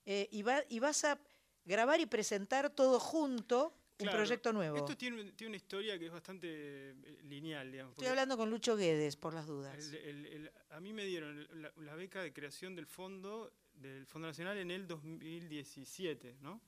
eh, 0.04 0.28
y, 0.30 0.42
va- 0.42 0.62
y 0.68 0.78
vas 0.80 1.04
a 1.04 1.18
grabar 1.64 2.00
y 2.00 2.06
presentar 2.06 2.70
todo 2.70 2.98
junto 3.00 3.74
un 3.98 4.06
Claro, 4.06 4.18
proyecto 4.18 4.52
nuevo. 4.52 4.76
Esto 4.76 4.96
tiene, 4.96 5.30
tiene 5.32 5.50
una 5.50 5.56
historia 5.56 5.96
que 5.98 6.06
es 6.06 6.12
bastante 6.12 6.48
eh, 6.50 7.20
lineal, 7.24 7.70
digamos. 7.70 7.92
Estoy 7.92 8.08
hablando 8.08 8.36
con 8.36 8.50
Lucho 8.50 8.76
Guedes, 8.76 9.16
por 9.16 9.32
las 9.34 9.46
dudas. 9.46 9.76
el- 9.78 9.94
el- 9.94 10.26
el- 10.26 10.52
a 10.70 10.80
mí 10.80 10.92
me 10.92 11.04
dieron 11.04 11.46
la, 11.62 11.72
la 11.76 11.94
beca 11.94 12.20
de 12.22 12.32
creación 12.32 12.74
del 12.74 12.86
fondo, 12.86 13.52
del 13.74 14.04
Fondo 14.06 14.26
Nacional 14.28 14.58
en 14.58 14.70
el 14.72 14.86
2017, 14.88 16.36
¿no? 16.40 16.60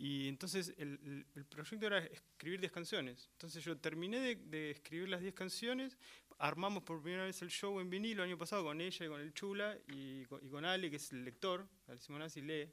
Y 0.00 0.28
entonces 0.28 0.72
el, 0.78 1.26
el- 1.34 1.44
proyecto 1.46 1.86
era 1.86 1.98
escribir 1.98 2.60
10 2.60 2.70
canciones. 2.72 3.28
Entonces 3.32 3.64
yo 3.64 3.76
terminé 3.76 4.20
de, 4.20 4.36
de 4.36 4.70
escribir 4.70 5.08
las 5.08 5.20
10 5.20 5.34
canciones, 5.34 5.98
armamos 6.38 6.84
por 6.84 7.02
primera 7.02 7.24
vez 7.24 7.42
el 7.42 7.50
show 7.50 7.80
en 7.80 7.90
vinilo 7.90 8.22
el 8.22 8.28
año 8.30 8.38
pasado 8.38 8.62
con 8.62 8.80
ella 8.80 9.04
y 9.06 9.08
con 9.08 9.20
el 9.20 9.34
Chula 9.34 9.76
y 9.88 10.22
y 10.22 10.48
con 10.50 10.64
Ale, 10.64 10.88
que 10.88 10.96
es 10.96 11.10
el 11.12 11.24
lector, 11.24 11.66
Ale 11.88 11.98
Simonazzi 12.00 12.42
lee. 12.42 12.70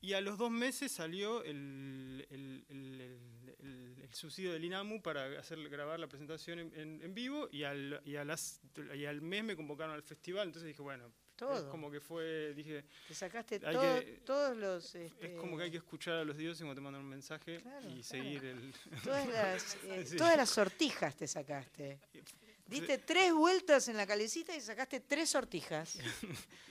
Y 0.00 0.14
a 0.14 0.20
los 0.22 0.38
dos 0.38 0.50
meses 0.50 0.92
salió 0.92 1.42
el- 1.44 2.26
el- 2.30 2.64
el 4.00 4.14
subsidio 4.14 4.52
del 4.52 4.64
INAMU 4.64 5.02
para 5.02 5.38
hacer, 5.38 5.58
grabar 5.68 6.00
la 6.00 6.06
presentación 6.08 6.58
en, 6.60 6.72
en- 6.74 7.02
en 7.02 7.14
vivo 7.14 7.48
y 7.52 7.64
al, 7.64 8.00
y, 8.06 8.16
a 8.16 8.24
las, 8.24 8.60
y 8.96 9.04
al 9.04 9.20
mes 9.20 9.44
me 9.44 9.56
convocaron 9.56 9.94
al 9.94 10.02
festival. 10.02 10.46
Entonces 10.46 10.68
dije, 10.68 10.80
bueno, 10.80 11.12
Todo. 11.38 11.56
es 11.56 11.64
como 11.64 11.90
que 11.90 12.00
fue, 12.00 12.52
dije... 12.54 12.84
Te 13.06 13.14
sacaste 13.14 13.60
todo- 13.60 13.80
que- 14.00 14.20
todos 14.26 14.56
los... 14.56 14.94
este, 14.96 15.34
es 15.34 15.40
como 15.40 15.56
que 15.56 15.62
hay 15.64 15.70
que 15.70 15.76
escuchar 15.76 16.14
a 16.16 16.24
los 16.24 16.36
dioses 16.36 16.58
cuando 16.62 16.74
te 16.74 16.80
mandan 16.80 17.02
un 17.02 17.08
mensaje 17.08 17.62
y 17.96 18.02
seguir 18.02 18.44
el... 18.44 18.74
Todas 19.04 19.28
las, 19.28 19.74
eh, 19.84 20.04
Sí. 20.04 20.16
todas 20.16 20.36
las 20.36 20.50
sortijas 20.50 21.14
te 21.16 21.26
sacaste. 21.28 22.00
Diste 22.66 22.98
tres 22.98 23.32
vueltas 23.32 23.88
en 23.88 23.96
la 23.96 24.06
calecita 24.06 24.54
y 24.54 24.60
sacaste 24.60 25.00
tres 25.00 25.30
sortijas. 25.30 25.98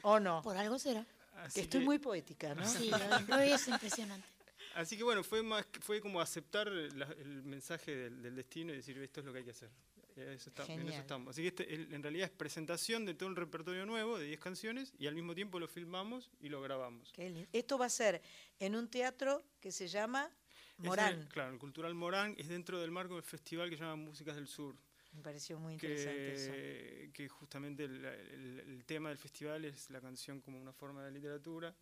¿O 0.04 0.20
no? 0.20 0.42
Por 0.44 0.58
algo 0.58 0.78
será. 0.78 1.06
Que 1.54 1.62
estoy 1.62 1.80
que- 1.80 1.86
muy 1.86 1.98
poética, 2.00 2.54
¿no? 2.54 2.68
Sí, 2.68 2.92
hoy- 3.32 3.52
es 3.52 3.68
impresionante. 3.68 4.28
Así 4.76 4.96
que 4.98 5.04
bueno, 5.04 5.24
fue 5.24 5.42
más 5.42 5.66
fue 5.82 6.02
como 6.02 6.20
aceptar 6.22 6.68
la- 6.68 7.06
el 7.18 7.42
mensaje 7.44 7.96
del, 7.96 8.22
del 8.22 8.36
destino 8.36 8.74
y 8.74 8.76
decir 8.78 8.98
esto 9.00 9.22
es 9.22 9.26
lo 9.26 9.32
que 9.32 9.40
hay 9.40 9.46
que 9.46 9.52
hacer. 9.52 9.70
Eso 10.18 10.50
está- 10.50 10.64
en 10.64 10.80
eso 10.82 11.02
estamos. 11.02 11.30
Así 11.32 11.42
que 11.44 11.48
este, 11.50 11.74
en 11.96 12.02
realidad 12.04 12.26
es 12.26 12.32
presentación 12.36 13.06
de 13.06 13.14
todo 13.14 13.30
un 13.30 13.36
repertorio 13.36 13.86
nuevo 13.86 14.18
de 14.18 14.26
10 14.26 14.40
canciones 14.40 14.94
y 14.98 15.08
al 15.08 15.16
mismo 15.16 15.36
tiempo 15.36 15.60
lo 15.60 15.68
filmamos 15.68 16.32
y 16.40 16.50
lo 16.50 16.62
grabamos. 16.62 17.14
Esto 17.54 17.78
va 17.78 17.86
a 17.86 17.90
ser 17.90 18.22
en 18.60 18.76
un 18.76 18.90
teatro 18.90 19.44
que 19.60 19.72
se 19.72 19.88
llama 19.88 20.30
Morán. 20.78 21.14
el- 21.20 21.28
claro, 21.28 21.54
el 21.54 21.60
Cultural 21.60 21.94
Morán 21.94 22.36
es 22.38 22.48
dentro 22.50 22.80
del 22.80 22.92
marco 22.92 23.16
del 23.16 23.24
festival 23.24 23.70
que 23.70 23.78
se 23.78 23.84
llama 23.84 23.96
Músicas 23.96 24.36
del 24.36 24.48
Sur. 24.48 24.76
Me 25.14 25.22
pareció 25.24 25.58
muy 25.58 25.74
interesante 25.74 26.34
eso. 26.34 26.52
que, 26.52 27.10
que 27.14 27.30
justamente 27.30 27.86
el, 27.86 28.04
el- 28.06 28.60
el 28.60 28.86
tema 28.86 29.10
del 29.10 29.18
festival 29.18 29.66
es 29.66 29.90
la 29.90 30.00
canción 30.02 30.42
como 30.42 30.60
una 30.62 30.74
forma 30.74 31.04
de 31.04 31.12
literatura. 31.12 31.74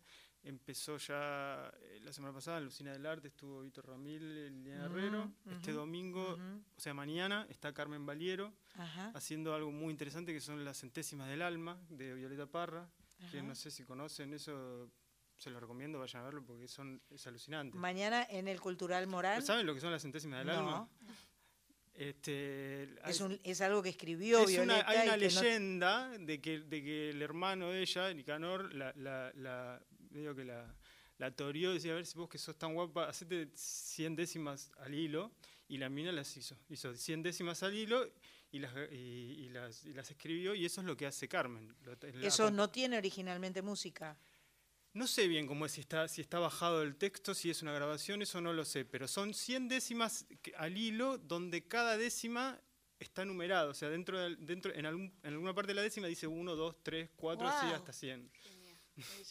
Empezó 0.50 0.96
ya 0.98 1.68
eh, 1.82 1.98
la 2.04 2.12
semana 2.12 2.32
pasada 2.32 2.58
en 2.58 2.64
la 2.64 2.68
Usina 2.68 2.92
del 2.92 3.04
Arte, 3.04 3.26
estuvo 3.26 3.62
Víctor 3.62 3.88
Ramil, 3.88 4.54
Liliana 4.62 4.84
Herrero. 4.84 5.32
Este 5.50 5.72
domingo, 5.72 6.38
o 6.76 6.80
sea, 6.80 6.94
mañana, 6.94 7.48
está 7.50 7.74
Carmen 7.74 8.06
Valiero 8.06 8.52
Ajá. 8.76 9.10
haciendo 9.16 9.52
algo 9.56 9.72
muy 9.72 9.90
interesante 9.90 10.32
que 10.32 10.40
son 10.40 10.64
las 10.64 10.78
centésimas 10.78 11.28
del 11.28 11.42
alma 11.42 11.80
de 11.88 12.14
Violeta 12.14 12.46
Parra, 12.46 12.88
que 13.32 13.42
no 13.42 13.56
sé 13.56 13.72
si 13.72 13.82
conocen 13.82 14.32
eso. 14.34 14.88
Se 15.36 15.50
lo 15.50 15.58
recomiendo, 15.58 15.98
vayan 15.98 16.22
a 16.22 16.26
verlo 16.26 16.44
porque 16.46 16.68
son, 16.68 17.02
es 17.10 17.26
alucinante. 17.26 17.76
Mañana 17.76 18.24
en 18.30 18.46
el 18.46 18.60
Cultural 18.60 19.06
Morán. 19.08 19.42
¿Saben 19.42 19.66
lo 19.66 19.74
que 19.74 19.80
son 19.80 19.90
las 19.90 20.00
centésimas 20.00 20.38
del 20.38 20.46
No. 20.46 20.52
alma? 20.60 20.88
Este, 21.92 22.84
Es, 23.04 23.20
hay- 23.20 23.26
un- 23.26 23.40
es 23.42 23.60
algo 23.62 23.82
que 23.82 23.88
escribió 23.88 24.38
es 24.40 24.58
una- 24.58 24.74
Violeta. 24.74 24.90
hay 24.90 25.08
una 25.08 25.18
que 25.18 25.28
no- 25.28 25.40
leyenda 25.42 26.08
de, 26.18 26.40
que, 26.40 26.60
de 26.60 26.82
que 26.84 27.10
el 27.10 27.20
hermano 27.22 27.70
de 27.70 27.80
ella, 27.82 28.12
Nicanor, 28.14 28.72
la, 28.74 28.92
la, 28.96 29.32
la, 29.34 29.82
medio 30.16 30.34
que 30.34 30.44
la, 30.44 30.74
la 31.18 31.30
toreó, 31.30 31.72
decía, 31.72 31.92
a 31.92 31.96
ver 31.96 32.06
si 32.06 32.16
vos 32.18 32.28
que 32.28 32.38
sos 32.38 32.56
tan 32.56 32.74
guapa, 32.74 33.08
hacete 33.08 33.48
100 33.54 34.16
décimas 34.16 34.70
al 34.78 34.94
hilo, 34.94 35.30
y 35.68 35.78
la 35.78 35.88
mina 35.88 36.12
las 36.12 36.36
hizo. 36.36 36.56
Hizo 36.68 36.94
100 36.94 37.22
décimas 37.22 37.62
al 37.62 37.74
hilo 37.74 38.08
y 38.52 38.58
las, 38.60 38.72
y, 38.92 38.94
y 38.96 39.48
las, 39.50 39.84
y 39.84 39.92
las 39.92 40.10
escribió, 40.10 40.54
y 40.54 40.64
eso 40.64 40.80
es 40.80 40.86
lo 40.86 40.96
que 40.96 41.06
hace 41.06 41.28
Carmen. 41.28 41.74
Eso 42.26 42.50
no 42.50 42.70
tiene 42.70 42.96
originalmente 42.98 43.62
música. 43.62 44.16
no 44.94 45.06
sé 45.06 45.28
bien 45.28 45.46
cómo 45.46 45.66
es, 45.66 45.72
si 45.72 45.80
está, 45.82 46.08
si 46.08 46.22
está 46.22 46.38
bajado 46.38 46.82
el 46.82 46.96
texto, 46.96 47.34
si 47.34 47.50
es 47.50 47.60
una 47.62 47.72
grabación, 47.72 48.22
eso 48.22 48.40
no 48.40 48.52
lo 48.54 48.64
sé, 48.64 48.84
pero 48.86 49.06
son 49.08 49.34
100 49.34 49.68
décimas 49.68 50.24
al 50.56 50.78
hilo 50.78 51.18
donde 51.18 51.66
cada 51.68 51.96
décima 51.98 52.58
está 52.98 53.26
numerado, 53.26 53.72
o 53.72 53.74
sea, 53.74 53.90
dentro, 53.90 54.18
del- 54.18 54.38
dentro 54.46 54.72
en, 54.72 54.86
algún- 54.86 55.12
en 55.22 55.32
alguna 55.34 55.52
parte 55.52 55.68
de 55.72 55.74
la 55.74 55.82
décima 55.82 56.06
dice 56.06 56.26
1, 56.26 56.56
2, 56.56 56.76
3, 56.82 57.10
4, 57.16 57.46
así 57.46 57.66
hasta 57.74 57.92
100. 57.92 58.30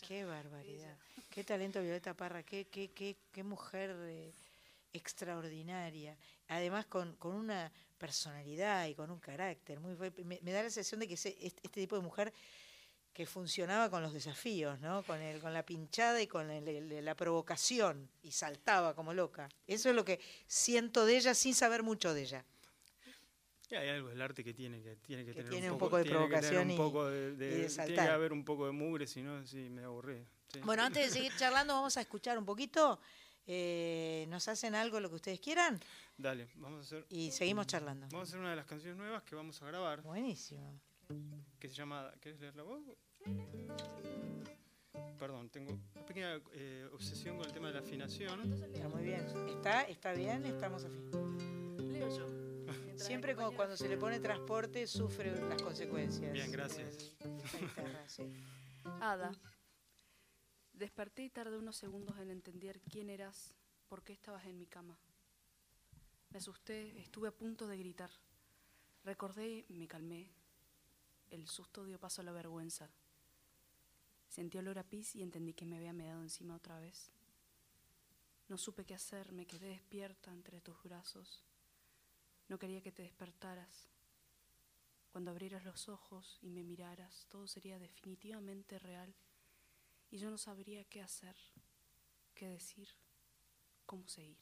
Qué 0.08 0.26
barbaridad. 0.26 0.96
Qué 1.30 1.44
talento 1.44 1.82
Violeta 1.82 2.14
Parra, 2.14 2.44
qué, 2.44 2.68
qué, 2.68 2.92
qué, 2.92 3.18
qué 3.32 3.44
mujer 3.44 3.96
eh, 4.02 4.32
extraordinaria. 4.94 6.18
Además 6.48 6.86
con, 6.86 7.16
con 7.16 7.36
una 7.36 7.72
personalidad 7.98 8.88
y 8.88 8.96
con 8.96 9.10
un 9.12 9.20
carácter. 9.20 9.80
Muy, 9.80 9.96
me, 10.24 10.40
me 10.42 10.52
da 10.52 10.64
la 10.64 10.70
sensación 10.70 11.00
de 11.00 11.08
que 11.08 11.16
ese- 11.16 11.38
este, 11.42 11.62
este 11.64 11.82
tipo 11.82 11.96
de 11.96 12.02
mujer 12.02 12.34
que 13.14 13.26
funcionaba 13.26 13.90
con 13.90 14.04
los 14.04 14.14
desafíos, 14.14 14.80
¿no? 14.82 15.02
Con, 15.04 15.22
el, 15.22 15.40
con 15.40 15.54
la 15.54 15.66
pinchada 15.66 16.22
y 16.22 16.28
con 16.28 16.48
la 17.06 17.16
provocación 17.16 18.10
y 18.22 18.32
saltaba 18.32 18.94
como 18.94 19.14
loca. 19.14 19.48
Eso 19.68 19.90
es 19.90 19.96
lo 19.96 20.04
que 20.04 20.20
siento 20.48 21.06
de 21.06 21.16
ella 21.18 21.34
sin 21.34 21.56
saber 21.56 21.82
mucho 21.82 22.14
de 22.14 22.24
ella. 22.24 22.46
Y 23.70 23.76
hay 23.76 23.90
algo 23.90 24.10
del 24.10 24.22
arte 24.22 24.44
que 24.44 24.54
tiene 24.54 24.82
que, 24.82 24.96
tiene 24.98 25.24
que, 25.26 25.32
Que 25.32 25.38
tener 25.38 25.50
tiene 25.52 25.68
un 25.68 25.74
un 25.74 25.80
poco 25.80 25.98
de 25.98 26.06
provocación 26.06 26.68
un 26.68 26.72
y- 26.72 26.78
poco 26.78 27.10
de, 27.10 27.32
y 27.34 27.36
de 27.36 27.68
tiene 27.68 27.94
que 27.96 28.00
haber 28.02 28.32
un 28.32 28.46
poco 28.46 28.66
de 28.68 28.72
mugre, 28.72 29.08
si 29.08 29.22
no, 29.24 29.46
sí, 29.46 29.70
me 29.70 29.84
aburrí. 29.84 30.24
sí. 30.54 30.60
Bueno, 30.64 30.84
antes 30.84 31.06
de 31.08 31.12
seguir 31.12 31.32
charlando, 31.38 31.74
vamos 31.74 31.98
a 31.98 32.02
escuchar 32.02 32.38
un 32.38 32.46
poquito. 32.46 33.00
Eh, 33.48 34.26
¿Nos 34.30 34.48
hacen 34.48 34.74
algo 34.76 35.00
lo 35.00 35.10
que 35.10 35.16
ustedes 35.16 35.40
quieran? 35.40 35.80
Dale, 36.18 36.48
vamos 36.56 36.80
a 36.80 36.82
hacer... 36.82 37.06
Y 37.10 37.32
seguimos 37.32 37.68
charlando. 37.68 38.08
Vamos 38.12 38.28
a 38.28 38.30
hacer 38.30 38.40
una 38.40 38.50
de 38.52 38.56
las 38.56 38.66
canciones 38.66 38.98
nuevas 38.98 39.22
que 39.24 39.36
vamos 39.36 39.62
a 39.62 39.66
grabar. 39.68 40.02
Buenísimo. 40.02 40.80
Que 41.60 41.70
se 41.70 41.76
llama... 41.76 42.12
¿Querés 42.22 42.40
leer 42.40 42.56
la 42.56 42.64
voz? 42.64 42.82
Perdón, 45.20 45.50
tengo 45.50 45.74
una 45.96 46.06
pequeña 46.06 46.40
eh, 46.54 46.88
obsesión 46.94 47.38
con 47.38 47.46
el 47.46 47.52
tema 47.54 47.68
de 47.68 47.74
la 47.76 47.80
afinación. 47.82 48.52
Está 48.54 48.88
muy 48.90 49.04
bien. 49.04 49.26
¿Está? 49.50 49.82
¿Está 49.84 50.14
bien? 50.14 50.46
Estamos 50.46 50.84
a 50.86 50.90
fin. 50.90 51.92
Leo 51.94 52.10
yo. 52.18 52.45
Siempre 52.96 53.36
como 53.36 53.56
cuando 53.56 53.78
se 53.78 53.88
le 53.88 53.98
pone 53.98 54.20
transporte 54.20 54.88
sufre 54.88 55.40
las 55.48 55.62
consecuencias. 55.62 56.32
Bien, 56.32 56.52
gracias. 56.52 57.14
Ada. 59.02 59.32
Desperté 60.74 61.24
y 61.24 61.30
tardé 61.30 61.58
unos 61.58 61.78
segundos 61.78 62.18
en 62.20 62.32
entender 62.32 62.82
quién 62.82 63.10
eras, 63.10 63.54
por 63.88 64.04
qué 64.04 64.14
estabas 64.14 64.46
en 64.46 64.58
mi 64.58 64.66
cama. 64.66 64.98
Me 66.30 66.40
asusté, 66.40 67.00
estuve 67.00 67.30
a 67.30 67.32
punto 67.32 67.68
de 67.68 67.78
gritar. 67.78 68.12
Recordé, 69.04 69.66
me 69.70 69.88
calmé. 69.88 70.30
El 71.30 71.48
susto 71.48 71.86
dio 71.86 72.00
paso 72.00 72.22
a 72.22 72.26
la 72.26 72.32
vergüenza. 72.32 72.90
Sentí 74.28 74.58
olor 74.58 74.80
a 74.80 74.84
pis 74.84 75.16
y 75.16 75.22
entendí 75.22 75.54
que 75.54 75.66
me 75.66 75.78
había 75.78 75.94
meado 75.94 76.22
encima 76.22 76.56
otra 76.56 76.80
vez. 76.80 77.12
No 78.50 78.58
supe 78.58 78.84
qué 78.86 78.94
hacer, 78.94 79.32
me 79.32 79.46
quedé 79.46 79.70
despierta 79.70 80.32
entre 80.32 80.60
tus 80.62 80.82
brazos. 80.84 81.44
No 82.48 82.60
quería 82.60 82.82
que 82.82 82.92
te 82.92 83.04
despertaras. 83.04 83.90
Cuando 85.12 85.32
abrieras 85.32 85.64
los 85.64 85.88
ojos 85.88 86.38
y 86.42 86.50
me 86.50 86.64
miraras, 86.64 87.26
todo 87.30 87.48
sería 87.48 87.80
definitivamente 87.80 88.80
real 88.80 89.16
y 90.12 90.18
yo 90.18 90.30
no 90.30 90.38
sabría 90.38 90.84
qué 90.86 91.02
hacer, 91.02 91.36
qué 92.34 92.50
decir, 92.50 92.90
cómo 93.86 94.08
seguir. 94.08 94.38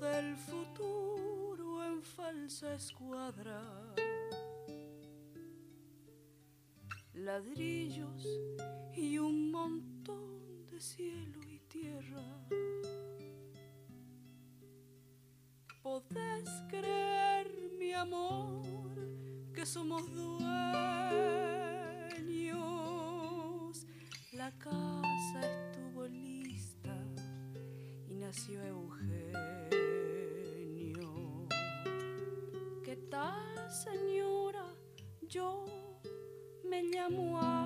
Del 0.00 0.36
futuro 0.36 1.84
en 1.84 2.02
falsa 2.02 2.74
escuadra. 2.74 3.60
ladrillos 7.12 8.26
y 8.96 9.18
un 9.18 9.50
montón 9.50 10.66
de 10.70 10.80
cielo 10.80 11.40
y 11.46 11.58
tierra. 11.68 12.24
Podés 15.82 16.48
creer, 16.68 17.48
mi 17.78 17.92
amor, 17.92 18.62
que 19.52 19.66
somos 19.66 20.02
dueños. 20.14 20.40
La 24.32 24.50
casa 24.58 25.40
estuvo 25.40 26.06
lista 26.06 26.96
y 28.08 28.14
nació 28.14 28.62
Eugenio. 28.64 29.19
Yo 35.32 35.64
me 36.64 36.82
llamo 36.82 37.38
Ada. 37.38 37.59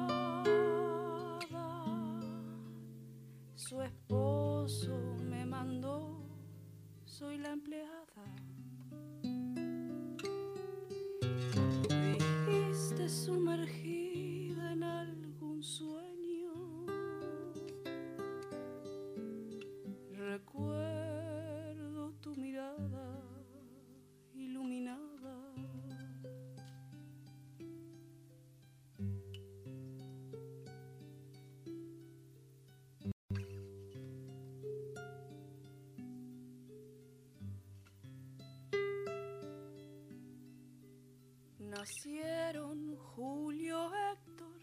Nacieron 41.85 42.97
Julio, 42.97 43.93
Héctor 43.93 44.59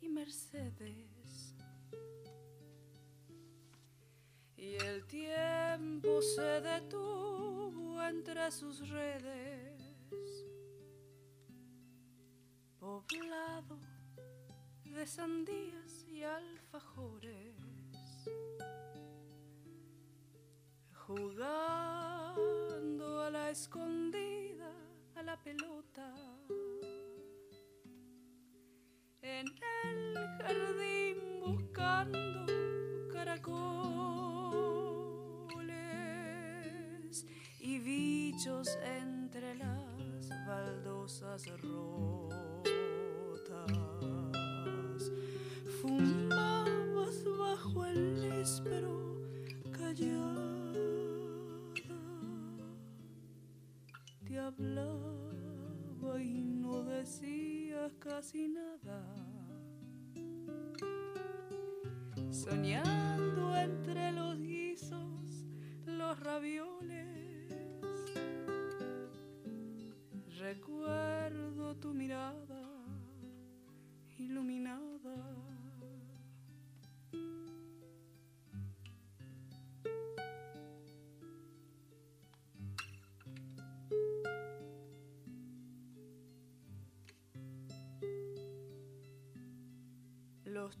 y 0.00 0.08
Mercedes. 0.08 1.54
Y 4.56 4.76
el 4.76 5.04
tiempo 5.04 6.22
se 6.22 6.62
detuvo 6.62 8.02
entre 8.02 8.50
sus 8.50 8.88
redes. 8.88 9.82
Poblado 12.80 13.78
de 14.84 15.06
sandías 15.06 16.06
y 16.08 16.22
alfajores. 16.22 17.54
Jugando 21.06 22.40
a 23.20 23.28
la 23.28 23.50
escondida, 23.50 24.21
pelota. 25.42 26.14
En 29.22 29.46
el 29.84 30.16
jardín 30.38 31.18
buscando 31.40 32.46
caracoles 33.12 33.56
y 37.60 37.78
bichos 37.78 38.78
entre 38.84 39.54
las 39.56 40.28
baldosas 40.46 41.46
rotas. 41.60 42.62
Fumabas 45.80 47.24
bajo 47.38 47.86
el 47.86 48.14
níspero 48.20 49.16
callada. 49.72 50.42
Te 54.24 54.38
decías 57.02 57.92
casi 57.98 58.46
nada. 58.46 59.02
Soñando 62.30 63.56
entre 63.56 64.12
los 64.12 64.38
guisos, 64.38 65.44
los 65.84 66.20
ravioles. 66.20 67.50
Recuerdo 70.38 71.74
tu 71.76 71.92
mirada 71.92 72.62
iluminada. 74.18 75.51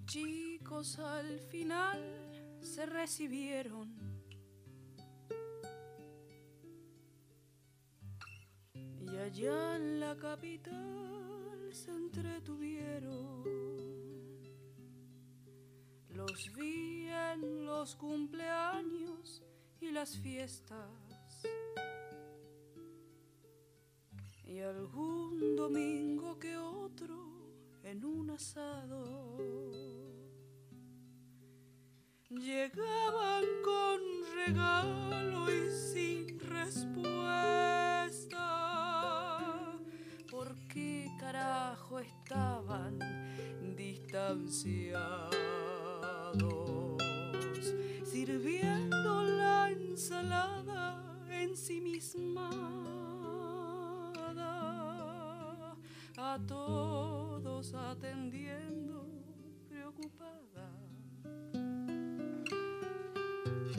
Chicos 0.06 0.98
al 0.98 1.40
final 1.40 2.00
se 2.60 2.86
recibieron. 2.86 3.94
Y 8.74 9.16
allá 9.16 9.76
en 9.76 10.00
la 10.00 10.16
capital 10.16 11.68
se 11.72 11.90
entretuvieron. 11.90 13.42
Los 16.10 16.52
vi 16.54 17.08
en 17.08 17.66
los 17.66 17.96
cumpleaños 17.96 19.42
y 19.80 19.90
las 19.90 20.16
fiestas. 20.18 20.88
Y 24.44 24.60
algún 24.60 25.56
domingo 25.56 26.38
que 26.38 26.56
otro 26.56 27.31
en 27.84 28.04
un 28.04 28.30
asado. 28.30 29.38
Llegaban 32.30 33.44
con 33.64 34.00
regalo 34.34 35.50
y 35.50 35.70
sin 35.70 36.40
respuesta. 36.40 36.98
¿Por 40.30 40.54
qué 40.68 41.10
carajo 41.18 41.98
estaban 41.98 42.98
distanciados? 43.76 45.32
Sirviendo 48.04 49.22
la 49.22 49.70
ensalada 49.70 51.04
en 51.30 51.56
sí 51.56 51.80
misma 51.80 52.50
a 56.16 56.38
todos 56.46 57.31
atendiendo 57.70 59.06
preocupada, 59.68 60.68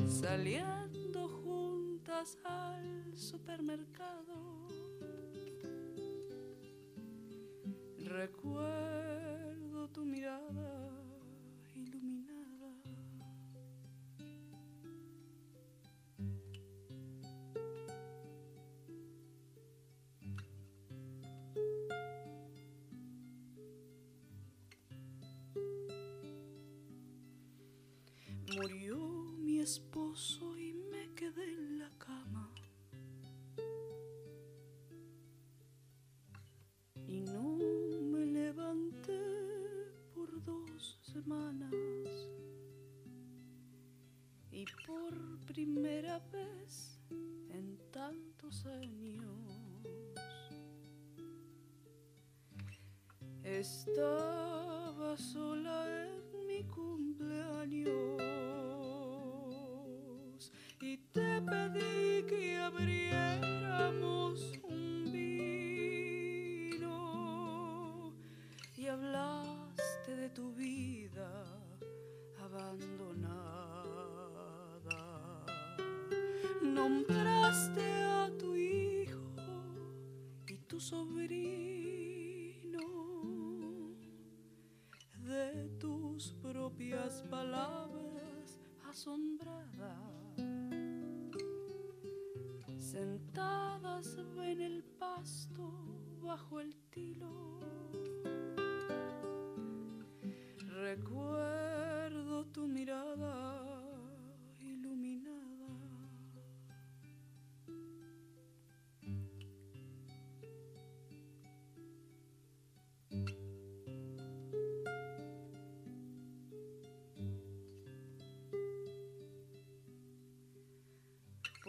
saliendo 0.08 1.28
juntas 1.28 2.38
al 2.46 3.18
supermercado. 3.18 4.68
Recuerdo 8.00 9.90
tu 9.90 10.06
mirada 10.06 10.93
y 30.16 30.74
me 30.92 31.12
quedé 31.16 31.44
en 31.44 31.80
la 31.80 31.90
cama. 31.98 32.48
Y 37.08 37.22
no 37.22 37.58
me 38.12 38.24
levanté 38.24 39.20
por 40.14 40.30
dos 40.44 41.00
semanas. 41.02 41.74
Y 44.52 44.66
por 44.86 45.40
primera 45.48 46.20
vez 46.32 47.00
en 47.50 47.80
tantos 47.90 48.68
años 48.68 49.24
estaba 53.44 55.18
sola 55.18 56.06
en 56.06 56.46
mi 56.46 56.64
cumpleaños 56.66 58.53
y 60.86 60.98
te 61.14 61.42
pedí 61.42 62.24
que 62.28 62.58
abriéramos 62.58 64.52
un 64.64 65.10
vino 65.14 66.84
y 68.76 68.88
hablaste 68.88 70.30
abandonada. 72.44 73.06
Nombraste 76.62 78.04
a 78.04 78.30
tu 78.38 78.54
hijo 78.58 79.24
y 80.48 80.58
tu 80.68 80.82
sobrino 80.82 81.70
de 85.20 85.70
tus 85.80 86.34
propias 86.42 87.24
palabras 87.30 88.60
asombrada. 88.90 90.13
Sentadas 92.94 94.20
en 94.38 94.62
el 94.62 94.84
pasto 95.00 95.74
bajo 96.22 96.60
el 96.60 96.76
tilo. 96.92 97.60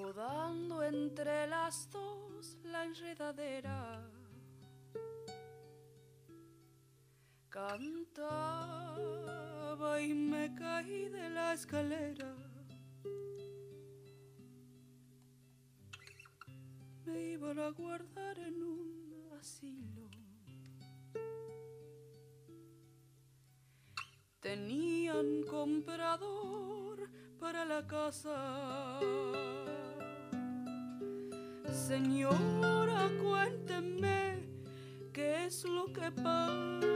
Podando 0.05 0.83
entre 0.83 1.47
las 1.47 1.89
dos 1.91 2.59
la 2.65 2.85
enredadera. 2.85 4.07
Cantaba 7.49 8.93
y 10.03 10.13
me 10.13 10.55
caí 10.55 11.09
de 11.09 11.31
la 11.31 11.55
escalera. 11.55 12.37
Me 17.07 17.21
iban 17.33 17.59
a 17.59 17.71
guardar 17.71 18.39
en 18.41 18.63
un 18.63 19.31
asilo. 19.41 20.11
Tenían 24.41 25.45
comprador 25.45 27.09
para 27.41 27.65
la 27.65 27.87
casa. 27.87 29.01
Señora, 31.75 33.11
cuénteme 33.21 34.49
qué 35.13 35.47
es 35.47 35.65
lo 35.65 35.87
que 35.93 36.11
pasa. 36.13 36.94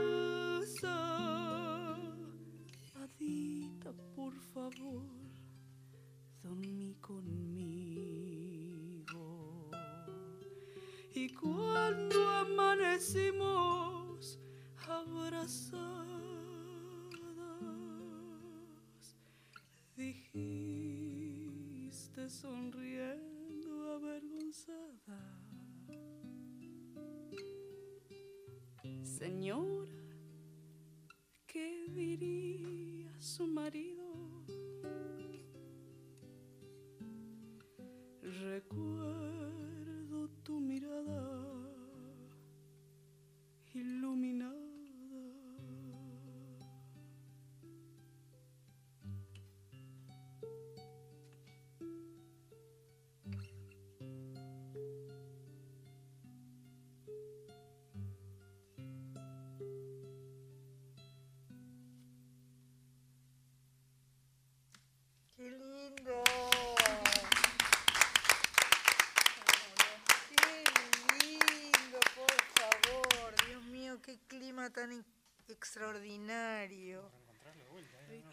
Extraordinario. 75.79 77.09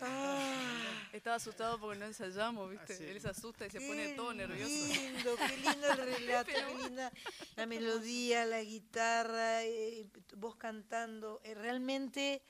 Ah, 0.01 1.09
Estaba 1.12 1.36
asustado 1.36 1.78
porque 1.78 1.98
no 1.98 2.06
ensayamos, 2.06 2.70
¿viste? 2.70 3.10
Él 3.10 3.20
se 3.20 3.28
asusta 3.28 3.66
y 3.66 3.70
se 3.70 3.81
pone 3.81 4.09
todo 4.14 4.35
nervioso. 4.35 4.68
Qué 4.68 5.01
lindo, 5.01 5.36
qué 5.36 5.56
lindo 5.56 5.93
el 5.93 5.97
relato, 6.18 6.51
qué 6.52 6.82
linda 6.82 7.12
la 7.56 7.66
melodía, 7.66 8.44
la 8.47 8.62
guitarra, 8.62 9.62
eh, 9.64 10.06
vos 10.36 10.56
cantando. 10.56 11.40
eh, 11.44 11.55
realmente 11.55 12.43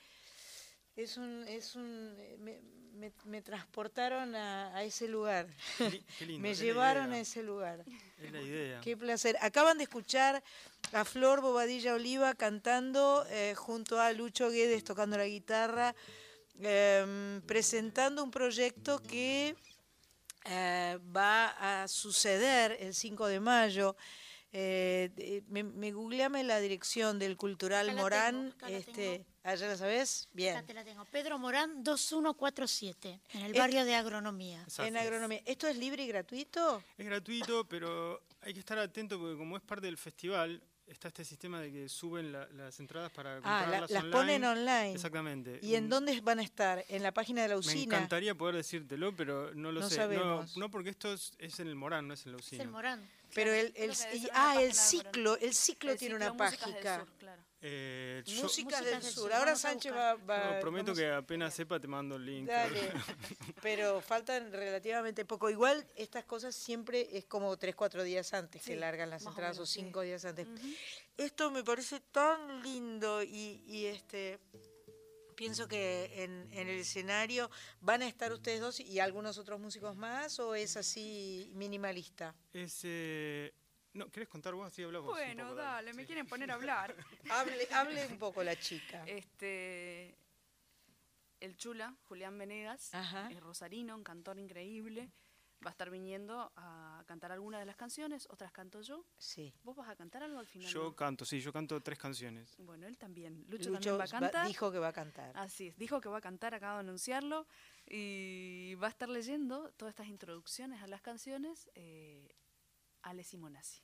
es 0.97 1.17
un, 1.19 1.45
es 1.47 1.75
un, 1.77 2.15
eh, 2.19 2.37
me, 2.39 2.61
me- 2.95 3.13
me 3.25 3.43
transportaron 3.43 4.35
a, 4.35 4.75
a 4.75 4.83
ese 4.83 5.07
lugar. 5.07 5.47
Qué 5.79 6.03
qué 6.19 6.27
lindo, 6.27 6.43
me 6.49 6.55
llevaron 6.55 7.13
a 7.13 7.21
ese 7.21 7.43
lugar. 7.43 7.85
Es 8.19 8.33
la 8.33 8.41
idea. 8.41 8.81
Qué 8.81 8.97
placer. 8.97 9.37
Acaban 9.41 9.77
de 9.79 9.85
escuchar 9.85 10.43
a 10.93 11.05
Flor 11.05 11.41
Bobadilla 11.41 11.95
Oliva 11.95 12.35
cantando 12.35 13.27
eh, 13.31 13.55
junto 13.57 14.01
a 14.01 14.13
Lucho 14.13 14.51
Guedes 14.51 14.85
tocando 14.85 15.17
la 15.19 15.27
guitarra, 15.27 15.95
em, 16.59 17.41
presentando 17.43 18.23
un 18.25 18.31
proyecto 18.31 19.03
que 19.03 19.55
eh, 20.45 20.99
va 21.15 21.83
a 21.83 21.89
suceder 21.89 22.77
el 22.81 22.95
5 22.95 23.27
de 23.27 23.41
mayo. 23.41 23.97
Eh, 24.53 25.43
me, 25.49 25.65
me 25.65 25.93
googleame 25.93 26.43
la 26.45 26.61
dirección 26.61 27.19
del 27.19 27.37
Cultural 27.37 27.87
Acá 27.89 27.95
la 27.97 28.03
Morán. 28.03 28.55
tengo, 28.59 28.71
la 28.73 28.79
este, 28.79 29.27
¿Allá 29.43 29.69
la 29.69 29.77
sabes? 29.77 30.29
Bien. 30.33 30.57
Acá 30.57 30.67
te 30.67 30.73
la 30.75 30.85
tengo. 30.85 31.05
Pedro 31.07 31.39
Morán 31.39 31.83
2147, 31.85 33.21
en 33.35 33.41
el 33.43 33.53
Es- 33.53 33.59
barrio 33.59 33.85
de 33.85 33.95
Agronomía. 33.97 34.65
En 34.79 34.97
agronomía. 34.97 35.43
¿Esto 35.45 35.67
es 35.69 35.77
libre 35.77 36.05
y 36.05 36.07
gratuito? 36.07 36.83
Es 36.97 37.05
gratuito, 37.05 37.65
pero 37.69 38.23
hay 38.41 38.55
que 38.55 38.61
estar 38.61 38.79
atento 38.79 39.19
porque 39.19 39.37
como 39.37 39.57
es 39.57 39.63
parte 39.63 39.87
del 39.87 39.99
festival, 39.99 40.63
está 40.87 41.09
este 41.09 41.25
sistema 41.25 41.61
de 41.61 41.73
que 41.73 41.89
suben 41.89 42.33
la- 42.33 42.47
las 42.53 42.79
entradas 42.81 43.11
para 43.13 43.33
Ah, 43.39 43.41
comprarlas 43.43 43.91
la- 43.91 43.95
las 43.95 44.05
online. 44.05 44.13
ponen 44.17 44.45
online. 44.45 44.93
Exactamente. 44.93 45.59
¿Y 45.63 45.75
en 45.75 45.89
dónde 45.89 46.21
van 46.21 46.39
a 46.39 46.43
estar? 46.43 46.85
¿En 46.89 47.03
la 47.03 47.13
página 47.13 47.43
de 47.43 47.49
la 47.49 47.55
Me 47.55 47.61
usina? 47.61 47.97
encantaría 47.97 48.35
poder 48.35 48.55
decírtelo, 48.57 49.15
pero 49.15 49.53
no 49.55 49.73
lo 49.73 49.81
No 49.81 49.89
sé. 49.89 49.97
sabemos. 49.97 50.57
No, 50.57 50.67
no, 50.67 50.71
porque 50.71 50.91
esto 50.91 51.13
es, 51.13 51.33
es 51.39 51.59
en 51.61 51.69
el 51.69 51.75
Morán, 51.75 52.07
no 52.07 52.15
es 52.15 52.25
en 52.27 52.33
la 52.33 52.39
usina. 52.39 52.63
Es 52.63 52.67
el 52.67 52.73
Morán. 52.73 53.09
Pero 53.35 53.53
el, 53.53 53.73
el- 53.77 53.93
ah, 54.33 54.63
el 54.63 54.73
ciclo, 54.73 55.37
el 55.39 55.53
ciclo 55.55 55.91
El 55.93 55.99
tiene 55.99 56.15
ciclo 56.15 56.27
una 56.33 56.37
página. 56.37 56.67
Sur, 56.67 57.07
claro. 57.19 57.43
Eh, 57.69 58.23
yo- 58.25 58.43
Músicas 58.45 58.85
del 58.85 59.03
Sur. 59.03 59.13
Sur, 59.13 59.33
Ahora 59.33 59.57
Sánchez 59.57 59.93
va, 59.93 60.15
va- 60.15 60.55
no, 60.55 60.61
prometo 60.61 60.85
vamos- 60.93 60.99
que 60.99 61.11
apenas 61.11 61.53
sepa 61.53 61.81
te 61.81 61.89
mando 61.89 62.15
el 62.15 62.25
link. 62.25 62.47
Dale. 62.47 62.93
Pero 63.63 64.01
faltan 64.01 64.53
relativamente 64.53 65.25
poco. 65.25 65.51
Igual 65.51 65.85
estas 65.97 66.25
cosas 66.25 66.55
siempre 66.55 67.09
es 67.19 67.25
como 67.25 67.57
3, 67.57 67.75
4 67.75 68.05
días 68.05 68.33
antes 68.35 68.63
que 68.63 68.75
Sí, 68.75 68.79
largan 68.79 69.11
las 69.11 69.27
o 69.27 69.31
entradas 69.31 69.57
o 69.57 69.61
menos, 69.63 69.71
sí. 69.71 69.81
5 69.81 70.01
días 70.03 70.25
antes. 70.25 70.47
Esto 71.17 71.51
me 71.51 71.65
parece 71.65 71.99
tan 71.99 72.63
lindo 72.63 73.23
y, 73.25 73.65
y, 73.67 73.87
este 73.87 74.39
pienso 75.35 75.67
que 75.67 76.23
en, 76.23 76.49
en 76.53 76.69
el 76.69 76.79
escenario 76.79 77.51
van 77.81 78.03
a 78.03 78.07
estar 78.09 78.33
ustedes 78.33 78.61
dos 78.61 78.79
y 78.81 79.01
algunos 79.01 79.39
otros 79.39 79.59
músicos 79.61 79.97
más 79.97 80.39
o 80.39 80.55
es 80.55 80.77
así 80.77 81.51
minimalista. 81.55 82.33
Es, 82.53 82.81
eh, 82.85 83.53
no, 83.97 84.11
¿querés 84.11 84.29
contar 84.29 84.55
vos? 84.55 84.67
Así 84.67 84.83
hablamos. 84.83 85.11
Bueno, 85.11 85.55
dale, 85.55 85.93
me 85.95 86.05
quieren 86.05 86.27
poner 86.27 86.51
a 86.51 86.55
hablar. 86.55 86.95
Hable, 87.31 87.69
hable 87.73 88.07
un 88.07 88.19
poco 88.19 88.43
la 88.43 88.57
chica. 88.57 89.05
Este, 89.07 90.17
el 91.41 91.57
Chula, 91.57 91.95
Julián 92.09 92.37
Venegas, 92.39 92.93
es 93.31 93.41
rosarino, 93.41 93.95
un 93.95 94.05
cantor 94.05 94.39
increíble. 94.39 95.11
Va 95.65 95.71
a 95.71 95.73
estar 95.73 95.89
viniendo 95.89 96.53
a 96.57 97.03
cantar 97.07 97.33
algunas 97.33 97.61
de 97.61 97.67
las 97.67 97.77
canciones, 97.77 98.29
otras 98.31 98.53
canto 98.53 98.83
yo. 98.83 99.07
Sí. 99.17 99.55
¿Vos 99.63 99.75
vas 99.75 99.89
a 99.89 99.97
cantar 99.97 100.23
algo 100.23 100.39
al 100.39 100.47
final? 100.47 100.71
Yo 100.71 100.95
canto, 100.95 101.25
sí, 101.25 101.41
yo 101.41 101.51
canto 101.51 101.81
tres 101.83 101.99
canciones. 101.99 102.55
Bueno, 102.59 102.87
él 102.87 102.99
también. 102.99 103.43
Lucho, 103.49 103.71
Lucho 103.71 103.73
también 103.73 103.99
va 103.99 104.05
a 104.05 104.09
cantar. 104.09 104.47
dijo 104.47 104.71
que 104.71 104.79
va 104.79 104.89
a 104.89 104.93
cantar. 104.93 105.33
Así 105.35 105.69
es, 105.69 105.79
dijo 105.79 105.99
que 106.03 106.11
va 106.11 106.19
a 106.19 106.21
cantar, 106.21 106.55
acabo 106.55 106.75
de 106.75 106.81
anunciarlo. 106.81 107.47
Y 107.87 108.75
va 108.75 108.89
a 108.89 108.91
estar 108.91 109.09
leyendo 109.09 109.73
todas 109.73 109.93
estas 109.93 110.09
introducciones 110.09 110.83
a 110.83 110.87
las 110.89 111.01
canciones 111.01 111.71
eh, 111.75 112.37
Ale 113.03 113.25
Simonazzi. 113.25 113.81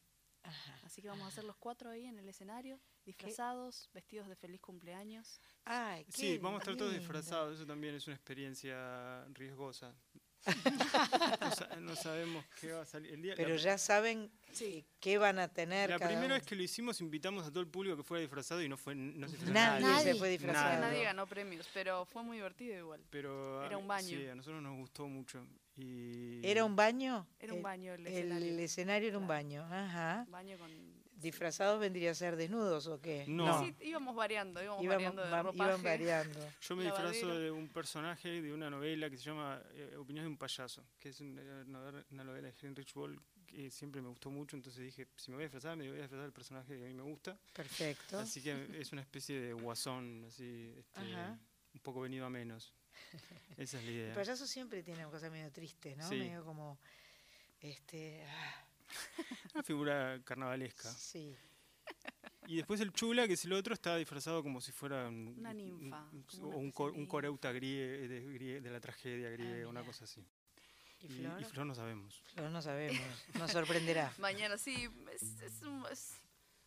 Así 0.84 1.00
que 1.00 1.08
vamos 1.08 1.24
a 1.24 1.28
hacer 1.28 1.44
los 1.44 1.56
cuatro 1.56 1.90
ahí 1.90 2.06
en 2.06 2.18
el 2.18 2.28
escenario, 2.28 2.78
disfrazados, 3.04 3.88
vestidos 3.94 4.28
de 4.28 4.36
feliz 4.36 4.60
cumpleaños. 4.60 5.40
Ay, 5.64 6.04
Sí, 6.08 6.38
vamos 6.38 6.58
a 6.58 6.62
estar 6.62 6.76
todos 6.76 6.92
disfrazados, 6.92 7.54
eso 7.56 7.66
también 7.66 7.94
es 7.94 8.06
una 8.06 8.16
experiencia 8.16 9.24
riesgosa. 9.32 9.94
no, 11.74 11.80
no 11.80 11.96
sabemos 11.96 12.44
qué 12.60 12.72
va 12.72 12.82
a 12.82 12.86
salir. 12.86 13.12
El 13.14 13.22
día, 13.22 13.34
Pero 13.36 13.50
la- 13.50 13.56
ya 13.60 13.78
saben 13.78 14.30
eh, 14.60 14.84
qué 14.98 15.16
van 15.16 15.38
a 15.38 15.46
tener. 15.48 15.88
La 15.90 15.98
cada 16.00 16.10
primera 16.10 16.34
vez 16.34 16.42
que 16.44 16.56
lo 16.56 16.62
hicimos 16.64 17.00
invitamos 17.00 17.46
a 17.46 17.50
todo 17.50 17.60
el 17.60 17.68
público 17.68 17.96
que 17.96 18.02
fuera 18.02 18.20
disfrazado 18.22 18.60
y 18.60 18.68
no 18.68 18.76
fue 18.76 18.94
no 18.96 19.28
se 19.28 19.36
disfrazó 19.36 19.52
Nadie 19.54 19.86
nadie. 19.86 20.12
se 20.14 20.18
fue 20.18 20.28
disfrazado. 20.30 20.80
Nadie. 20.80 20.80
Nadie 20.80 21.04
ganó 21.04 21.26
premios, 21.28 21.68
pero 21.72 22.04
fue 22.06 22.24
muy 22.24 22.38
divertido 22.38 22.76
igual. 22.76 23.04
Pero 23.10 23.64
Era 23.64 23.76
mí- 23.76 23.82
un 23.82 23.88
baño. 23.88 24.08
Sí, 24.18 24.26
a 24.26 24.34
nosotros 24.34 24.60
nos 24.62 24.76
gustó 24.76 25.06
mucho. 25.06 25.46
Y 25.76 26.40
¿Era 26.46 26.64
un 26.64 26.76
baño? 26.76 27.26
Era 27.40 27.54
un 27.54 27.62
baño 27.62 27.94
el 27.94 28.06
el 28.06 28.14
escenario. 28.14 28.58
escenario 28.58 29.08
era 29.08 29.18
un 29.18 29.26
baño, 29.26 29.64
ajá. 29.70 30.26
Baño 30.28 30.58
con... 30.58 30.70
¿Disfrazados 31.14 31.78
vendría 31.78 32.10
a 32.10 32.14
ser 32.14 32.34
desnudos 32.34 32.88
o 32.88 33.00
qué? 33.00 33.24
No. 33.28 33.64
Sí, 33.64 33.74
íbamos 33.80 34.16
variando, 34.16 34.60
íbamos 34.60 34.84
variando 34.84 35.22
de 35.22 35.30
va- 35.30 35.42
ropaje. 35.42 35.70
iban 35.70 35.82
variando. 35.82 36.38
Yo 36.60 36.74
me 36.76 36.82
disfrazo 36.82 37.38
de 37.38 37.50
un 37.50 37.68
personaje 37.68 38.42
de 38.42 38.52
una 38.52 38.68
novela 38.68 39.08
que 39.08 39.16
se 39.16 39.24
llama 39.24 39.62
eh, 39.72 39.94
Opiniones 39.96 40.24
de 40.24 40.30
un 40.32 40.36
payaso, 40.36 40.84
que 40.98 41.10
es 41.10 41.20
una, 41.20 42.04
novela 42.10 42.48
de 42.48 42.54
Heinrich 42.60 42.92
Boll 42.92 43.20
que 43.46 43.70
siempre 43.70 44.00
me 44.02 44.08
gustó 44.08 44.30
mucho, 44.30 44.56
entonces 44.56 44.82
dije, 44.82 45.06
si 45.14 45.30
me 45.30 45.36
voy 45.36 45.44
a 45.44 45.46
disfrazar, 45.46 45.76
me 45.76 45.86
voy 45.88 45.98
a 45.98 46.02
disfrazar 46.02 46.24
del 46.24 46.32
personaje 46.32 46.76
que 46.76 46.84
a 46.84 46.88
mí 46.88 46.94
me 46.94 47.02
gusta. 47.02 47.38
Perfecto. 47.52 48.18
Así 48.18 48.42
que 48.42 48.80
es 48.80 48.90
una 48.92 49.02
especie 49.02 49.40
de 49.40 49.52
guasón, 49.52 50.24
así, 50.26 50.74
este, 50.76 51.00
un 51.02 51.80
poco 51.82 52.00
venido 52.00 52.26
a 52.26 52.30
menos. 52.30 52.74
Esa 53.56 53.78
es 53.78 53.84
la 53.84 53.90
idea. 53.90 54.08
El 54.08 54.14
payaso 54.14 54.46
siempre 54.46 54.82
tiene 54.82 55.04
cosas 55.04 55.30
medio 55.30 55.50
tristes, 55.52 55.96
¿no? 55.96 56.08
Sí. 56.08 56.16
Medio 56.16 56.44
como. 56.44 56.78
Este. 57.60 58.24
ah, 58.28 58.64
Una 59.54 59.62
figura 59.62 60.20
carnavalesca. 60.24 60.90
Sí. 60.90 61.34
Y 62.48 62.56
después 62.56 62.80
el 62.80 62.92
chula, 62.92 63.26
que 63.28 63.34
es 63.34 63.44
el 63.44 63.52
otro, 63.52 63.72
está 63.72 63.96
disfrazado 63.96 64.42
como 64.42 64.60
si 64.60 64.72
fuera 64.72 65.08
un, 65.08 65.34
Una 65.38 65.50
un- 65.50 65.56
ninfa, 65.56 66.02
un- 66.10 66.24
o 66.42 66.46
una 66.48 66.56
un, 66.56 66.72
cor- 66.72 66.92
un 66.92 67.06
coreuta 67.06 67.52
grie- 67.52 68.08
de, 68.08 68.24
grie- 68.34 68.60
de 68.60 68.70
la 68.70 68.80
tragedia 68.80 69.30
griega, 69.30 69.68
una 69.68 69.84
cosa 69.84 70.04
así. 70.04 70.24
¿Y 71.02 71.08
Flor? 71.08 71.40
y 71.40 71.44
Flor 71.44 71.66
no 71.66 71.74
sabemos. 71.74 72.20
Flor 72.34 72.50
no 72.50 72.60
sabemos, 72.62 73.00
nos 73.34 73.50
sorprenderá. 73.52 74.12
Mañana, 74.18 74.58
sí, 74.58 74.88
es, 75.12 75.22
es, 75.40 75.62
un- 75.62 75.84
es- 75.90 76.16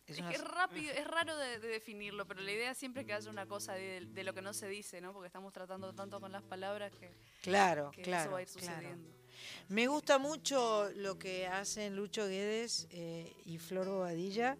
Es 0.06 0.18
una- 0.18 0.30
es 0.32 0.40
rápido, 0.44 0.92
es 0.96 1.06
raro 1.06 1.36
de, 1.36 1.58
de 1.58 1.68
definirlo, 1.68 2.26
pero 2.26 2.40
la 2.40 2.52
idea 2.52 2.74
siempre 2.74 3.02
es 3.02 3.06
que 3.06 3.14
haya 3.14 3.30
una 3.30 3.46
cosa 3.46 3.72
de, 3.74 4.06
de 4.06 4.24
lo 4.24 4.32
que 4.34 4.42
no 4.42 4.52
se 4.52 4.68
dice, 4.68 5.00
¿no? 5.00 5.12
Porque 5.12 5.26
estamos 5.26 5.52
tratando 5.52 5.92
tanto 5.94 6.20
con 6.20 6.30
las 6.32 6.42
palabras 6.42 6.92
que, 6.92 7.10
Claro, 7.42 7.90
que 7.90 8.02
claro. 8.02 8.22
eso 8.24 8.30
va 8.32 8.38
a 8.38 8.42
ir 8.42 8.48
claro. 8.48 8.66
sucediendo. 8.76 9.10
Me 9.68 9.86
gusta 9.86 10.18
mucho 10.18 10.88
lo 10.96 11.18
que 11.18 11.46
hacen 11.46 11.94
Lucho 11.96 12.26
Guedes 12.26 12.86
eh, 12.90 13.32
y 13.44 13.58
Flor 13.58 13.86
Bobadilla. 13.86 14.56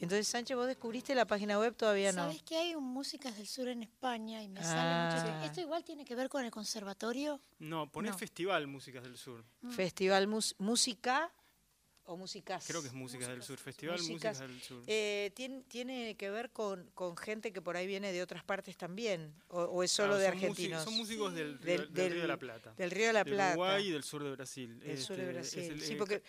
Entonces, 0.00 0.26
Sánchez, 0.26 0.56
¿vos 0.56 0.66
descubriste 0.66 1.14
la 1.14 1.26
página 1.26 1.58
web? 1.58 1.74
Todavía 1.76 2.10
no. 2.12 2.22
¿Sabes 2.24 2.42
que 2.42 2.56
hay 2.56 2.74
un 2.74 2.84
Músicas 2.84 3.36
del 3.36 3.46
Sur 3.46 3.68
en 3.68 3.82
España 3.82 4.42
y 4.42 4.48
me 4.48 4.60
Ah. 4.60 4.64
sale 4.64 5.30
mucho? 5.32 5.44
¿Esto 5.46 5.60
igual 5.60 5.84
tiene 5.84 6.04
que 6.04 6.14
ver 6.14 6.28
con 6.28 6.44
el 6.44 6.50
conservatorio? 6.50 7.40
No, 7.58 7.90
poné 7.90 8.10
No. 8.10 8.18
Festival 8.18 8.66
Músicas 8.66 9.02
del 9.04 9.16
Sur. 9.16 9.44
Festival 9.70 10.26
Mus- 10.26 10.54
Música 10.58 11.30
o 12.06 12.16
Músicas. 12.16 12.66
Creo 12.66 12.82
que 12.82 12.88
es 12.88 12.94
Músicas 12.94 13.28
del 13.28 13.42
Sur. 13.42 13.56
Festival 13.58 13.96
Músicas. 13.98 14.38
Músicas 14.40 14.40
del 14.40 14.60
Sur. 14.62 14.82
Eh, 14.86 15.30
¿tiene, 15.34 15.62
¿Tiene 15.68 16.16
que 16.16 16.30
ver 16.30 16.50
con, 16.50 16.90
con 16.94 17.16
gente 17.16 17.52
que 17.52 17.62
por 17.62 17.76
ahí 17.76 17.86
viene 17.86 18.12
de 18.12 18.22
otras 18.22 18.44
partes 18.44 18.76
también? 18.76 19.34
¿O, 19.48 19.62
o 19.62 19.82
es 19.82 19.90
solo 19.90 20.08
Claro, 20.14 20.20
de 20.20 20.28
argentinos? 20.28 20.84
Son 20.84 20.94
músicos 20.96 21.34
del, 21.34 21.58
río- 21.58 21.86
del 21.88 22.12
Río 22.12 22.22
de 22.22 22.28
la 22.28 22.36
Plata. 22.38 22.74
Del 22.76 22.90
Río 22.90 23.06
de 23.06 23.12
la 23.14 23.24
Del 23.24 23.34
Plata. 23.34 23.52
Uruguay 23.52 23.86
y 23.88 23.90
del 23.92 24.02
sur 24.04 24.22
de 24.22 24.30
Brasil. 24.32 24.78
Del 24.80 24.98
sur 25.00 25.16
de 25.16 25.22
Este, 25.22 25.32
Brasil. 25.32 25.72
el- 25.72 25.80
sí, 25.82 25.94
porque 25.96 26.22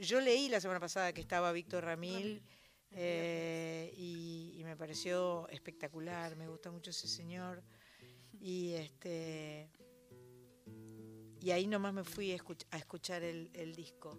yo 0.00 0.20
leí 0.20 0.48
la 0.48 0.60
semana 0.60 0.80
pasada 0.80 1.12
que 1.12 1.20
estaba 1.20 1.52
Víctor 1.52 1.84
Ramil 1.84 2.42
eh, 2.90 3.92
y, 3.96 4.54
y 4.58 4.64
me 4.64 4.76
pareció 4.76 5.48
espectacular, 5.48 6.36
me 6.36 6.48
gusta 6.48 6.70
mucho 6.70 6.90
ese 6.90 7.08
señor. 7.08 7.62
Y 8.40 8.72
este 8.74 9.70
y 11.40 11.50
ahí 11.50 11.66
nomás 11.66 11.92
me 11.92 12.04
fui 12.04 12.32
a, 12.32 12.36
escuch- 12.36 12.64
a 12.70 12.78
escuchar 12.78 13.22
el, 13.22 13.50
el 13.54 13.74
disco. 13.74 14.18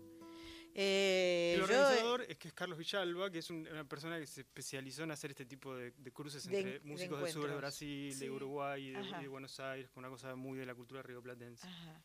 Eh, 0.77 1.53
El 1.53 1.59
yo, 1.59 1.63
organizador 1.65 2.21
es 2.23 2.37
que 2.37 2.49
es 2.49 2.53
Carlos 2.53 2.77
Villalba, 2.77 3.31
que 3.31 3.39
es 3.39 3.49
un- 3.49 3.65
una 3.65 3.85
persona 3.85 4.19
que 4.19 4.27
se 4.27 4.41
especializó 4.41 5.03
en 5.03 5.11
hacer 5.11 5.31
este 5.31 5.45
tipo 5.45 5.73
de, 5.73 5.91
de 5.91 6.11
cruces 6.11 6.45
De 6.47 6.57
entre 6.57 6.75
en- 6.77 6.83
de 6.83 6.89
músicos 6.89 7.21
del 7.21 7.31
sur 7.31 7.49
de. 7.49 7.55
Brasil, 7.55 8.13
Sí. 8.13 8.19
de 8.25 8.29
Uruguay 8.31 8.87
y 8.87 8.91
de, 8.91 8.97
Ajá. 8.97 9.19
y 9.19 9.23
de 9.23 9.27
Buenos 9.29 9.57
Aires, 9.61 9.89
con 9.89 10.03
una 10.03 10.09
cosa 10.11 10.35
muy 10.35 10.57
de 10.59 10.65
la 10.65 10.75
cultura 10.75 11.01
rioplatense. 11.01 11.65
Ajá. 11.65 12.03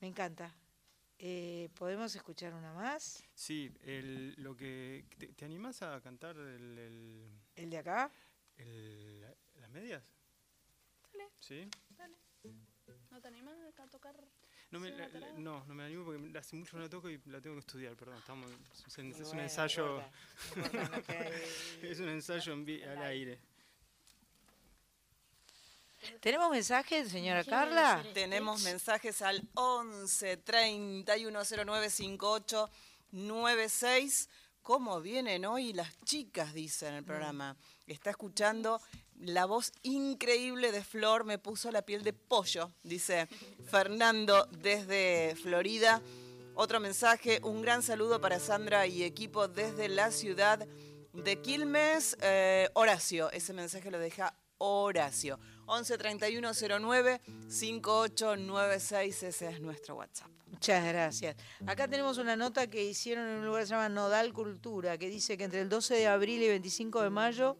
Me 0.00 0.06
encanta. 0.08 0.54
Eh, 1.18 1.68
¿Podemos 1.74 2.14
escuchar 2.14 2.52
una 2.54 2.72
más? 2.74 3.22
Sí, 3.34 3.70
el, 3.82 4.34
lo 4.42 4.54
que 4.56 5.04
te, 5.18 5.28
te 5.28 5.44
animás 5.46 5.82
a 5.82 6.00
cantar 6.02 6.36
el, 6.36 6.78
el- 6.78 7.30
¿El 7.56 7.70
de 7.70 7.78
acá? 7.78 8.10
el- 8.56 9.20
las 9.56 9.70
medias? 9.70 10.02
Dale. 11.12 11.30
¿Sí? 11.38 11.68
Dale. 11.96 12.16
¿No 13.10 13.20
te 13.20 13.28
animas 13.28 13.56
a 13.78 13.86
tocar? 13.88 14.14
No, 14.70 14.78
me, 14.78 14.88
Suena 14.90 15.08
la- 15.08 15.12
la- 15.14 15.20
tarado? 15.20 15.38
no, 15.40 15.64
no 15.66 15.74
me 15.74 15.84
animo 15.84 16.04
porque 16.04 16.38
hace 16.38 16.54
mucho 16.56 16.70
que 16.72 16.76
no 16.76 16.82
la 16.84 16.88
toco 16.90 17.10
y 17.10 17.20
la 17.26 17.40
tengo 17.40 17.56
que 17.56 17.60
estudiar, 17.60 17.96
perdón. 17.96 18.18
Estamos, 18.18 18.50
es, 18.86 18.98
un- 18.98 19.10
es 19.10 19.16
un 19.18 19.24
Bueno, 19.24 19.42
ensayo. 19.42 20.02
es 21.82 22.00
un 22.00 22.08
ensayo 22.08 22.52
en 22.52 22.84
al 22.84 23.02
aire. 23.02 23.38
¿Tenemos 26.20 26.50
mensajes, 26.50 27.10
señora 27.10 27.44
Carla? 27.44 28.02
Tenemos 28.14 28.62
mensajes 28.62 29.20
al 29.22 29.42
11 29.54 30.36
3109 30.38 31.90
58 31.90 32.70
96. 33.12 34.28
¿Cómo 34.62 35.00
vienen 35.00 35.44
hoy 35.46 35.72
las 35.72 35.98
chicas? 36.04 36.54
Dice 36.54 36.88
en 36.88 36.94
el 36.94 37.04
programa. 37.04 37.56
Está 37.86 38.10
escuchando 38.10 38.80
la 39.20 39.44
voz 39.44 39.72
increíble 39.82 40.72
de 40.72 40.82
Flor, 40.82 41.24
me 41.24 41.38
puso 41.38 41.70
la 41.70 41.82
piel 41.82 42.02
de 42.02 42.12
pollo, 42.12 42.70
dice 42.82 43.28
Fernando 43.70 44.46
desde 44.50 45.36
Florida. 45.36 46.00
Otro 46.54 46.80
mensaje, 46.80 47.40
un 47.42 47.62
gran 47.62 47.82
saludo 47.82 48.20
para 48.20 48.38
Sandra 48.38 48.86
y 48.86 49.02
equipo 49.02 49.48
desde 49.48 49.88
la 49.88 50.10
ciudad 50.10 50.66
de 51.12 51.40
Quilmes. 51.40 52.16
Eh, 52.22 52.68
Horacio, 52.74 53.30
ese 53.30 53.52
mensaje 53.52 53.90
lo 53.90 53.98
deja 53.98 54.34
Horacio. 54.58 55.38
11 55.66 55.98
31 55.98 56.50
09 56.80 57.20
5896, 57.48 59.22
ese 59.22 59.48
es 59.48 59.60
nuestro 59.60 59.96
WhatsApp. 59.96 60.28
Muchas 60.50 60.84
gracias. 60.84 61.36
Acá 61.66 61.86
tenemos 61.86 62.18
una 62.18 62.34
nota 62.36 62.66
que 62.68 62.84
hicieron 62.84 63.28
en 63.28 63.36
un 63.36 63.46
lugar 63.46 63.62
que 63.62 63.66
se 63.68 63.74
llama 63.74 63.88
Nodal 63.88 64.32
Cultura, 64.32 64.98
que 64.98 65.08
dice 65.08 65.38
que 65.38 65.44
entre 65.44 65.60
el 65.60 65.68
12 65.68 65.94
de 65.94 66.08
abril 66.08 66.42
y 66.42 66.48
25 66.48 67.02
de 67.02 67.10
mayo 67.10 67.56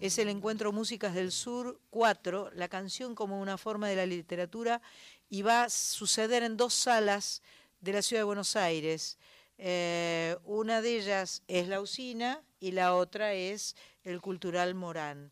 es 0.00 0.18
el 0.18 0.28
encuentro 0.28 0.72
Músicas 0.72 1.14
del 1.14 1.30
Sur 1.32 1.80
4, 1.90 2.50
la 2.54 2.68
canción 2.68 3.14
como 3.14 3.40
una 3.40 3.58
forma 3.58 3.88
de 3.88 3.96
la 3.96 4.06
literatura, 4.06 4.80
y 5.28 5.42
va 5.42 5.64
a 5.64 5.70
suceder 5.70 6.42
en 6.42 6.56
dos 6.56 6.74
salas 6.74 7.42
de 7.80 7.92
la 7.92 8.02
ciudad 8.02 8.20
de 8.20 8.24
Buenos 8.24 8.56
Aires. 8.56 9.18
Eh, 9.58 10.36
una 10.44 10.80
de 10.80 10.96
ellas 10.96 11.42
es 11.48 11.68
la 11.68 11.80
usina 11.80 12.42
y 12.60 12.72
la 12.72 12.94
otra 12.94 13.34
es 13.34 13.76
el 14.04 14.20
Cultural 14.20 14.74
Morán. 14.74 15.30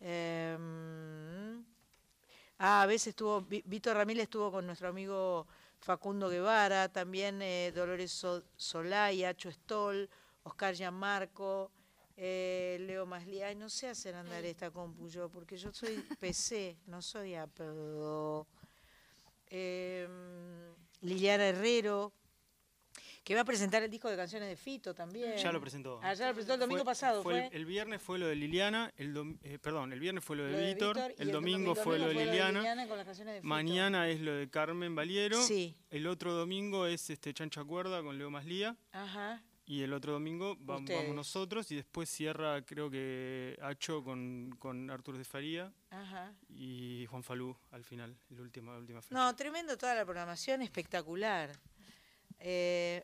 Em, 0.00 1.64
Ah, 2.58 2.82
a 2.82 2.86
veces 2.86 3.08
estuvo, 3.08 3.40
Víctor 3.42 3.96
Ramírez 3.96 4.24
estuvo 4.24 4.52
con 4.52 4.64
nuestro 4.64 4.88
amigo 4.88 5.46
Facundo 5.80 6.28
Guevara, 6.30 6.88
también 6.88 7.42
eh, 7.42 7.72
Dolores 7.74 8.12
So- 8.12 8.44
Solay, 8.56 9.24
Acho 9.24 9.50
Stoll, 9.50 10.08
Oscar 10.44 10.72
Gianmarco, 10.74 11.72
eh, 12.16 12.78
Leo 12.80 13.06
Maslía. 13.06 13.48
Ay, 13.48 13.56
no 13.56 13.68
sé 13.68 13.88
hacer 13.88 14.14
andar 14.14 14.44
esta 14.44 14.70
compu 14.70 15.08
yo, 15.08 15.28
porque 15.28 15.56
yo 15.56 15.72
soy 15.72 15.96
PC, 16.20 16.76
no 16.86 17.02
soy 17.02 17.34
Apple. 17.34 18.44
Em, 19.46 20.74
Liliana 21.02 21.46
Herrero, 21.48 22.12
que 23.22 23.34
va 23.34 23.42
a 23.42 23.44
presentar 23.44 23.82
el 23.82 23.90
disco 23.90 24.08
de 24.10 24.16
canciones 24.16 24.48
de 24.48 24.56
Fito 24.56 24.94
también. 24.94 25.36
Ya 25.36 25.52
lo 25.52 25.60
presentó. 25.60 26.00
Ah, 26.02 26.12
ya 26.14 26.28
lo 26.28 26.34
presentó 26.34 26.54
el 26.54 26.60
domingo 26.60 26.80
Fue- 26.80 26.90
pasado, 26.90 27.22
¿fue? 27.22 27.46
el, 27.46 27.54
el 27.54 27.64
viernes 27.66 28.02
fue 28.02 28.18
lo 28.18 28.26
de 28.26 28.34
Liliana, 28.36 28.92
el 28.96 29.14
dom- 29.14 29.38
eh, 29.42 29.58
perdón, 29.58 29.92
el 29.92 30.00
viernes 30.00 30.24
fue 30.24 30.36
lo 30.36 30.44
de 30.44 30.52
Lo 30.52 30.58
de 30.58 30.66
Víctor, 30.66 30.98
el 30.98 31.14
el 31.18 31.32
domingo 31.32 31.74
domi- 31.74 31.82
fue 31.82 31.98
lo 31.98 32.08
de 32.08 32.14
Liliana, 32.14 32.88
con 32.88 32.96
las 32.96 33.06
canciones 33.06 33.34
de 33.34 33.40
Fito. 33.40 33.48
mañana 33.48 34.08
es 34.08 34.20
lo 34.20 34.32
de 34.34 34.48
Carmen 34.50 34.94
Valiero, 34.94 35.40
Sí. 35.42 35.74
el 35.90 36.06
otro 36.06 36.32
domingo 36.34 36.86
es 36.86 37.08
este 37.10 37.32
Chancha 37.32 37.64
Cuerda 37.64 38.02
con 38.02 38.18
Leo 38.18 38.30
Maslía 38.30 38.76
Ajá. 38.92 39.42
Y 39.66 39.82
el 39.82 39.92
otro 39.94 40.12
domingo 40.12 40.56
va- 40.58 40.78
vamos 40.80 41.14
nosotros 41.14 41.70
y 41.72 41.76
después 41.76 42.08
cierra 42.10 42.62
creo 42.64 42.90
que 42.90 43.58
Hacho 43.62 44.02
con, 44.04 44.54
con 44.58 44.90
Artur 44.90 45.16
de 45.16 45.24
Faría 45.24 45.72
Ajá. 45.90 46.34
y 46.48 47.06
Juan 47.10 47.22
Falú 47.22 47.56
al 47.70 47.84
final, 47.84 48.16
la 48.30 48.42
última, 48.42 48.72
la 48.72 48.78
última 48.78 49.00
fecha. 49.00 49.14
No, 49.14 49.34
tremendo 49.34 49.76
toda 49.78 49.94
la 49.94 50.04
programación, 50.04 50.60
espectacular. 50.62 51.50
Eh, 52.40 53.02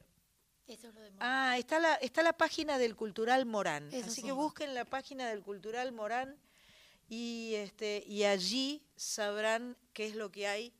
Esto 0.66 0.88
es 0.88 0.94
lo 0.94 1.00
de 1.00 1.12
ah, 1.20 1.56
está 1.58 1.78
la, 1.78 1.94
está 1.94 2.22
la 2.22 2.34
página 2.34 2.76
del 2.78 2.94
Cultural 2.94 3.46
Morán. 3.46 3.88
Eso 3.92 4.06
Así 4.08 4.20
sí. 4.20 4.26
que 4.26 4.32
busquen 4.32 4.74
la 4.74 4.84
página 4.84 5.28
del 5.28 5.42
Cultural 5.42 5.92
Morán 5.92 6.36
y, 7.08 7.54
este, 7.54 8.04
y 8.06 8.24
allí 8.24 8.82
sabrán 8.96 9.76
qué 9.94 10.06
es 10.06 10.14
lo 10.14 10.30
que 10.30 10.46
hay, 10.46 10.72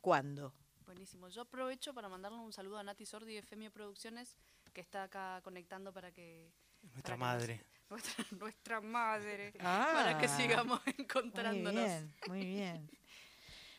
cuándo. 0.00 0.54
Buenísimo. 0.86 1.28
Yo 1.28 1.42
aprovecho 1.42 1.92
para 1.92 2.08
mandarle 2.08 2.38
un 2.38 2.52
saludo 2.52 2.78
a 2.78 2.84
Nati 2.84 3.04
Sordi 3.04 3.34
de 3.34 3.42
Femio 3.42 3.70
Producciones, 3.72 4.36
que 4.74 4.80
está 4.82 5.04
acá 5.04 5.40
conectando 5.42 5.92
para 5.92 6.12
que... 6.12 6.52
Nuestra 6.82 7.02
para 7.02 7.16
que 7.16 7.18
madre. 7.20 7.56
nos- 7.56 7.64
nuestra, 7.90 8.24
nuestra 8.38 8.80
madre. 8.82 9.54
Ah, 9.60 9.90
para 9.94 10.18
que 10.18 10.28
sigamos 10.28 10.80
encontrándonos. 10.98 11.74
Muy 11.74 11.84
bien, 11.84 12.14
muy 12.28 12.44
bien. 12.44 12.90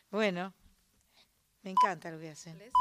Bueno, 0.09 0.53
me 1.61 1.71
encanta 1.71 2.09
lo 2.09 2.19
que 2.19 2.29
hacen. 2.31 2.57
¿Les? 2.57 2.71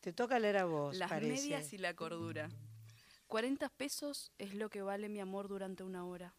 Te 0.00 0.12
toca 0.12 0.38
leer 0.38 0.58
a 0.58 0.64
vos, 0.64 0.96
Las 0.96 1.10
parece. 1.10 1.32
medias 1.42 1.72
y 1.72 1.78
la 1.78 1.94
cordura. 1.94 2.48
40 3.26 3.68
pesos 3.70 4.32
es 4.38 4.54
lo 4.54 4.70
que 4.70 4.80
vale 4.82 5.08
mi 5.08 5.20
amor 5.20 5.48
durante 5.48 5.82
una 5.84 6.04
hora. 6.04 6.34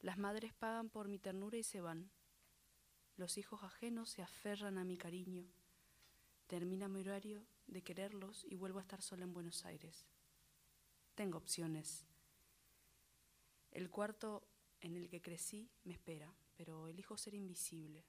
Las 0.00 0.18
madres 0.18 0.52
pagan 0.54 0.88
por 0.88 1.06
mi 1.08 1.18
ternura 1.18 1.58
y 1.58 1.62
se 1.62 1.80
van. 1.80 2.10
Los 3.16 3.36
hijos 3.38 3.62
ajenos 3.62 4.08
se 4.10 4.22
aferran 4.22 4.78
a 4.78 4.84
mi 4.84 4.96
cariño. 4.96 5.44
Termina 6.46 6.88
mi 6.88 7.00
horario 7.00 7.44
de 7.70 7.82
quererlos 7.82 8.44
y 8.48 8.56
vuelvo 8.56 8.78
a 8.78 8.82
estar 8.82 9.00
sola 9.00 9.24
en 9.24 9.32
Buenos 9.32 9.64
Aires. 9.64 10.04
Tengo 11.14 11.38
opciones. 11.38 12.04
El 13.70 13.90
cuarto 13.90 14.46
en 14.80 14.96
el 14.96 15.08
que 15.08 15.22
crecí 15.22 15.70
me 15.84 15.94
espera, 15.94 16.34
pero 16.56 16.88
elijo 16.88 17.16
ser 17.16 17.34
invisible. 17.34 18.04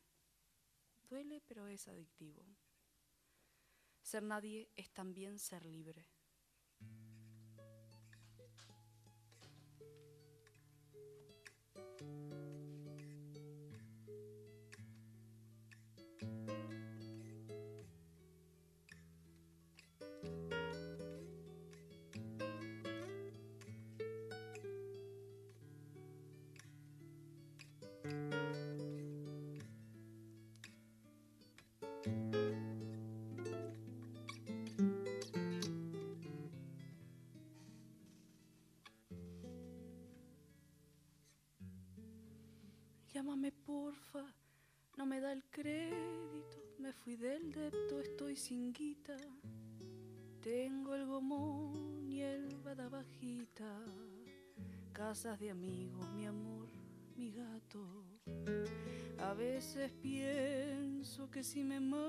Duele, 1.10 1.42
pero 1.48 1.68
es 1.68 1.88
adictivo. 1.88 2.44
Ser 4.02 4.24
nadie 4.24 4.70
es 4.76 4.90
también 4.92 5.38
ser 5.38 5.66
libre. 5.66 6.08
Llámame 43.22 43.52
porfa, 43.52 44.26
no 44.98 45.06
me 45.06 45.22
da 45.22 45.32
el 45.32 45.44
crédito, 45.52 46.58
me 46.80 46.92
fui 46.92 47.16
del 47.16 47.52
depto, 47.52 48.00
estoy 48.00 48.36
sin 48.36 48.74
guita. 48.74 49.16
Tengo 50.42 50.96
el 50.96 51.06
gomón 51.06 52.02
y 52.10 52.22
el 52.22 52.58
badabajita, 52.58 53.86
casas 54.92 55.40
de 55.40 55.52
amigos, 55.52 56.12
mi 56.16 56.26
amor, 56.26 56.68
mi 57.16 57.32
gato. 57.32 57.86
A 59.20 59.36
veces 59.36 59.92
pienso 60.02 61.30
que 61.30 61.44
si 61.44 61.64
me 61.64 61.80
mato 61.80 62.02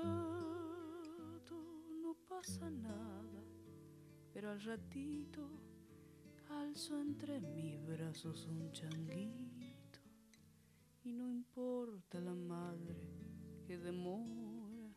no 2.01 2.15
pasa 2.27 2.71
nada, 2.71 3.43
pero 4.33 4.49
al 4.49 4.59
ratito 4.63 5.47
alzo 6.49 6.99
entre 6.99 7.39
mis 7.39 7.79
brazos 7.85 8.47
un 8.47 8.57
no 8.57 8.71
importa 11.55 12.19
la 12.19 12.33
madre 12.33 12.95
que 13.67 13.77
demora, 13.77 14.91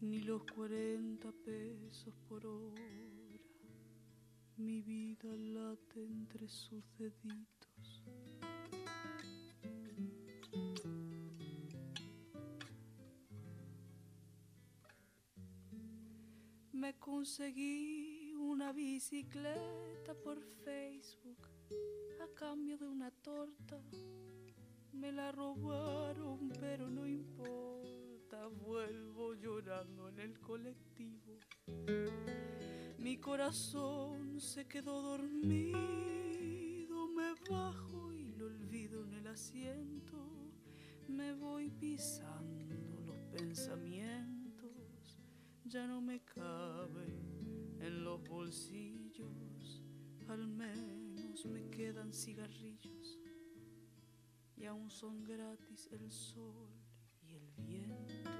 ni 0.00 0.20
los 0.20 0.42
40 0.54 1.30
pesos 1.44 2.14
por 2.26 2.46
hora. 2.46 2.80
Mi 4.56 4.80
vida 4.80 5.28
late 5.28 6.04
entre 6.04 6.48
sus 6.48 6.82
deditos. 6.96 8.02
Me 16.72 16.98
conseguí 16.98 18.32
una 18.38 18.72
bicicleta 18.72 20.14
por 20.24 20.40
Facebook 20.64 21.46
a 22.22 22.34
cambio 22.34 22.78
de 22.78 22.88
una 22.88 23.10
torta. 23.10 23.78
Me 24.92 25.10
la 25.10 25.32
robaron, 25.32 26.52
pero 26.60 26.88
no 26.88 27.06
importa, 27.06 28.46
vuelvo 28.46 29.34
llorando 29.34 30.08
en 30.08 30.18
el 30.18 30.38
colectivo. 30.38 31.38
Mi 32.98 33.16
corazón 33.16 34.38
se 34.38 34.66
quedó 34.66 35.00
dormido, 35.02 35.78
me 37.08 37.32
bajo 37.50 38.12
y 38.12 38.32
lo 38.32 38.46
olvido 38.46 39.02
en 39.04 39.14
el 39.14 39.26
asiento. 39.28 40.52
Me 41.08 41.32
voy 41.32 41.70
pisando 41.70 43.00
los 43.06 43.16
pensamientos, 43.32 45.18
ya 45.64 45.86
no 45.86 46.02
me 46.02 46.20
caben 46.22 47.78
en 47.80 48.04
los 48.04 48.22
bolsillos, 48.28 49.82
al 50.28 50.46
menos 50.46 51.44
me 51.46 51.68
quedan 51.70 52.12
cigarrillos 52.12 53.01
y 54.62 54.66
aún 54.66 54.88
son 54.90 55.24
gratis 55.24 55.88
el 55.90 56.08
sol 56.12 56.68
y 57.20 57.34
el 57.34 57.50
viento. 57.66 58.30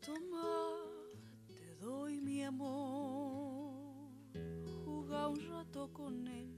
Toma, 0.00 0.76
te 1.46 1.76
doy 1.76 2.22
mi 2.22 2.42
amor, 2.42 4.12
juega 4.86 5.28
un 5.28 5.46
rato 5.50 5.92
con 5.92 6.26
él. 6.26 6.50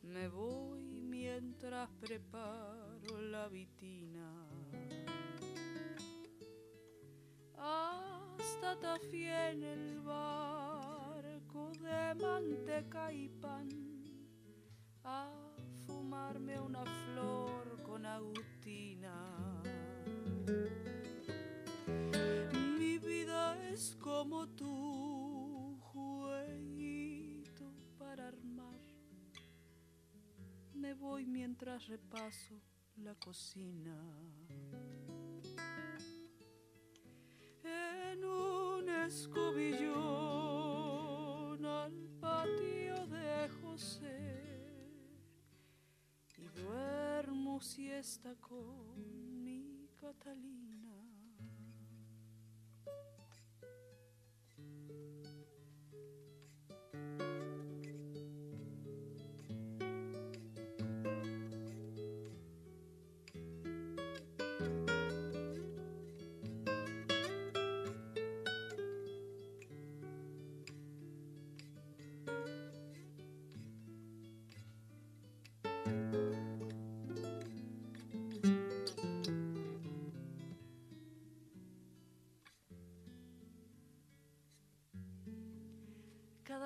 Me 0.00 0.26
voy 0.28 1.02
mientras 1.02 1.90
preparo 2.00 3.20
la 3.20 3.48
vitina. 3.48 4.48
Hasta 7.58 8.23
Tafí 8.44 9.24
en 9.24 9.62
el 9.62 10.00
barco 10.00 11.72
de 11.80 12.14
manteca 12.14 13.10
y 13.10 13.30
pan. 13.30 13.68
A 15.02 15.30
fumarme 15.86 16.60
una 16.60 16.84
flor 16.84 17.82
con 17.82 18.04
Agustina. 18.04 19.62
Mi 22.78 22.98
vida 22.98 23.56
es 23.70 23.96
como 23.96 24.46
tu 24.48 25.78
jueguito 25.92 27.72
para 27.98 28.28
armar. 28.28 28.82
Me 30.74 30.92
voy 30.92 31.24
mientras 31.24 31.86
repaso 31.86 32.60
la 32.96 33.14
cocina. 33.14 33.96
En 37.64 38.22
un 38.22 38.88
escobillón 38.90 39.94
al 41.64 41.92
patio 42.20 43.06
de 43.06 43.48
José 43.62 44.90
y 46.36 46.46
duermo 46.60 47.60
siesta 47.60 48.34
con 48.36 49.42
mi 49.42 49.88
Catalina. 49.98 50.73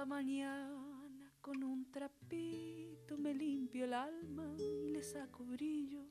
Mañana 0.06 1.32
con 1.40 1.62
un 1.64 1.90
trapito 1.90 3.18
me 3.18 3.34
limpio 3.34 3.84
el 3.84 3.92
alma 3.92 4.54
y 4.56 4.90
le 4.92 5.02
saco 5.02 5.44
brillo. 5.44 6.04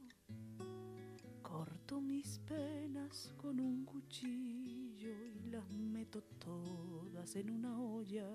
Corto 1.41 2.01
mis 2.01 2.38
penas 2.39 3.34
con 3.38 3.59
un 3.61 3.85
cuchillo 3.85 5.09
y 5.26 5.49
las 5.49 5.69
meto 5.72 6.22
todas 6.22 7.35
en 7.38 7.49
una 7.49 7.80
olla. 7.81 8.27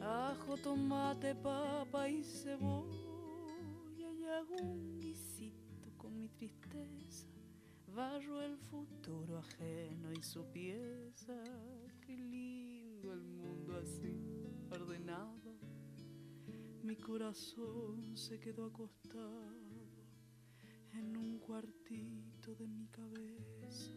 Ajo, 0.00 0.56
tomate, 0.56 1.34
papa 1.34 2.08
y 2.08 2.22
cebolla 2.22 4.12
y 4.16 4.24
hago 4.24 4.54
un 4.62 5.00
guisito 5.00 5.90
con 5.98 6.16
mi 6.16 6.28
tristeza, 6.28 7.26
barro 7.88 8.40
el 8.40 8.56
futuro 8.56 9.38
ajeno 9.38 10.12
y 10.12 10.22
su 10.22 10.44
pieza. 10.52 11.34
Qué 12.06 12.16
lindo 12.16 12.71
el 13.10 13.22
mundo 13.22 13.76
así, 13.76 14.16
ordenado. 14.70 15.56
Mi 16.84 16.96
corazón 16.96 18.16
se 18.16 18.38
quedó 18.38 18.66
acostado 18.66 19.82
en 20.92 21.16
un 21.16 21.38
cuartito 21.38 22.54
de 22.54 22.68
mi 22.68 22.86
cabeza. 22.88 23.94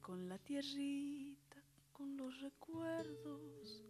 Con 0.00 0.28
la 0.28 0.38
tierrita, 0.38 1.62
con 1.92 2.16
los 2.16 2.40
recuerdos 2.40 3.84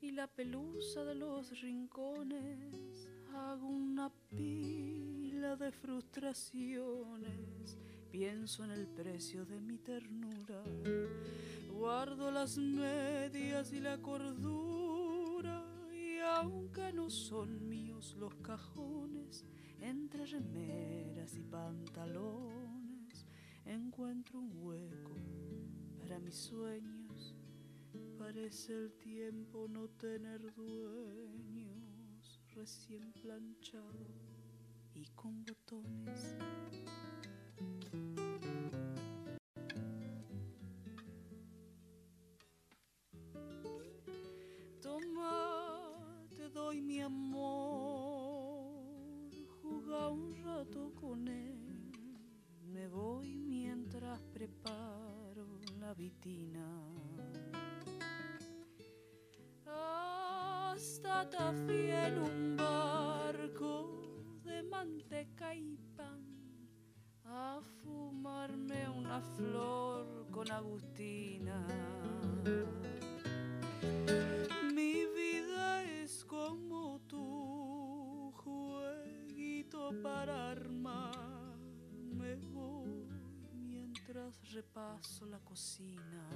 y 0.00 0.12
la 0.12 0.28
pelusa 0.28 1.04
de 1.04 1.14
los 1.16 1.60
rincones, 1.60 3.08
hago 3.32 3.66
una 3.66 4.12
pila 4.30 4.91
de 5.42 5.72
frustraciones. 5.72 7.76
Pienso 8.12 8.62
en 8.62 8.70
el 8.70 8.86
precio 8.86 9.44
de 9.44 9.60
mi 9.60 9.76
ternura, 9.76 10.62
guardo 11.68 12.30
las 12.30 12.56
medias 12.58 13.72
y 13.72 13.80
la 13.80 13.98
cordura, 13.98 15.64
y 15.92 16.20
aunque 16.20 16.92
no 16.92 17.10
son 17.10 17.68
míos 17.68 18.14
los 18.20 18.36
cajones, 18.36 19.44
entre 19.80 20.26
remeras 20.26 21.34
y 21.34 21.42
pantalones, 21.42 23.26
encuentro 23.64 24.38
un 24.38 24.52
hueco 24.62 25.16
para 25.98 26.20
mis 26.20 26.36
sueños. 26.36 27.34
Parece 28.16 28.74
el 28.74 28.92
tiempo 28.92 29.66
no 29.68 29.88
tener 29.88 30.54
dueños, 30.54 32.40
recién 32.54 33.12
planchado 33.14 34.21
y 34.94 35.06
con 35.14 35.44
botones. 35.44 36.36
Toma, 44.80 46.24
te 46.36 46.48
doy 46.48 46.80
mi 46.80 47.00
amor, 47.00 48.70
juega 49.62 50.08
un 50.08 50.34
rato 50.44 50.92
con 50.94 51.28
él. 51.28 51.92
Me 52.64 52.88
voy 52.88 53.36
mientras 53.36 54.22
preparo 54.32 55.46
la 55.78 55.94
vitina. 55.94 56.66
Hasta 59.66 61.28
Tafí 61.30 61.90
en 61.90 62.18
un 62.18 62.56
barco 62.56 64.01
manteca 64.62 65.54
y 65.54 65.76
pan 65.96 66.32
a 67.24 67.60
fumarme 67.82 68.88
una 68.90 69.20
flor 69.20 70.26
con 70.30 70.50
Agustina. 70.50 71.66
Mi 74.74 75.06
vida 75.06 75.82
es 75.84 76.24
como 76.24 77.00
tu 77.06 78.32
jueguito 78.32 79.92
para 80.02 80.50
armar. 80.50 81.58
Me 82.14 82.34
voy 82.36 83.08
mientras 83.52 84.52
repaso 84.52 85.26
la 85.26 85.38
cocina. 85.40 86.28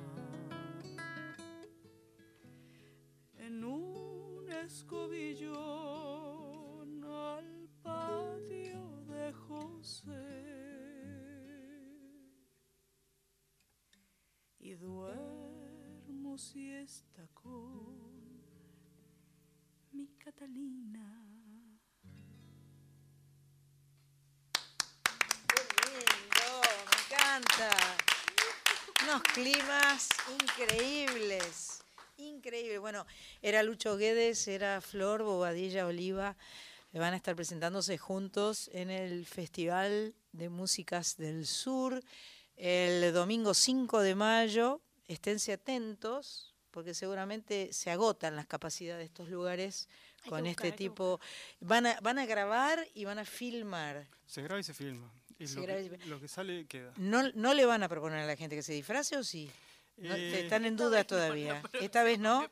En 3.39 3.65
un 3.65 4.51
escobillón 4.51 5.57
al 7.05 7.56
patio 7.87 9.05
de 9.07 9.33
José. 9.33 10.27
Y 14.59 14.75
duermo 14.75 16.37
siesta 16.37 17.29
con 17.35 18.11
mi 19.93 20.09
Catalina. 20.19 21.23
lindo, 25.87 26.49
me 26.91 27.15
encanta. 27.15 27.71
Unos 29.05 29.23
climas 29.23 30.09
increíbles, 30.41 31.85
increíbles. 32.17 32.81
Bueno, 32.81 33.07
era 33.41 33.63
Lucho 33.63 33.97
Guedes, 33.97 34.49
era 34.49 34.81
Flor, 34.81 35.23
Bobadilla, 35.23 35.87
Oliva. 35.87 36.37
Van 36.93 37.13
a 37.13 37.17
estar 37.17 37.37
presentándose 37.37 37.99
juntos 37.99 38.71
en 38.73 38.91
el 38.91 39.27
Festival 39.27 40.15
de 40.33 40.49
Músicas 40.49 41.17
del 41.17 41.47
Sur 41.47 42.03
el 42.57 43.13
domingo 43.13 43.53
5 43.53 44.01
de 44.01 44.15
mayo. 44.15 44.81
Esténse 45.07 45.53
atentos 45.53 46.55
porque 46.71 46.95
seguramente 46.95 47.73
se 47.73 47.91
agotan 47.91 48.35
las 48.35 48.47
capacidades 48.47 49.01
de 49.01 49.05
estos 49.07 49.29
lugares 49.29 49.89
Hay 50.25 50.31
con 50.31 50.47
este 50.47 50.73
tipo. 50.73 51.21
Van 51.61 51.87
a, 51.87 52.01
van 52.01 52.19
a 52.19 52.25
grabar 52.27 52.87
y 52.95 53.05
van 53.05 53.19
a 53.19 53.25
filmar. 53.27 54.07
Se 54.27 54.43
graba 54.43 54.59
y 54.61 54.65
se 54.65 54.73
filma. 54.75 55.13
Y 55.39 55.47
Se 55.49 55.57
lo, 55.57 55.63
graba 55.63 55.81
que, 55.81 55.87
y 55.87 55.89
se- 55.91 56.07
lo 56.07 56.19
que 56.21 56.29
sale 56.29 56.67
queda. 56.67 56.93
¿No, 56.97 57.31
¿No 57.35 57.53
le 57.53 57.67
van 57.67 57.83
a 57.83 57.89
proponer 57.91 58.21
a 58.21 58.27
la 58.27 58.37
gente 58.37 58.57
que 58.57 58.63
se 58.63 58.73
disfrace 58.73 59.17
o 59.19 59.23
sí? 59.25 59.51
No, 59.97 60.15
Eh, 60.15 60.41
están 60.41 60.65
en 60.65 60.77
duda 60.77 61.05
todavía. 61.05 61.63
Esta 61.81 62.03
vez 62.03 62.19
no. 62.19 62.47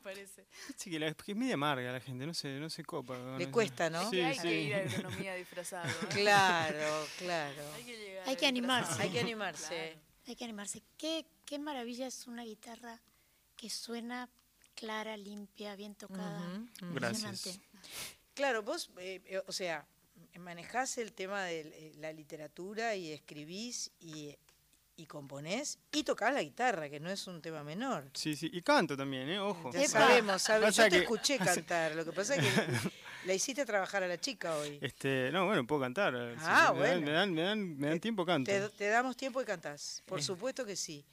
Sí, 0.75 0.89
que, 0.89 0.99
la, 0.99 1.13
que 1.13 1.31
es 1.33 1.37
media 1.37 1.53
amarga 1.53 1.91
la 1.91 1.99
gente, 1.99 2.25
no 2.25 2.33
se, 2.33 2.59
no 2.59 2.69
se 2.69 2.83
copa. 2.83 3.17
Le 3.37 3.43
eso. 3.43 3.51
cuesta, 3.51 3.89
¿no? 3.89 4.09
Sí, 4.09 4.19
Hay 4.21 4.35
sí. 4.35 4.41
que 4.41 4.61
ir 4.61 4.73
a 4.73 4.83
economía 4.83 5.35
disfrazado. 5.35 5.87
¿eh? 5.87 6.07
Claro, 6.09 7.07
claro. 7.19 7.63
Hay 8.25 8.35
que 8.35 8.47
animarse. 8.47 9.01
Hay 9.01 9.09
que 9.09 9.19
animarse. 9.19 9.97
Hay 10.27 10.35
que 10.35 10.43
animarse. 10.43 10.81
Qué, 10.97 11.25
qué 11.45 11.59
maravilla 11.59 12.07
es 12.07 12.25
una 12.25 12.43
guitarra 12.43 12.99
que 13.55 13.69
suena 13.69 14.27
clara, 14.75 15.15
limpia, 15.17 15.75
bien 15.75 15.95
tocada. 15.95 16.41
Impresionante. 16.81 17.59
Claro, 18.33 18.63
vos, 18.63 18.91
eh, 18.97 19.21
eh, 19.25 19.41
o 19.47 19.51
sea, 19.51 19.87
manejás 20.39 20.97
el 20.97 21.13
tema 21.13 21.43
de 21.43 21.61
eh, 21.61 21.93
la 21.97 22.11
literatura 22.11 22.95
y 22.95 23.11
escribís 23.11 23.91
y, 23.99 24.35
y 24.97 25.05
componés 25.07 25.79
y 25.91 26.03
tocás 26.03 26.33
la 26.33 26.41
guitarra, 26.41 26.89
que 26.89 26.99
no 26.99 27.09
es 27.09 27.27
un 27.27 27.41
tema 27.41 27.63
menor. 27.63 28.09
Sí, 28.13 28.35
sí, 28.35 28.49
y 28.53 28.61
canto 28.61 28.95
también, 28.95 29.29
¿eh? 29.29 29.39
Ojo. 29.39 29.71
Ya 29.73 29.87
sabemos, 29.87 30.41
sabemos. 30.41 30.75
Yo 30.75 30.83
te 30.83 30.89
que- 30.91 30.97
escuché 30.99 31.37
cantar. 31.67 31.95
Lo 31.95 32.05
que 32.05 32.11
pasa 32.13 32.35
es 32.35 32.41
que 32.43 32.51
la 33.25 33.33
hiciste 33.33 33.65
trabajar 33.65 34.03
a 34.03 34.07
la 34.07 34.17
chica 34.19 34.55
hoy. 34.55 34.77
Este, 34.81 35.29
no, 35.33 35.45
bueno, 35.47 35.65
puedo 35.67 35.81
cantar. 35.81 36.13
si 36.37 36.43
Ah, 36.45 36.71
bueno. 36.71 37.01
Me 37.05 37.11
dan, 37.11 37.33
me 37.33 37.41
dan, 37.41 37.77
me 37.77 37.87
dan 37.89 37.99
tiempo, 37.99 38.25
canto. 38.25 38.49
Te, 38.51 38.69
te 38.69 38.87
damos 38.87 39.17
tiempo 39.17 39.41
y 39.41 39.45
cantás. 39.45 40.01
Por 40.05 40.19
Eh. 40.19 40.23
supuesto 40.23 40.65
que 40.65 40.75
sí. 40.75 41.05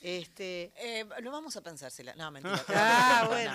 Este, 0.00 0.72
Eh, 0.76 1.04
lo 1.20 1.30
vamos 1.30 1.56
a 1.56 1.60
pensársela. 1.60 2.14
No, 2.14 2.30
mentira. 2.30 2.64
Ah, 2.68 3.20
No, 3.24 3.28
bueno. 3.30 3.52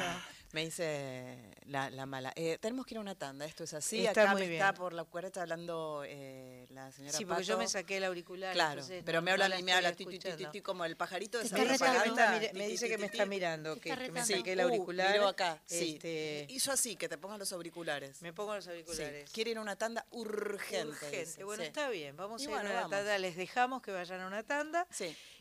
Me 0.54 0.64
hice 0.64 1.36
la, 1.66 1.90
la 1.90 2.06
mala. 2.06 2.32
Eh, 2.36 2.58
tenemos 2.62 2.86
que 2.86 2.94
ir 2.94 3.00
a 3.00 3.02
una 3.02 3.16
tanda, 3.16 3.46
esto 3.46 3.64
es 3.64 3.74
así. 3.74 4.06
Está 4.06 4.22
Acá 4.22 4.32
muy 4.34 4.42
me 4.44 4.48
bien. 4.50 4.62
está 4.62 4.74
por 4.76 4.94
la 4.94 5.04
cuerda 5.04 5.42
hablando 5.42 6.04
eh, 6.06 6.68
la 6.70 6.92
señora 6.92 7.18
Sí, 7.18 7.26
porque 7.26 7.44
yo 7.44 7.58
me 7.58 7.68
saqué 7.68 7.98
el 7.98 8.04
auricular. 8.04 8.54
Claro, 8.54 8.74
entonces 8.82 9.02
pero 9.04 9.18
no- 9.20 9.24
me 9.24 9.32
no 9.32 9.34
habla 9.34 9.50
la 9.50 9.60
y 9.60 9.64
me 9.64 9.74
habla 9.74 9.90
estoy 9.90 10.06
ti, 10.06 10.12
ti, 10.14 10.20
ti, 10.20 10.28
escuchando. 10.28 10.52
ti, 10.52 10.62
como 10.62 10.86
el 10.86 10.96
pajarito 10.96 11.40
de 11.40 11.44
Te 11.50 11.56
esa 11.56 11.74
está 11.74 12.04
retando. 12.04 12.48
Me, 12.54 12.68
dice 12.68 12.88
que 12.88 12.98
me 13.00 13.08
está 13.08 13.26
mirando, 13.26 13.76
que, 13.80 13.96
que 13.98 14.12
me 14.12 14.24
Sí, 14.24 14.36
saqué 14.36 14.54
el 14.54 14.60
uh, 14.60 14.64
auricular. 14.64 15.12
miró 15.12 15.28
acá, 15.28 15.60
sí. 15.66 15.94
Este, 15.96 16.46
Hizo 16.50 16.72
así, 16.72 16.96
que 16.96 17.10
te 17.10 17.18
pongan 17.18 17.40
los 17.40 17.52
auriculares. 17.52 18.22
Me 18.22 18.32
pongo 18.32 18.54
los 18.56 18.68
auriculares. 18.68 19.28
Sí, 19.30 19.34
Quiere 19.34 19.52
ir 19.52 19.58
a 19.58 19.62
una 19.62 19.76
tanda 19.76 20.06
urgente. 20.12 20.88
Urgente. 20.88 21.20
dice, 21.26 21.44
Bueno, 21.44 21.64
sí. 21.64 21.68
está 21.68 21.90
bien. 21.90 22.16
Vamos 22.16 22.42
Y 22.44 22.46
a 22.46 22.50
ir 22.50 22.54
bueno, 22.54 22.70
a 22.70 22.72
una 22.74 22.82
vamos. 22.82 22.92
tanda. 22.92 23.18
Les 23.18 23.36
dejamos 23.36 23.82
que 23.82 23.92
vayan 23.92 24.22
a 24.22 24.28
una 24.28 24.44
tanda. 24.44 24.86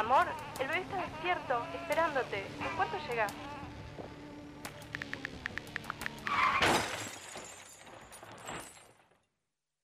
Amor, 0.00 0.26
el 0.58 0.66
bebé 0.66 0.80
está 0.80 0.96
despierto, 0.96 1.62
esperándote. 1.74 2.38
¿En 2.38 2.74
cuánto 2.74 2.96
llegas? 3.06 3.30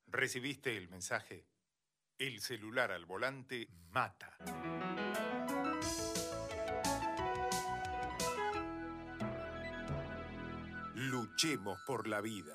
¿Recibiste 0.06 0.74
el 0.74 0.88
mensaje? 0.88 1.44
El 2.16 2.40
celular 2.40 2.92
al 2.92 3.04
volante 3.04 3.68
mata. 3.90 4.38
Luchemos 10.94 11.78
por 11.86 12.08
la 12.08 12.22
vida. 12.22 12.54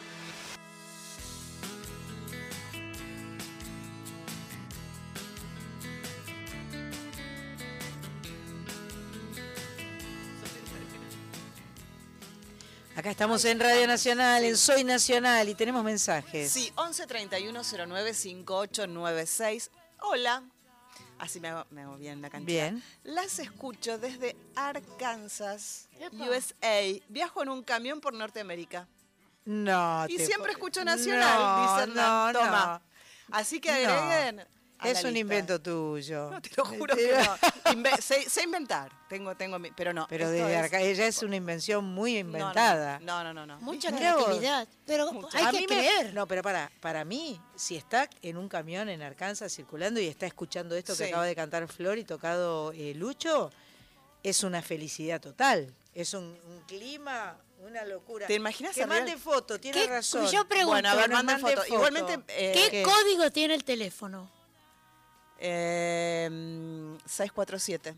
Acá 13.11 13.25
estamos 13.25 13.43
en 13.43 13.59
Radio 13.59 13.87
Nacional, 13.87 14.45
en 14.45 14.55
Soy 14.55 14.85
Nacional 14.85 15.49
y 15.49 15.53
tenemos 15.53 15.83
mensajes. 15.83 16.49
Sí, 16.49 16.71
11 16.77 17.07
31 17.07 17.61
09 17.89 18.13
5896. 18.13 19.69
Hola. 19.99 20.41
Así 21.19 21.41
me 21.41 21.49
hago, 21.49 21.65
me 21.71 21.81
hago 21.81 21.97
bien 21.97 22.21
la 22.21 22.29
cantidad. 22.29 22.71
Bien. 22.71 22.81
Las 23.03 23.39
escucho 23.39 23.97
desde 23.97 24.37
Arkansas, 24.55 25.89
USA. 26.13 27.01
Viajo 27.09 27.43
en 27.43 27.49
un 27.49 27.63
camión 27.63 27.99
por 27.99 28.13
Norteamérica. 28.13 28.87
No, 29.43 30.05
Y 30.07 30.15
te 30.15 30.25
siempre 30.25 30.53
escucho 30.53 30.85
Nacional, 30.85 31.37
No, 31.37 31.61
dice 31.73 31.83
Hernán. 31.91 32.33
no, 32.33 32.39
Toma. 32.39 32.81
Así 33.31 33.59
que 33.59 33.71
No. 33.87 33.91
agreguen. 33.91 34.47
A 34.81 34.89
Es 34.89 35.03
la 35.03 35.09
un 35.09 35.13
lista. 35.13 35.19
invento 35.19 35.61
tuyo. 35.61 36.31
No, 36.31 36.41
te 36.41 36.49
lo 36.57 36.65
juro 36.65 36.95
que 36.95 37.11
no. 37.13 37.37
Inve- 37.71 38.01
sé, 38.01 38.29
sé 38.29 38.43
inventar. 38.43 38.91
Tengo, 39.07 39.35
tengo, 39.35 39.59
mi- 39.59 39.71
pero 39.71 39.93
no. 39.93 40.07
Pero 40.09 40.29
desde 40.29 40.57
es- 40.59 40.65
acá, 40.65 40.79
ella 40.81 41.05
es 41.07 41.21
una 41.23 41.35
invención 41.35 41.85
muy 41.85 42.13
No, 42.13 42.19
inventada. 42.19 42.99
No, 42.99 43.23
no, 43.23 43.33
no. 43.33 43.45
no. 43.45 43.59
Mucha 43.61 43.95
creatividad. 43.95 44.67
Pero 44.85 45.09
hay 45.33 45.43
A 45.45 45.51
que 45.51 45.57
mí 45.59 45.67
me- 45.69 45.75
creer. 45.75 46.13
no, 46.13 46.27
pero 46.27 46.41
para, 46.41 46.71
para 46.81 47.05
mí, 47.05 47.39
si 47.55 47.75
está 47.77 48.09
en 48.21 48.37
un 48.37 48.49
camión 48.49 48.89
en 48.89 49.01
Arkansas 49.01 49.53
circulando 49.53 49.99
y 49.99 50.07
está 50.07 50.25
escuchando 50.25 50.75
esto 50.75 50.97
que 50.97 51.05
acaba 51.05 51.25
de 51.25 51.35
cantar 51.35 51.67
Flor 51.67 51.97
y 51.97 52.03
tocado 52.03 52.71
eh, 52.73 52.93
Lucho, 52.95 53.51
es 54.23 54.43
una 54.43 54.61
felicidad 54.61 55.21
total. 55.21 55.73
Es 55.93 56.13
un, 56.13 56.23
un 56.23 56.61
clima, 56.67 57.37
una 57.67 57.83
locura. 57.85 58.25
¿Te 58.25 58.33
imaginas 58.35 58.73
Que 58.73 58.85
mande 58.87 59.17
foto, 59.17 59.59
tiene 59.59 59.81
¿Qué- 59.81 59.87
razón. 59.87 60.25
yo 60.31 60.47
pregunto, 60.47 60.71
Bueno, 60.71 60.89
a 60.89 60.95
ver, 60.95 61.09
mande 61.09 61.37
foto. 61.37 61.65
Igualmente, 61.67 62.13
eh, 62.29 62.51
¿Qué 62.53 62.69
¿qué? 62.71 62.83
código 62.83 63.29
tiene 63.31 63.53
el 63.55 63.63
teléfono? 63.63 64.31
Eh, 65.43 66.29
mm, 66.31 66.97
647. 67.05 67.95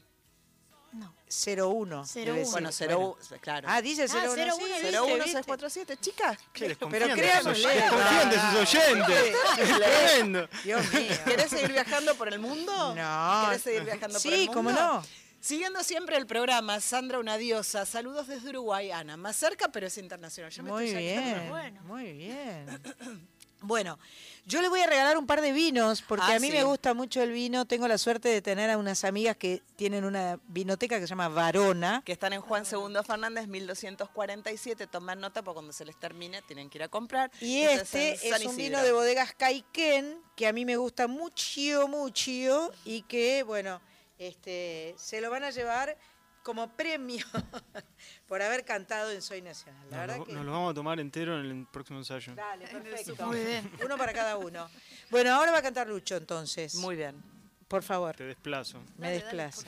No. 0.93 1.11
01. 1.27 2.05
Cero 2.05 2.33
debe 2.33 2.45
uno. 2.45 2.71
ser. 2.71 2.93
Bueno, 2.95 3.17
0, 3.19 3.39
claro. 3.41 3.67
Ah, 3.69 3.81
dice 3.81 4.05
01. 4.07 4.19
Ah, 4.19 4.27
01, 4.27 4.55
sí, 4.55 4.63
¿viste? 4.63 4.91
01647, 4.91 5.97
chicas. 5.97 6.37
Pero 6.53 6.67
oyentes. 6.67 6.79
Confían 6.79 8.29
de 8.29 8.39
sus 8.39 8.75
oyentes. 8.75 9.35
Es 9.59 9.77
tremendo. 9.79 10.47
Dios 10.63 10.93
mío. 10.93 11.15
¿Querés 11.25 11.49
seguir 11.49 11.71
viajando 11.71 12.13
por 12.15 12.31
el 12.31 12.39
mundo? 12.39 12.93
No. 12.95 13.43
¿Querés 13.47 13.61
seguir 13.63 13.83
viajando 13.83 14.13
por 14.13 14.21
Sí, 14.21 14.29
el 14.29 14.37
mundo? 14.45 14.53
cómo 14.53 14.71
no. 14.71 15.03
Siguiendo 15.41 15.83
siempre 15.83 16.15
el 16.15 16.25
programa, 16.27 16.79
Sandra, 16.79 17.19
una 17.19 17.37
diosa. 17.37 17.85
Saludos 17.85 18.27
desde 18.27 18.49
Uruguay, 18.49 18.91
Ana. 18.91 19.17
Más 19.17 19.35
cerca, 19.35 19.69
pero 19.69 19.87
es 19.87 19.97
internacional. 19.97 20.51
Yo 20.51 20.63
me 20.63 20.71
Muy 20.71 20.85
estoy 20.85 21.01
bien, 21.03 21.23
sacando. 21.25 21.49
Bueno. 21.49 21.81
muy 21.83 22.13
bien. 22.13 22.81
Bueno, 23.63 23.97
yo 24.45 24.61
le 24.61 24.67
voy 24.67 24.81
a 24.81 24.87
regalar 24.87 25.17
un 25.17 25.25
par 25.25 25.41
de 25.41 25.53
vinos 25.53 26.01
porque 26.01 26.25
Ah, 26.27 26.35
a 26.35 26.39
mí 26.39 26.47
sí. 26.47 26.53
me 26.53 26.63
gusta 26.63 26.93
mucho 26.93 27.21
el 27.23 27.31
vino. 27.31 27.65
Tengo 27.65 27.87
la 27.87 27.97
suerte 27.97 28.27
de 28.29 28.41
tener 28.41 28.69
a 28.69 28.77
unas 28.77 29.03
amigas 29.05 29.37
que 29.37 29.61
tienen 29.77 30.03
una 30.03 30.37
vinoteca 30.47 30.97
que 30.99 31.03
se 31.03 31.07
llama 31.11 31.29
Varona. 31.29 32.01
Que 32.05 32.11
están 32.11 32.33
en 32.33 32.41
Juan 32.41 32.63
II 32.69 32.93
Fernández, 33.05 33.47
1247. 33.47 34.87
Toman 34.87 35.19
nota 35.21 35.41
porque 35.41 35.55
cuando 35.55 35.71
se 35.73 35.85
les 35.85 35.97
termine 35.97 36.41
tienen 36.41 36.69
que 36.69 36.77
ir 36.77 36.83
a 36.83 36.89
comprar. 36.89 37.31
Y 37.39 37.61
este 37.61 38.13
es 38.27 38.45
un 38.45 38.55
vino 38.57 38.81
de 38.83 38.91
bodegas 38.91 39.33
Caiquén 39.33 40.19
que 40.35 40.45
a 40.47 40.53
mí 40.53 40.65
me 40.65 40.75
gusta 40.77 41.07
mucho, 41.07 41.87
mucho 41.87 42.71
y 42.85 43.03
que, 43.03 43.43
bueno, 43.43 43.81
este, 44.19 44.93
se 44.97 45.21
lo 45.21 45.29
van 45.29 45.43
a 45.43 45.51
llevar 45.51 45.97
como 46.43 46.69
premio 46.75 47.25
por 48.27 48.41
haber 48.41 48.63
cantado 48.65 49.09
en 49.11 49.21
Soy 49.21 49.41
Nacional. 49.41 49.81
La 49.89 49.97
Nos 49.97 49.99
verdad 50.01 50.17
lo, 50.17 50.25
que... 50.25 50.33
nos 50.33 50.45
lo 50.45 50.51
vamos 50.51 50.71
a 50.71 50.73
tomar 50.75 50.99
entero 50.99 51.39
en 51.39 51.45
el 51.45 51.65
próximo 51.71 51.99
ensayo. 51.99 52.35
Dale, 52.35 52.67
perfecto. 52.67 53.25
Muy 53.25 53.39
bien. 53.43 53.71
Uno 53.83 53.97
para 53.97 54.13
cada 54.13 54.37
uno. 54.37 54.69
Bueno, 55.09 55.33
ahora 55.33 55.51
va 55.51 55.59
a 55.59 55.61
cantar 55.61 55.87
Lucho 55.87 56.17
entonces. 56.17 56.75
Muy 56.75 56.95
bien. 56.95 57.15
Por 57.67 57.81
favor, 57.81 58.15
Te 58.15 58.25
desplazo. 58.25 58.83
me 58.97 59.11
desplaza. 59.11 59.67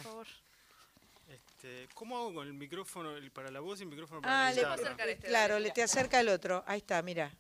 Este, 1.28 1.88
¿Cómo 1.96 2.18
hago 2.18 2.34
con 2.36 2.46
el 2.48 2.54
micrófono 2.54 3.16
el- 3.16 3.32
para 3.32 3.50
la 3.50 3.60
voz 3.62 3.80
y 3.80 3.84
el 3.84 3.90
micrófono 3.90 4.22
para 4.22 4.48
Ah, 4.48 4.54
la 4.54 4.76
le- 4.76 4.78
guitarra? 4.84 5.16
claro, 5.22 5.60
le 5.60 5.72
te 5.72 5.82
acerca 5.82 6.20
el 6.20 6.30
otro. 6.30 6.64
Ahí 6.68 6.78
está, 6.80 7.02
mira. 7.02 7.32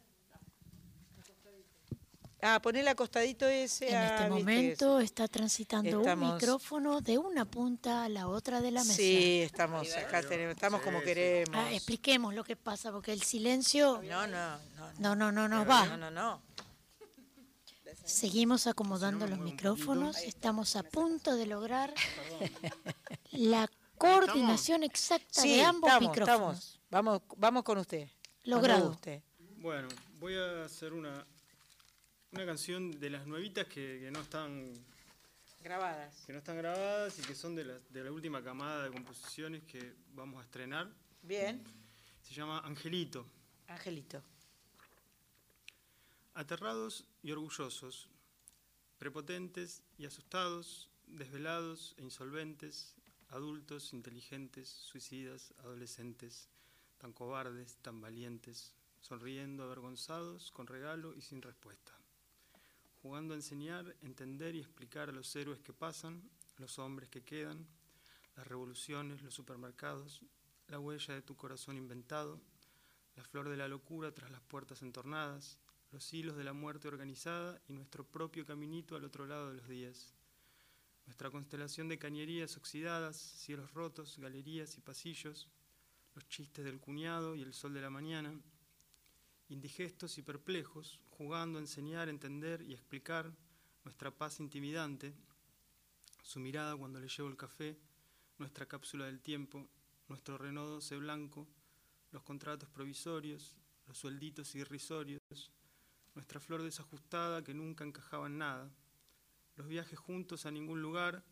Ah, 2.41 2.59
ponele 2.61 2.89
acostadito 2.89 3.47
ese. 3.47 3.89
En 3.89 3.95
ah, 3.95 4.05
este 4.07 4.23
viste 4.29 4.39
momento 4.39 4.99
está 4.99 5.27
transitando 5.27 5.99
Estamos- 6.01 6.29
un 6.29 6.35
micrófono 6.35 7.01
de 7.01 7.17
una 7.17 7.45
punta 7.45 8.03
a 8.03 8.09
la 8.09 8.27
otra 8.27 8.61
de 8.61 8.71
la 8.71 8.81
mesa. 8.83 8.93
Sí, 8.93 9.41
estamos 9.41 9.91
acá, 9.95 10.21
tenemos, 10.21 10.53
estamos 10.55 10.81
como 10.81 11.01
queremos. 11.01 11.55
Ah, 11.55 11.71
expliquemos 11.73 12.33
lo 12.35 12.43
que 12.43 12.55
pasa, 12.55 12.91
porque 12.91 13.13
el 13.13 13.23
silencio 13.23 14.01
No, 14.03 14.27
no, 14.27 14.57
no. 14.75 14.93
no, 14.99 15.15
no, 15.15 15.31
no 15.31 15.47
nos 15.47 15.65
no, 15.65 15.69
va. 15.71 15.85
No, 15.87 15.97
no, 15.97 16.11
no. 16.11 16.41
Seguimos 18.03 18.67
acomodando 18.67 19.25
los 19.27 19.39
micrófonos. 19.39 20.17
Estamos 20.17 20.75
a 20.75 20.83
punto 20.83 21.35
de 21.35 21.47
lograr 21.47 21.93
la 23.31 23.69
coordinación 23.97 24.83
exacta 24.83 25.41
Sí, 25.41 25.55
de 25.55 25.63
ambos 25.63 25.89
estamos, 25.89 26.09
micrófonos. 26.09 26.57
estamos. 26.57 26.81
Vamos, 26.91 27.21
vamos 27.37 27.63
con 27.63 27.77
usted. 27.79 28.07
Logrado. 28.43 28.89
Guste. 28.89 29.23
Bueno, 29.57 29.87
voy 30.19 30.35
a 30.37 30.65
hacer 30.65 30.93
una, 30.93 31.25
una 32.35 32.45
canción 32.45 32.91
de 32.99 33.09
las 33.09 33.25
nuevitas 33.25 33.65
que, 33.67 33.99
que 34.01 34.11
no 34.11 34.19
están 34.19 34.73
Grabadas. 35.63 36.23
que 36.25 36.33
no 36.33 36.39
están 36.39 36.57
grabadas 36.57 37.17
y 37.17 37.21
que 37.21 37.33
son 37.33 37.55
de 37.55 37.63
la, 37.63 37.79
de 37.89 38.03
la 38.03 38.11
última 38.11 38.43
camada 38.43 38.83
de 38.83 38.91
composiciones 38.91 39.63
que 39.63 39.93
vamos 40.13 40.41
a 40.41 40.43
estrenar. 40.43 40.91
Bien. 41.23 41.63
Se 42.21 42.33
llama 42.35 42.59
Angelito. 42.59 43.25
Angelito. 43.67 44.21
Aterrados 46.33 47.05
y 47.23 47.31
orgullosos, 47.31 48.09
prepotentes 48.99 49.81
y 49.97 50.05
asustados, 50.05 50.89
desvelados 51.07 51.95
e 51.97 52.03
insolventes, 52.03 52.95
adultos, 53.29 53.93
inteligentes, 53.93 54.67
suicidas, 54.67 55.53
adolescentes, 55.59 56.49
tan 56.97 57.13
cobardes, 57.13 57.77
tan 57.81 58.01
valientes, 58.01 58.75
sonriendo, 58.99 59.63
avergonzados, 59.63 60.51
con 60.51 60.67
regalo 60.67 61.15
y 61.15 61.21
sin 61.21 61.41
respuesta, 61.41 61.93
jugando 63.05 63.35
a 63.35 63.37
enseñar, 63.37 63.95
entender 64.01 64.55
y 64.55 64.61
explicar 64.61 65.09
a 65.09 65.11
los 65.11 65.35
héroes 65.35 65.61
que 65.61 65.73
pasan, 65.73 66.27
los 66.57 66.79
hombres 66.79 67.07
que 67.07 67.21
quedan, 67.21 67.67
las 68.35 68.47
revoluciones, 68.47 69.21
los 69.21 69.31
supermercados, 69.31 70.23
la 70.69 70.79
huella 70.79 71.13
de 71.13 71.21
tu 71.21 71.35
corazón 71.35 71.77
inventado, 71.77 72.41
la 73.15 73.23
flor 73.23 73.47
de 73.47 73.57
la 73.57 73.67
locura 73.67 74.11
tras 74.11 74.31
las 74.31 74.41
puertas 74.41 74.81
entornadas, 74.81 75.59
los 75.91 76.11
hilos 76.15 76.35
de 76.35 76.45
la 76.45 76.53
muerte 76.53 76.87
organizada 76.87 77.61
y 77.67 77.73
nuestro 77.73 78.03
propio 78.07 78.43
caminito 78.43 78.95
al 78.95 79.05
otro 79.05 79.27
lado 79.27 79.49
de 79.49 79.57
los 79.57 79.67
días. 79.67 80.15
Nuestra 81.05 81.29
constelación 81.29 81.87
de 81.87 81.99
cañerías 81.99 82.57
oxidadas, 82.57 83.17
cielos 83.17 83.71
rotos, 83.75 84.17
galerías 84.17 84.79
y 84.79 84.81
pasillos, 84.81 85.47
los 86.15 86.27
chistes 86.27 86.65
del 86.65 86.79
cuñado 86.79 87.35
y 87.35 87.43
el 87.43 87.53
sol 87.53 87.75
de 87.75 87.81
la 87.81 87.91
mañana, 87.91 88.33
indigestos 89.47 90.17
y 90.17 90.23
perplejos, 90.23 90.99
jugando 91.17 91.57
a 91.57 91.61
enseñar, 91.61 92.09
entender 92.09 92.61
y 92.61 92.73
explicar 92.73 93.31
nuestra 93.83 94.11
paz 94.11 94.39
intimidante, 94.39 95.13
su 96.23 96.39
mirada 96.39 96.75
cuando 96.75 96.99
le 96.99 97.07
llevo 97.07 97.29
el 97.29 97.37
café, 97.37 97.77
nuestra 98.37 98.65
cápsula 98.65 99.05
del 99.05 99.21
tiempo, 99.21 99.67
nuestro 100.09 100.37
Renault 100.37 100.69
12 100.69 100.97
blanco, 100.97 101.47
los 102.11 102.23
contratos 102.23 102.69
provisorios, 102.69 103.55
los 103.87 103.97
suelditos 103.97 104.55
irrisorios, 104.55 105.21
nuestra 106.15 106.39
flor 106.39 106.63
desajustada 106.63 107.43
que 107.43 107.53
nunca 107.53 107.83
encajaba 107.85 108.27
en 108.27 108.39
nada, 108.39 108.69
los 109.55 109.67
viajes 109.67 109.97
juntos 109.97 110.45
a 110.45 110.51
ningún 110.51 110.81
lugar 110.81 111.23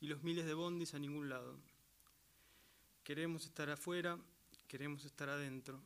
y 0.00 0.08
los 0.08 0.22
miles 0.22 0.46
de 0.46 0.54
bondis 0.54 0.94
a 0.94 0.98
ningún 0.98 1.28
lado. 1.28 1.58
Queremos 3.04 3.44
estar 3.44 3.70
afuera, 3.70 4.18
queremos 4.66 5.04
estar 5.04 5.28
adentro. 5.28 5.80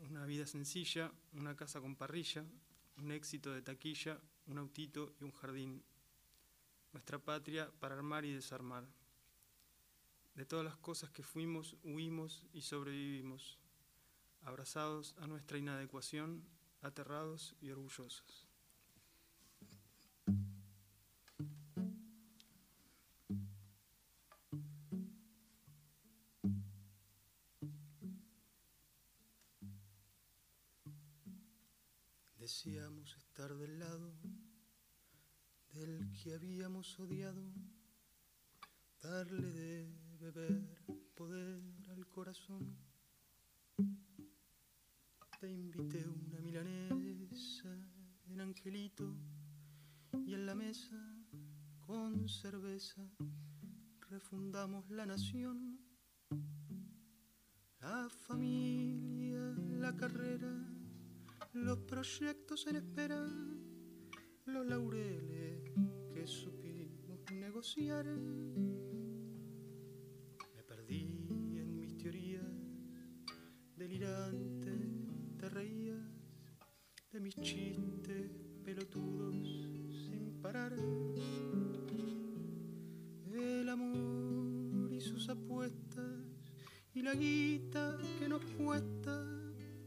Una 0.00 0.26
vida 0.26 0.46
sencilla, 0.46 1.12
una 1.32 1.56
casa 1.56 1.80
con 1.80 1.96
parrilla, 1.96 2.44
un 2.96 3.10
éxito 3.10 3.52
de 3.52 3.62
taquilla, 3.62 4.20
un 4.46 4.58
autito 4.58 5.14
y 5.20 5.24
un 5.24 5.32
jardín. 5.32 5.82
Nuestra 6.92 7.18
patria 7.18 7.70
para 7.80 7.94
armar 7.94 8.24
y 8.24 8.32
desarmar. 8.32 8.86
De 10.34 10.44
todas 10.44 10.64
las 10.64 10.76
cosas 10.76 11.10
que 11.10 11.22
fuimos, 11.22 11.76
huimos 11.82 12.44
y 12.52 12.62
sobrevivimos, 12.62 13.58
abrazados 14.42 15.14
a 15.18 15.26
nuestra 15.26 15.58
inadecuación, 15.58 16.44
aterrados 16.82 17.54
y 17.60 17.70
orgullosos. 17.70 18.43
Odiado, 36.98 37.42
darle 39.02 39.50
de 39.52 39.88
beber 40.20 40.84
poder 41.14 41.62
al 41.88 42.06
corazón. 42.08 42.76
Te 45.40 45.50
invité 45.50 46.06
una 46.06 46.40
milanesa 46.40 47.74
en 48.28 48.40
Angelito 48.40 49.16
y 50.26 50.34
en 50.34 50.46
la 50.46 50.54
mesa 50.54 51.00
con 51.80 52.28
cerveza 52.28 53.02
refundamos 54.10 54.88
la 54.90 55.06
nación, 55.06 55.80
la 57.80 58.08
familia, 58.26 59.54
la 59.80 59.96
carrera, 59.96 60.52
los 61.54 61.78
proyectos 61.80 62.66
en 62.66 62.76
espera, 62.76 63.26
los 64.46 64.66
laureles 64.66 65.62
que 66.12 66.26
supimos 66.26 66.63
Me 70.56 70.62
perdí 70.64 71.24
en 71.54 71.78
mis 71.78 71.96
teorías 71.96 72.42
delirantes, 73.76 74.80
te 75.38 75.48
reías 75.48 76.02
de 77.12 77.20
mis 77.20 77.36
chistes 77.36 78.28
pelotudos 78.64 79.68
sin 79.88 80.40
parar. 80.42 80.72
El 83.32 83.68
amor 83.68 84.92
y 84.92 85.00
sus 85.00 85.28
apuestas 85.28 86.24
y 86.92 87.02
la 87.02 87.14
guita 87.14 87.98
que 88.18 88.28
nos 88.28 88.44
cuesta 88.58 89.24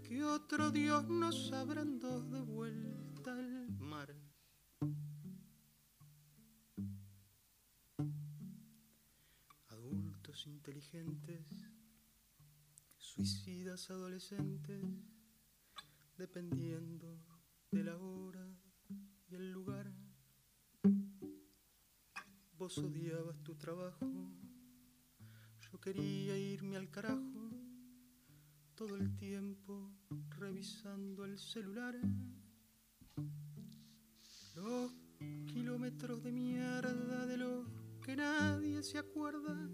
que 0.03 0.23
otro 0.23 0.71
Dios 0.71 1.09
nos 1.09 1.51
abran 1.51 1.99
dos 1.99 2.31
de 2.31 2.39
vuelta 2.39 2.96
inteligentes, 10.47 11.45
suicidas 12.97 13.89
adolescentes, 13.89 14.83
dependiendo 16.17 17.19
de 17.71 17.83
la 17.83 17.97
hora 17.97 18.47
y 19.29 19.35
el 19.35 19.51
lugar. 19.51 19.91
Vos 22.57 22.77
odiabas 22.79 23.43
tu 23.43 23.55
trabajo, 23.55 24.31
yo 25.71 25.79
quería 25.79 26.37
irme 26.37 26.77
al 26.77 26.89
carajo, 26.89 27.49
todo 28.75 28.95
el 28.95 29.15
tiempo 29.15 29.91
revisando 30.29 31.25
el 31.25 31.37
celular. 31.37 31.95
Los 34.55 34.91
kilómetros 35.45 36.23
de 36.23 36.31
mierda 36.31 37.25
de 37.25 37.37
los 37.37 37.67
que 38.03 38.15
nadie 38.15 38.81
se 38.81 38.97
acuerda 38.97 39.69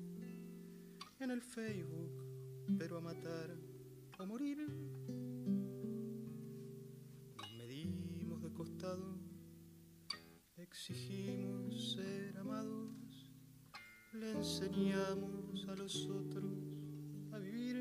en 1.23 1.31
el 1.31 1.41
Facebook, 1.41 2.11
pero 2.77 2.97
a 2.97 3.01
matar 3.01 3.55
o 4.19 4.25
morir. 4.25 4.57
Nos 7.37 7.53
medimos 7.57 8.41
de 8.41 8.51
costado, 8.51 9.17
exigimos 10.57 11.93
ser 11.93 12.37
amados, 12.37 13.31
le 14.11 14.31
enseñamos 14.31 15.65
a 15.69 15.75
los 15.75 16.07
otros 16.07 16.77
a 17.31 17.37
vivir. 17.39 17.77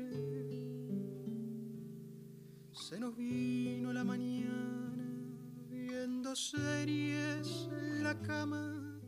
Se 2.71 2.97
nos 2.97 3.13
vino 3.17 3.91
la 3.91 4.05
mañana 4.05 5.05
viendo 5.69 6.33
series 6.33 7.67
en 7.73 8.03
la 8.03 8.17
cama, 8.21 9.01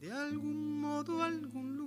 de 0.00 0.10
algún 0.10 0.80
modo 0.80 1.22
algún 1.22 1.77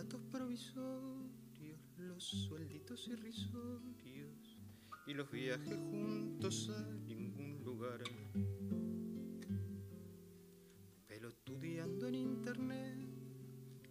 contratos 0.00 0.22
provisorios, 0.32 1.78
los 1.98 2.24
suelditos 2.24 3.06
irrisorios 3.08 4.58
y 5.06 5.12
los 5.12 5.30
viajes 5.30 5.76
juntos 5.90 6.70
a 6.70 6.82
ningún 7.06 7.62
lugar. 7.62 8.02
Pelotudeando 11.06 12.08
en 12.08 12.14
internet, 12.14 12.98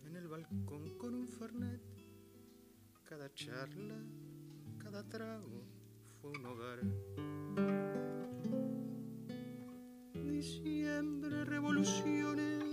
en 0.04 0.16
el 0.16 0.28
balcón 0.28 0.98
con 0.98 1.14
un 1.14 1.28
fernet, 1.28 1.84
cada 3.04 3.32
charla, 3.36 4.04
cada 4.80 5.08
trago 5.08 5.64
fue 6.20 6.32
un 6.32 6.46
hogar. 6.48 6.80
Diciembre, 10.16 11.46
revoluciones, 11.46 12.64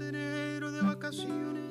enero 0.00 0.72
de 0.72 0.80
vacaciones, 0.80 1.63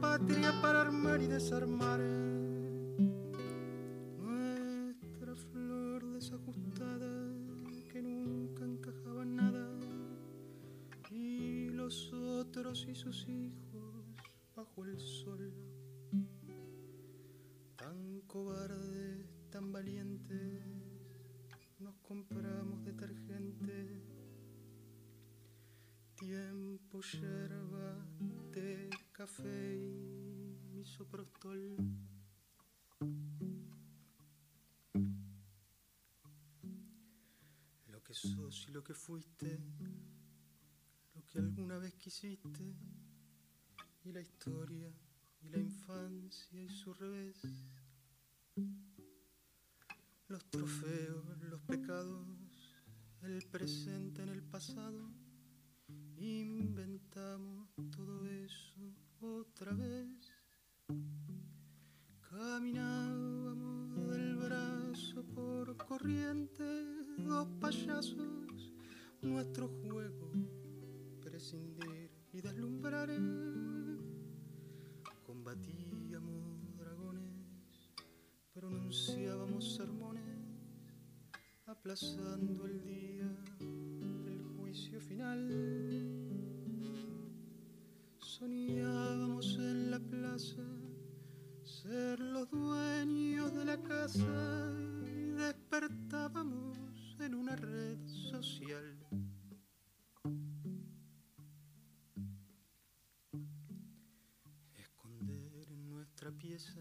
patria 0.00 0.52
para 0.60 0.82
armar 0.82 1.20
y 1.20 1.26
desarmar. 1.26 2.27
Lo 37.86 38.02
que 38.02 38.14
sos 38.14 38.66
y 38.68 38.72
lo 38.72 38.84
que 38.84 38.94
fuiste, 38.94 39.58
lo 41.14 41.24
que 41.24 41.38
alguna 41.38 41.78
vez 41.78 41.94
quisiste, 41.94 42.74
y 44.04 44.12
la 44.12 44.20
historia, 44.20 44.92
y 45.42 45.48
la 45.48 45.58
infancia 45.58 46.62
y 46.62 46.68
su 46.68 46.92
revés. 46.94 47.40
Los 50.28 50.44
trofeos, 50.50 51.38
los 51.42 51.62
pecados, 51.62 52.28
el 53.22 53.42
presente 53.50 54.22
en 54.22 54.28
el 54.28 54.42
pasado, 54.42 55.10
inventamos 56.18 57.68
todo 57.96 58.26
eso 58.26 58.74
otra 59.20 59.72
vez. 59.72 60.08
Caminábamos 62.38 64.10
del 64.12 64.36
brazo 64.36 65.24
por 65.34 65.76
corriente, 65.76 66.62
dos 67.18 67.48
payasos, 67.60 68.72
nuestro 69.22 69.66
juego, 69.82 70.30
prescindir 71.20 72.12
y 72.32 72.40
deslumbrar. 72.40 73.08
Combatíamos 75.26 76.76
dragones, 76.76 77.90
pronunciábamos 78.54 79.74
sermones, 79.74 80.38
aplazando 81.66 82.66
el 82.66 82.80
día 82.84 83.36
del 84.24 84.44
juicio 84.56 85.00
final. 85.00 85.42
Soñábamos 88.20 89.56
en 89.56 89.90
la 89.90 89.98
plaza 89.98 90.77
ser 91.88 92.20
los 92.20 92.50
dueños 92.50 93.54
de 93.54 93.64
la 93.64 93.78
casa 93.82 94.74
y 95.06 95.30
despertábamos 95.30 96.76
en 97.18 97.34
una 97.34 97.56
red 97.56 97.98
social. 98.30 98.98
Esconder 104.74 105.66
en 105.70 105.88
nuestra 105.88 106.30
pieza 106.30 106.78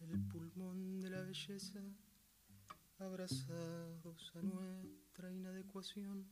el 0.00 0.20
pulmón 0.28 1.00
de 1.00 1.08
la 1.08 1.22
belleza, 1.22 1.80
abrazados 2.98 4.32
a 4.34 4.42
nuestra 4.42 5.32
inadecuación. 5.32 6.26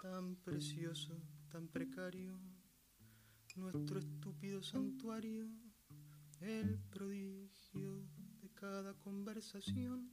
Tan 0.00 0.36
precioso, 0.36 1.20
tan 1.50 1.66
precario, 1.66 2.38
nuestro 3.60 3.98
estúpido 3.98 4.62
santuario, 4.62 5.46
el 6.40 6.78
prodigio 6.90 8.08
de 8.40 8.48
cada 8.54 8.94
conversación. 8.94 10.10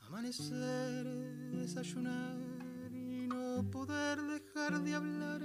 Amanecer, 0.00 1.06
desayunar 1.52 2.92
y 2.92 3.28
no 3.28 3.70
poder 3.70 4.20
dejar 4.22 4.82
de 4.82 4.94
hablar, 4.94 5.42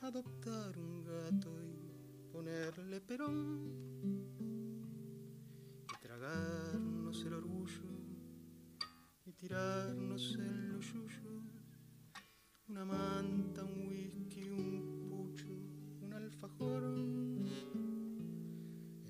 adoptar 0.00 0.76
un 0.76 1.04
gato 1.04 1.62
y 1.62 2.28
ponerle 2.32 3.00
perón, 3.00 3.88
y 5.92 6.02
tragarnos 6.02 7.24
el 7.24 7.34
orgullo 7.34 7.84
y 9.24 9.32
tirarnos 9.32 10.34
en 10.34 10.72
los 10.72 10.92
yuyos 10.92 11.41
una 12.72 12.84
manta, 12.86 13.64
un 13.64 13.86
whisky, 13.86 14.48
un 14.48 15.06
pucho, 15.06 15.46
un 16.00 16.14
alfajor. 16.14 16.82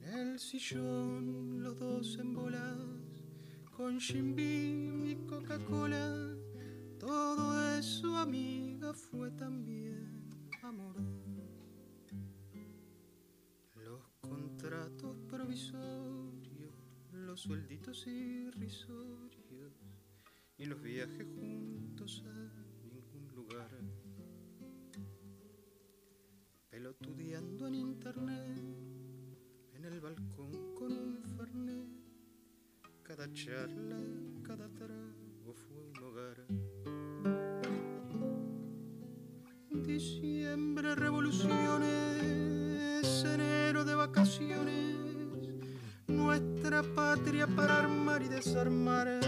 En 0.03 0.19
el 0.19 0.41
sillón 0.41 1.63
los 1.63 1.79
dos 1.79 2.19
en 2.19 2.35
bolas, 2.35 2.77
con 3.71 3.99
Beam 4.35 5.07
y 5.07 5.15
Coca-Cola. 5.27 6.35
Todo 6.99 7.79
eso, 7.79 8.17
amiga, 8.17 8.93
fue 8.93 9.31
también 9.31 10.29
amor. 10.63 10.97
Los 13.77 14.03
contratos 14.21 15.17
provisorios, 15.29 16.75
los 17.13 17.41
suelditos 17.43 18.09
irrisorios 18.09 19.73
y 20.59 20.65
los 20.65 20.83
viajes 20.83 21.27
juntos 21.37 22.25
a 22.27 22.62
lugar. 23.53 23.71
Pelotudeando 26.71 27.67
en 27.67 27.75
internet, 27.75 28.59
en 29.75 29.85
el 29.85 30.01
balcón 30.01 30.75
con 30.75 30.93
un 30.93 31.23
fernet. 31.37 31.87
Cada 33.03 33.31
charla, 33.33 33.99
cada 34.43 34.71
trago 34.71 35.53
fue 35.53 35.81
un 35.81 35.99
hogar. 36.03 36.47
Diciembre, 39.71 40.95
revoluciones, 40.95 43.05
enero 43.25 43.85
de 43.85 43.95
vacaciones, 43.95 44.97
nuestra 46.07 46.83
patria 46.83 47.47
para 47.47 47.81
armar 47.81 48.23
y 48.23 48.29
desarmar. 48.29 49.21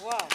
Wow. 0.00 0.28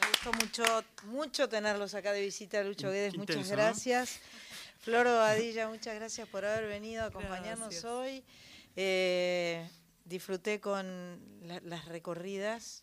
Me 0.00 0.08
gustó 0.08 0.32
mucho, 0.32 0.84
mucho 1.04 1.48
tenerlos 1.48 1.94
acá 1.94 2.12
de 2.12 2.22
visita, 2.22 2.62
Lucho 2.62 2.90
Guedes. 2.90 3.16
Muchas 3.16 3.36
intenso, 3.36 3.56
¿no? 3.56 3.62
gracias. 3.62 4.18
Floro 4.80 5.16
Badilla, 5.16 5.68
muchas 5.68 5.94
gracias 5.94 6.28
por 6.28 6.44
haber 6.44 6.66
venido 6.66 7.04
a 7.04 7.06
acompañarnos 7.06 7.68
Gracias. 7.68 7.84
hoy. 7.84 8.24
Eh, 8.74 9.68
disfruté 10.04 10.60
con 10.60 11.20
la- 11.46 11.60
las 11.60 11.84
recorridas. 11.84 12.82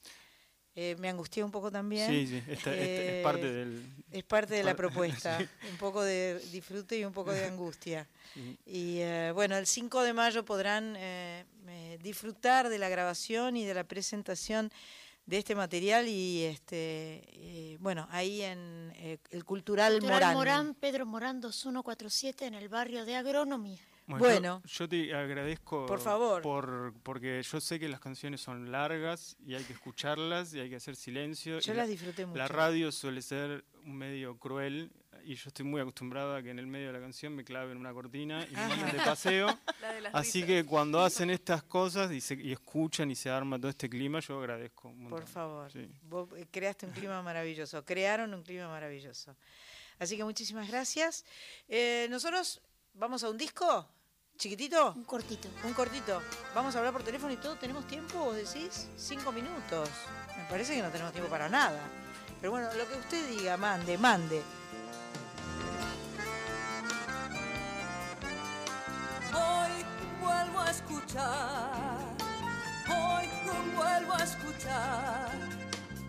Eh, 0.81 0.95
me 0.97 1.10
angustié 1.10 1.43
un 1.43 1.51
poco 1.51 1.69
también. 1.69 2.10
Sí, 2.10 2.26
sí, 2.27 2.38
esta- 2.47 2.73
esta 2.73 2.73
es 2.73 3.23
parte 3.23 3.47
Eh, 3.47 3.51
del- 3.51 3.84
Es 4.11 4.23
parte 4.23 4.53
de 4.56 4.64
la 4.64 4.76
propuesta. 4.81 5.38
sí. 5.39 5.45
Un 5.72 5.77
poco 5.77 6.01
de 6.03 6.39
disfrute 6.51 6.97
y 6.97 7.03
un 7.03 7.11
poco 7.14 7.31
de 7.34 7.45
angustia. 7.45 8.07
Sí. 8.35 8.57
Y 8.68 8.97
eh, 8.99 9.31
bueno, 9.34 9.57
el 9.57 9.65
5 9.65 10.03
de 10.03 10.14
mayo 10.14 10.45
podrán 10.45 10.93
eh, 10.97 11.45
eh, 11.68 11.97
disfrutar 12.01 12.69
de 12.69 12.77
la 12.77 12.88
grabación 12.88 13.57
y 13.57 13.65
de 13.65 13.73
la 13.73 13.84
presentación 13.84 14.72
de 15.26 15.39
este 15.39 15.56
material 15.56 16.07
y 16.07 16.43
este 16.43 17.23
eh, 17.34 17.77
bueno, 17.80 18.07
ahí 18.11 18.41
en 18.43 18.91
eh, 18.95 19.18
el 19.31 19.43
Cultural, 19.45 19.93
Cultural 19.93 20.19
Morán. 20.19 20.34
Morán, 20.35 20.73
Pedro 20.76 21.06
Morán 21.07 21.41
2147 21.41 22.45
en 22.45 22.53
el 22.53 22.69
barrio 22.69 23.03
de 23.03 23.15
Agronomía. 23.15 23.80
Bueno. 24.18 24.61
Yo, 24.65 24.69
yo 24.86 24.90
te 24.90 25.14
agradezco 25.14 25.86
Por 25.86 25.99
favor. 25.99 26.41
por- 26.41 26.94
porque 27.03 27.41
yo 27.44 27.61
sé 27.61 27.80
que 27.80 27.88
las 27.88 27.99
canciones 27.99 28.41
son 28.41 28.72
largas 28.72 29.38
y 29.45 29.53
hay 29.56 29.64
que 29.64 29.73
escucharlas 29.73 30.53
y 30.53 30.60
hay 30.60 30.69
que 30.69 30.77
hacer 30.77 30.95
silencio. 30.95 31.60
Yo 31.60 31.73
las 31.73 31.86
la- 31.86 31.91
disfruté 31.91 32.26
mucho. 32.26 32.38
La 32.38 32.48
radio 32.48 32.91
suele 32.91 33.22
ser 33.22 33.64
un 33.86 33.95
medio 33.98 34.38
cruel 34.38 34.91
y 35.26 35.36
yo 35.36 35.49
estoy 35.49 35.65
muy 35.65 35.80
acostumbrado 35.81 36.36
a 36.36 36.41
que 36.41 36.49
en 36.49 36.60
el 36.60 36.65
medio 36.68 36.88
de 36.88 36.94
la 36.94 36.99
canción 36.99 37.36
me 37.36 37.44
claven 37.44 37.77
una 37.77 37.94
cortina 37.94 38.45
y 38.49 38.56
me 38.56 38.68
manden 38.68 38.91
de 38.98 39.03
paseo. 39.03 39.48
La 39.81 39.94
de 39.94 40.02
las 40.02 40.15
Así 40.15 40.41
risas. 40.41 40.48
que 40.48 40.65
cuando 40.65 41.02
hacen 41.02 41.30
estas 41.30 41.61
cosas 41.64 42.11
y, 42.11 42.19
se- 42.22 42.36
y 42.41 42.52
escuchan 42.52 43.11
y 43.11 43.15
se 43.15 43.30
arma 43.30 43.57
todo 43.60 43.69
este 43.69 43.90
clima, 43.90 44.19
yo 44.22 44.40
agradezco. 44.40 44.90
un 44.90 45.10
Por 45.10 45.27
favor. 45.27 45.72
Sí. 45.72 45.88
Vos 46.03 46.30
eh, 46.36 46.48
creaste 46.49 46.86
un 46.86 46.94
clima 46.94 47.22
maravilloso, 47.22 47.84
crearon 47.86 48.34
un 48.34 48.41
clima 48.44 48.68
maravilloso. 48.69 49.36
Así 49.99 50.15
que 50.18 50.23
muchísimas 50.23 50.68
gracias. 50.69 51.26
Eh, 51.68 52.07
nosotros 52.10 52.61
¿Vamos 52.94 53.23
a 53.23 53.30
un 53.30 53.38
disco? 53.38 53.88
¿Chiquitito? 54.39 54.93
Un 54.95 55.03
cortito. 55.03 55.49
Un 55.65 55.73
cortito. 55.73 56.21
Vamos 56.55 56.73
a 56.73 56.77
hablar 56.77 56.93
por 56.93 57.03
teléfono 57.03 57.33
y 57.33 57.35
todo. 57.35 57.57
¿Tenemos 57.57 57.85
tiempo, 57.87 58.19
vos 58.19 58.37
decís? 58.37 58.87
Cinco 58.95 59.33
minutos. 59.33 59.89
Me 60.37 60.45
parece 60.45 60.75
que 60.75 60.81
no 60.81 60.87
tenemos 60.89 61.11
tiempo 61.11 61.29
para 61.29 61.49
nada. 61.49 61.81
Pero 62.39 62.51
bueno, 62.51 62.69
lo 62.73 62.87
que 62.87 62.97
usted 62.97 63.29
diga, 63.31 63.57
mande, 63.57 63.97
mande. 63.97 64.41
Hoy 69.33 69.85
vuelvo 70.21 70.59
a 70.61 70.71
escuchar, 70.71 71.97
hoy 72.87 73.27
vuelvo 73.75 74.13
a 74.13 74.23
escuchar 74.23 75.31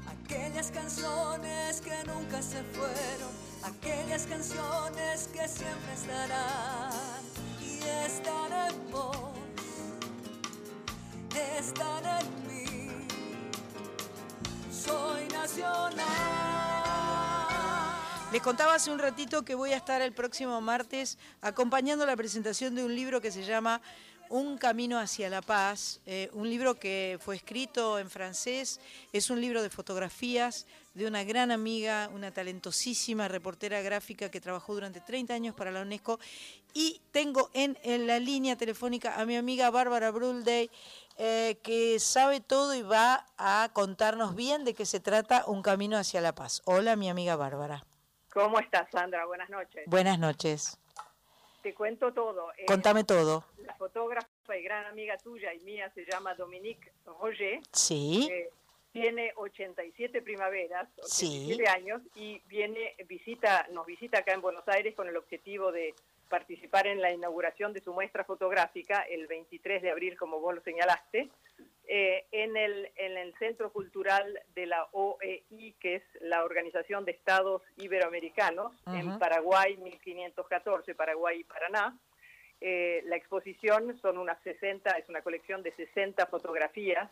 aquellas 0.09 0.71
canciones 0.71 1.81
que 1.81 2.05
nunca 2.05 2.41
se 2.41 2.63
fueron, 2.63 3.33
aquellas 3.65 4.23
canciones 4.27 5.29
que 5.33 5.49
siempre 5.49 5.95
estarán 5.95 7.50
están 7.87 8.53
en 8.53 8.91
vos, 8.91 9.17
están 11.59 12.05
en 12.07 12.27
mí. 12.47 13.07
Soy 14.71 15.27
nacional. 15.29 16.41
Les 18.33 18.43
contaba 18.43 18.75
hace 18.75 18.91
un 18.91 18.99
ratito 19.01 19.45
que 19.45 19.57
voy 19.57 19.73
a 19.73 19.77
estar 19.77 20.01
el 20.03 20.13
próximo 20.13 20.61
martes 20.61 21.19
acompañando 21.41 22.07
la 22.07 22.17
presentación 22.17 22.77
de 22.77 22.85
un 22.85 22.95
libro 22.95 23.21
que 23.21 23.33
se 23.33 23.43
llama 23.43 23.83
Un 24.29 24.57
camino 24.57 25.01
hacia 25.01 25.29
la 25.29 25.43
paz, 25.43 26.01
eh, 26.07 26.31
un 26.33 26.49
libro 26.49 26.79
que 26.79 27.19
fue 27.21 27.35
escrito 27.35 27.99
en 27.99 28.09
francés, 28.09 28.79
es 29.13 29.31
un 29.31 29.41
libro 29.41 29.63
de 29.63 29.71
fotografías 29.71 30.67
de 30.95 31.07
una 31.07 31.23
gran 31.25 31.51
amiga, 31.51 32.11
una 32.13 32.33
talentosísima 32.33 33.29
reportera 33.29 33.81
gráfica 33.81 34.31
que 34.31 34.41
trabajó 34.41 34.75
durante 34.75 35.01
30 35.01 35.35
años 35.35 35.55
para 35.55 35.71
la 35.71 35.83
UNESCO 35.83 36.19
y 36.75 37.01
tengo 37.13 37.51
en, 37.55 37.79
en 37.83 38.07
la 38.07 38.19
línea 38.19 38.57
telefónica 38.57 39.21
a 39.21 39.25
mi 39.25 39.37
amiga 39.37 39.71
Bárbara 39.71 40.11
Brulday, 40.11 40.71
eh, 41.17 41.59
que 41.63 41.99
sabe 42.01 42.41
todo 42.41 42.75
y 42.75 42.83
va 42.83 43.27
a 43.37 43.71
contarnos 43.73 44.35
bien 44.35 44.65
de 44.65 44.75
qué 44.75 44.87
se 44.87 45.01
trata 45.01 45.45
Un 45.47 45.63
camino 45.63 45.97
hacia 45.97 46.21
la 46.21 46.35
paz. 46.35 46.63
Hola, 46.65 46.97
mi 46.97 47.09
amiga 47.09 47.37
Bárbara. 47.37 47.85
¿Cómo 48.33 48.59
estás, 48.59 48.89
Sandra? 48.91 49.27
Buenas 49.27 49.51
noches. 49.51 49.85
Buenas 49.87 50.19
noches. 50.19 50.79
Te 51.63 51.75
cuento 51.75 52.13
todo. 52.13 52.53
Eh, 52.57 52.65
Contame 52.67 53.05
todo. 53.05 53.45
La 53.67 53.75
fotógrafa 53.75 54.29
y 54.59 54.63
gran 54.63 54.87
amiga 54.87 55.17
tuya 55.19 55.53
y 55.53 55.61
mía 55.61 55.91
se 55.95 56.05
llama 56.07 56.35
Dominique 56.35 56.93
Roger. 57.05 57.61
Sí. 57.73 58.29
Eh, 58.31 58.51
tiene 58.93 59.33
87 59.37 60.23
primaveras, 60.23 60.89
Sí. 61.03 61.27
87 61.53 61.69
años 61.69 62.03
y 62.15 62.41
viene 62.47 62.95
visita 63.07 63.67
nos 63.73 63.87
visita 63.87 64.19
acá 64.19 64.33
en 64.33 64.41
Buenos 64.41 64.67
Aires 64.69 64.95
con 64.95 65.09
el 65.09 65.17
objetivo 65.17 65.73
de 65.73 65.95
participar 66.29 66.87
en 66.87 67.01
la 67.01 67.13
inauguración 67.13 67.73
de 67.73 67.81
su 67.81 67.93
muestra 67.93 68.25
fotográfica 68.25 69.03
el 69.03 69.27
23 69.27 69.83
de 69.83 69.91
abril, 69.91 70.17
como 70.17 70.41
vos 70.41 70.55
lo 70.55 70.61
señalaste, 70.63 71.29
eh, 71.89 72.25
en, 72.31 72.57
el, 72.57 72.89
en 72.97 73.19
el 73.19 73.35
Centro 73.39 73.73
Cultural 73.73 74.41
de 74.55 74.67
la 74.67 74.87
OEI, 74.93 75.75
que 75.81 75.97
es 75.97 76.03
la 76.21 76.45
Organización 76.45 77.05
de 77.05 77.11
Estados 77.13 77.63
Iberoamericanos, 77.79 78.73
en 78.87 79.09
Ujú. 79.09 79.19
Paraguay 79.19 79.77
1514, 79.77 80.95
Paraguay 80.95 81.41
y 81.41 81.45
Paraná. 81.45 81.99
Eh, 82.61 83.03
la 83.07 83.17
exposición 83.17 83.99
son 84.01 84.19
unas 84.19 84.41
60, 84.45 84.91
es 84.99 85.09
una 85.09 85.23
colección 85.23 85.65
de 85.65 85.73
60 85.73 86.27
fotografías 86.27 87.11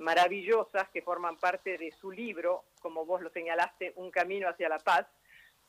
maravillosas 0.00 0.88
que 0.88 1.02
forman 1.02 1.36
parte 1.36 1.78
de 1.78 1.92
su 1.92 2.10
libro, 2.10 2.64
como 2.80 3.04
vos 3.04 3.22
lo 3.22 3.30
señalaste, 3.30 3.92
Un 3.96 4.10
camino 4.10 4.48
hacia 4.48 4.68
la 4.68 4.78
paz, 4.78 5.06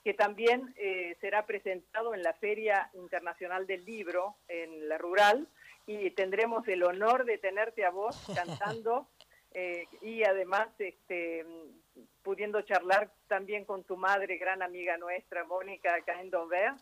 que 0.03 0.13
también 0.13 0.73
eh, 0.77 1.15
será 1.21 1.45
presentado 1.45 2.15
en 2.15 2.23
la 2.23 2.33
Feria 2.33 2.89
Internacional 2.93 3.67
del 3.67 3.85
Libro 3.85 4.37
en 4.47 4.89
la 4.89 4.97
Rural 4.97 5.47
y 5.85 6.09
tendremos 6.11 6.67
el 6.67 6.83
honor 6.83 7.25
de 7.25 7.37
tenerte 7.37 7.85
a 7.85 7.91
vos 7.91 8.15
cantando 8.35 9.07
eh, 9.53 9.85
y 10.01 10.23
además 10.23 10.69
este, 10.79 11.45
pudiendo 12.23 12.61
charlar 12.61 13.11
también 13.27 13.65
con 13.65 13.83
tu 13.83 13.97
madre, 13.97 14.37
gran 14.37 14.61
amiga 14.61 14.97
nuestra, 14.97 15.43
Mónica, 15.43 15.93
acá 15.93 16.19
en 16.19 16.31
Donver, 16.31 16.73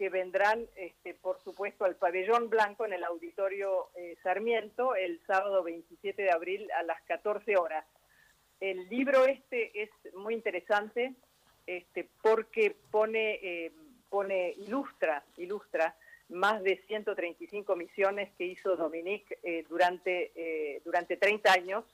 que 0.00 0.08
vendrán, 0.08 0.66
este, 0.76 1.12
por 1.12 1.38
supuesto, 1.42 1.84
al 1.84 1.94
Pabellón 1.94 2.48
Blanco 2.48 2.86
en 2.86 2.94
el 2.94 3.04
Auditorio 3.04 3.90
eh, 3.94 4.16
Sarmiento 4.22 4.94
el 4.94 5.20
sábado 5.26 5.62
27 5.62 6.22
de 6.22 6.30
abril 6.30 6.70
a 6.72 6.82
las 6.84 7.02
14 7.02 7.58
horas. 7.58 7.84
El 8.60 8.88
libro 8.88 9.26
este 9.26 9.82
es 9.82 9.90
muy 10.14 10.32
interesante 10.32 11.12
este, 11.66 12.08
porque 12.22 12.74
pone, 12.90 13.40
eh, 13.42 13.72
pone, 14.08 14.54
ilustra, 14.56 15.22
ilustra 15.36 15.94
más 16.30 16.62
de 16.62 16.78
135 16.86 17.76
misiones 17.76 18.30
que 18.38 18.46
hizo 18.46 18.76
Dominique 18.76 19.38
eh, 19.42 19.66
durante, 19.68 20.80
durante 20.82 21.18
30 21.18 21.52
años 21.52 21.84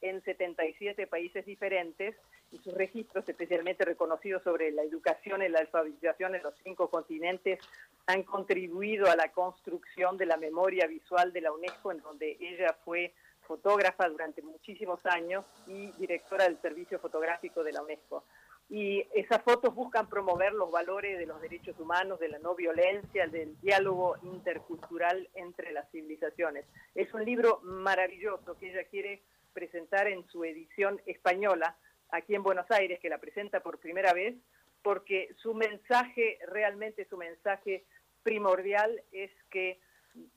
en 0.00 0.20
77 0.24 1.06
países 1.06 1.46
diferentes 1.46 2.16
y 2.52 2.58
sus 2.58 2.74
registros 2.74 3.26
especialmente 3.28 3.84
reconocidos 3.84 4.42
sobre 4.42 4.70
la 4.70 4.82
educación 4.82 5.42
y 5.42 5.48
la 5.48 5.60
alfabetización 5.60 6.34
en 6.34 6.42
los 6.42 6.54
cinco 6.62 6.88
continentes 6.90 7.58
han 8.06 8.22
contribuido 8.22 9.10
a 9.10 9.16
la 9.16 9.32
construcción 9.32 10.16
de 10.18 10.26
la 10.26 10.36
memoria 10.36 10.86
visual 10.86 11.32
de 11.32 11.40
la 11.40 11.52
UNESCO, 11.52 11.92
en 11.92 12.02
donde 12.02 12.36
ella 12.40 12.76
fue 12.84 13.14
fotógrafa 13.46 14.08
durante 14.08 14.42
muchísimos 14.42 15.04
años 15.06 15.44
y 15.66 15.90
directora 15.92 16.44
del 16.44 16.60
servicio 16.60 16.98
fotográfico 16.98 17.64
de 17.64 17.72
la 17.72 17.82
UNESCO. 17.82 18.24
Y 18.68 19.06
esas 19.14 19.42
fotos 19.42 19.74
buscan 19.74 20.08
promover 20.08 20.52
los 20.52 20.70
valores 20.70 21.18
de 21.18 21.26
los 21.26 21.40
derechos 21.42 21.78
humanos, 21.78 22.20
de 22.20 22.28
la 22.28 22.38
no 22.38 22.54
violencia, 22.54 23.26
del 23.26 23.60
diálogo 23.60 24.16
intercultural 24.22 25.28
entre 25.34 25.72
las 25.72 25.90
civilizaciones. 25.90 26.64
Es 26.94 27.12
un 27.12 27.24
libro 27.24 27.60
maravilloso 27.62 28.56
que 28.58 28.70
ella 28.70 28.84
quiere 28.84 29.22
presentar 29.52 30.06
en 30.06 30.26
su 30.28 30.44
edición 30.44 31.00
española 31.06 31.76
aquí 32.12 32.34
en 32.34 32.42
Buenos 32.42 32.70
Aires, 32.70 33.00
que 33.00 33.08
la 33.08 33.18
presenta 33.18 33.60
por 33.60 33.78
primera 33.78 34.12
vez, 34.12 34.36
porque 34.82 35.34
su 35.42 35.54
mensaje, 35.54 36.38
realmente 36.46 37.06
su 37.08 37.16
mensaje 37.16 37.84
primordial 38.22 39.02
es 39.10 39.30
que 39.50 39.80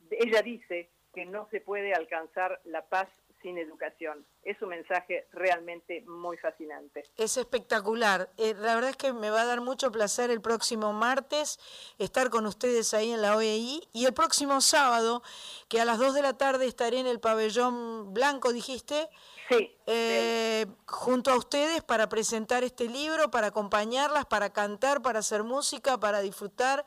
ella 0.09 0.41
dice 0.41 0.89
que 1.13 1.25
no 1.25 1.47
se 1.51 1.61
puede 1.61 1.93
alcanzar 1.93 2.61
la 2.65 2.87
paz 2.87 3.07
sin 3.41 3.57
educación. 3.57 4.25
Es 4.41 4.59
un 4.61 4.69
mensaje 4.69 5.27
realmente 5.31 6.01
muy 6.07 6.35
fascinante. 6.37 7.03
Es 7.15 7.37
espectacular. 7.37 8.29
Eh, 8.37 8.55
la 8.57 8.73
verdad 8.73 8.89
es 8.89 8.97
que 8.97 9.13
me 9.13 9.29
va 9.29 9.41
a 9.41 9.45
dar 9.45 9.61
mucho 9.61 9.91
placer 9.91 10.31
el 10.31 10.41
próximo 10.41 10.93
martes 10.93 11.59
estar 11.99 12.29
con 12.29 12.47
ustedes 12.47 12.93
ahí 12.93 13.11
en 13.11 13.21
la 13.21 13.35
OEI 13.35 13.87
y 13.93 14.05
el 14.05 14.13
próximo 14.13 14.61
sábado, 14.61 15.21
que 15.69 15.79
a 15.79 15.85
las 15.85 15.99
2 15.99 16.15
de 16.15 16.21
la 16.23 16.37
tarde 16.37 16.65
estaré 16.65 16.99
en 16.99 17.07
el 17.07 17.19
pabellón 17.19 18.13
blanco, 18.13 18.51
dijiste. 18.51 19.09
Sí. 19.47 19.77
Eh, 19.85 20.65
junto 20.87 21.31
a 21.31 21.37
ustedes 21.37 21.83
para 21.83 22.09
presentar 22.09 22.63
este 22.63 22.85
libro, 22.85 23.29
para 23.29 23.47
acompañarlas, 23.47 24.25
para 24.25 24.51
cantar, 24.51 25.01
para 25.01 25.19
hacer 25.19 25.43
música, 25.43 25.99
para 25.99 26.21
disfrutar 26.21 26.83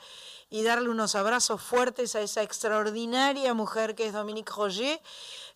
y 0.50 0.64
darle 0.64 0.88
unos 0.88 1.14
abrazos 1.14 1.62
fuertes 1.62 2.16
a 2.16 2.20
esa 2.20 2.42
extraordinaria 2.42 3.54
mujer 3.54 3.94
que 3.94 4.06
es 4.06 4.12
Dominique 4.12 4.52
Roger. 4.54 5.00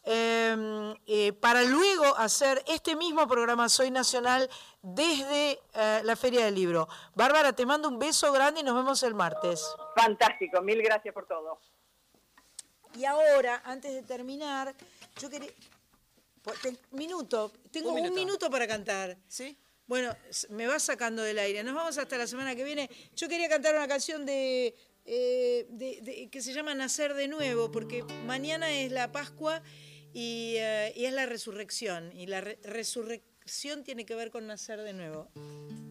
eh, 0.04 0.94
eh, 1.06 1.32
para 1.32 1.62
luego 1.62 2.04
hacer 2.16 2.62
este 2.66 2.96
mismo 2.96 3.26
programa 3.28 3.68
Soy 3.68 3.90
Nacional 3.90 4.48
desde 4.82 5.60
eh, 5.74 6.00
la 6.04 6.16
Feria 6.16 6.44
del 6.44 6.54
Libro. 6.54 6.88
Bárbara, 7.14 7.52
te 7.52 7.64
mando 7.66 7.88
un 7.88 7.98
beso 7.98 8.32
grande 8.32 8.60
y 8.60 8.62
nos 8.64 8.74
vemos 8.74 9.02
el 9.02 9.14
martes. 9.14 9.64
Fantástico, 9.96 10.60
mil 10.60 10.82
gracias 10.82 11.14
por 11.14 11.26
todo. 11.26 11.58
Y 12.94 13.04
ahora, 13.04 13.62
antes 13.64 13.92
de 13.92 14.02
terminar, 14.02 14.74
yo 15.18 15.30
quería... 15.30 15.50
Pues, 16.43 16.60
te- 16.60 16.77
Minuto, 16.90 17.52
tengo 17.70 17.90
Un 17.90 17.97
un 17.97 18.02
minuto. 18.02 18.14
minuto, 18.20 18.51
para 18.51 18.66
cantar. 18.66 19.16
¿Sí? 19.28 19.56
Bueno, 19.86 20.14
me 20.51 20.66
va 20.66 20.78
sacando 20.78 21.23
del 21.23 21.39
aire. 21.39 21.62
Nos 21.62 21.74
vamos 21.74 21.98
hasta 21.98 22.16
la 22.19 22.27
semana 22.27 22.55
que 22.56 22.64
viene. 22.64 22.89
Yo 23.14 23.28
quería 23.28 23.48
cantar 23.48 23.74
una 23.74 23.86
canción 23.89 24.24
de, 24.27 24.74
eh, 25.05 25.66
de- 25.70 26.01
de- 26.02 26.31
que 26.31 26.40
se 26.40 26.52
llama 26.52 26.74
Nacer 26.74 27.14
de 27.14 27.28
Nuevo, 27.28 27.70
porque 27.70 28.02
mañana 28.27 28.70
es 28.73 28.90
la 28.90 29.12
Pascua 29.12 29.62
y, 30.14 30.55
eh, 30.59 30.93
y 30.97 31.05
es 31.05 31.12
la 31.12 31.27
resurrección. 31.27 32.12
Y 32.16 32.27
la 32.27 32.40
re- 32.40 32.59
resurrección 32.62 33.85
tiene 33.85 34.05
que 34.06 34.14
ver 34.14 34.31
con 34.31 34.47
nacer 34.47 34.81
de 34.82 34.93
nuevo. 34.93 35.28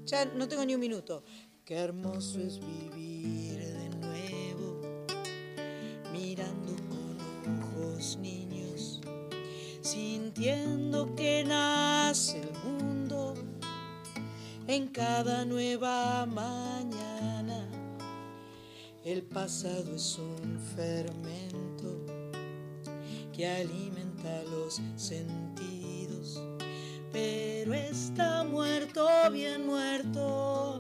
Ya 0.06 0.26
no 0.26 0.48
tengo 0.48 0.66
ni 0.66 0.74
un 0.74 0.80
minuto. 0.82 1.24
Qué 1.66 1.76
hermoso 1.76 2.40
es 2.40 2.60
vivir 2.60 3.60
de 3.60 3.90
nuevo, 3.90 5.06
mirando 6.12 6.76
con 6.88 7.62
ojos 7.62 8.18
niños, 8.18 8.51
sintiendo 9.82 11.16
que 11.16 11.44
nace 11.44 12.40
el 12.40 12.54
mundo 12.64 13.34
en 14.68 14.88
cada 14.88 15.44
nueva 15.44 16.26
mañana. 16.26 17.68
El 19.04 19.24
pasado 19.24 19.96
es 19.96 20.20
un 20.20 20.60
fermento 20.76 22.06
que 23.34 23.48
alimenta 23.48 24.44
los 24.44 24.80
sentidos, 24.96 26.42
pero 27.12 27.74
está 27.74 28.44
muerto, 28.44 29.08
bien 29.32 29.66
muerto, 29.66 30.78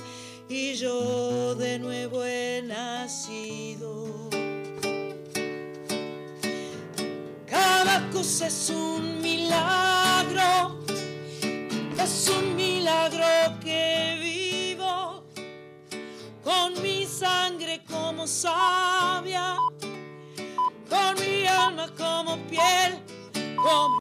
y 0.47 0.75
yo 0.75 1.55
de 1.55 1.79
nuevo 1.79 2.23
he 2.23 2.61
nacido. 2.61 4.29
Es 8.43 8.69
un 8.69 9.19
milagro, 9.21 10.79
es 11.97 12.29
un 12.29 12.55
milagro 12.55 13.25
que 13.63 14.17
vivo 14.21 15.23
con 16.43 16.81
mi 16.83 17.05
sangre 17.05 17.81
como 17.89 18.27
savia, 18.27 19.57
con 20.89 21.15
mi 21.19 21.47
alma 21.47 21.87
como 21.97 22.37
piel, 22.47 22.99
con 23.63 23.89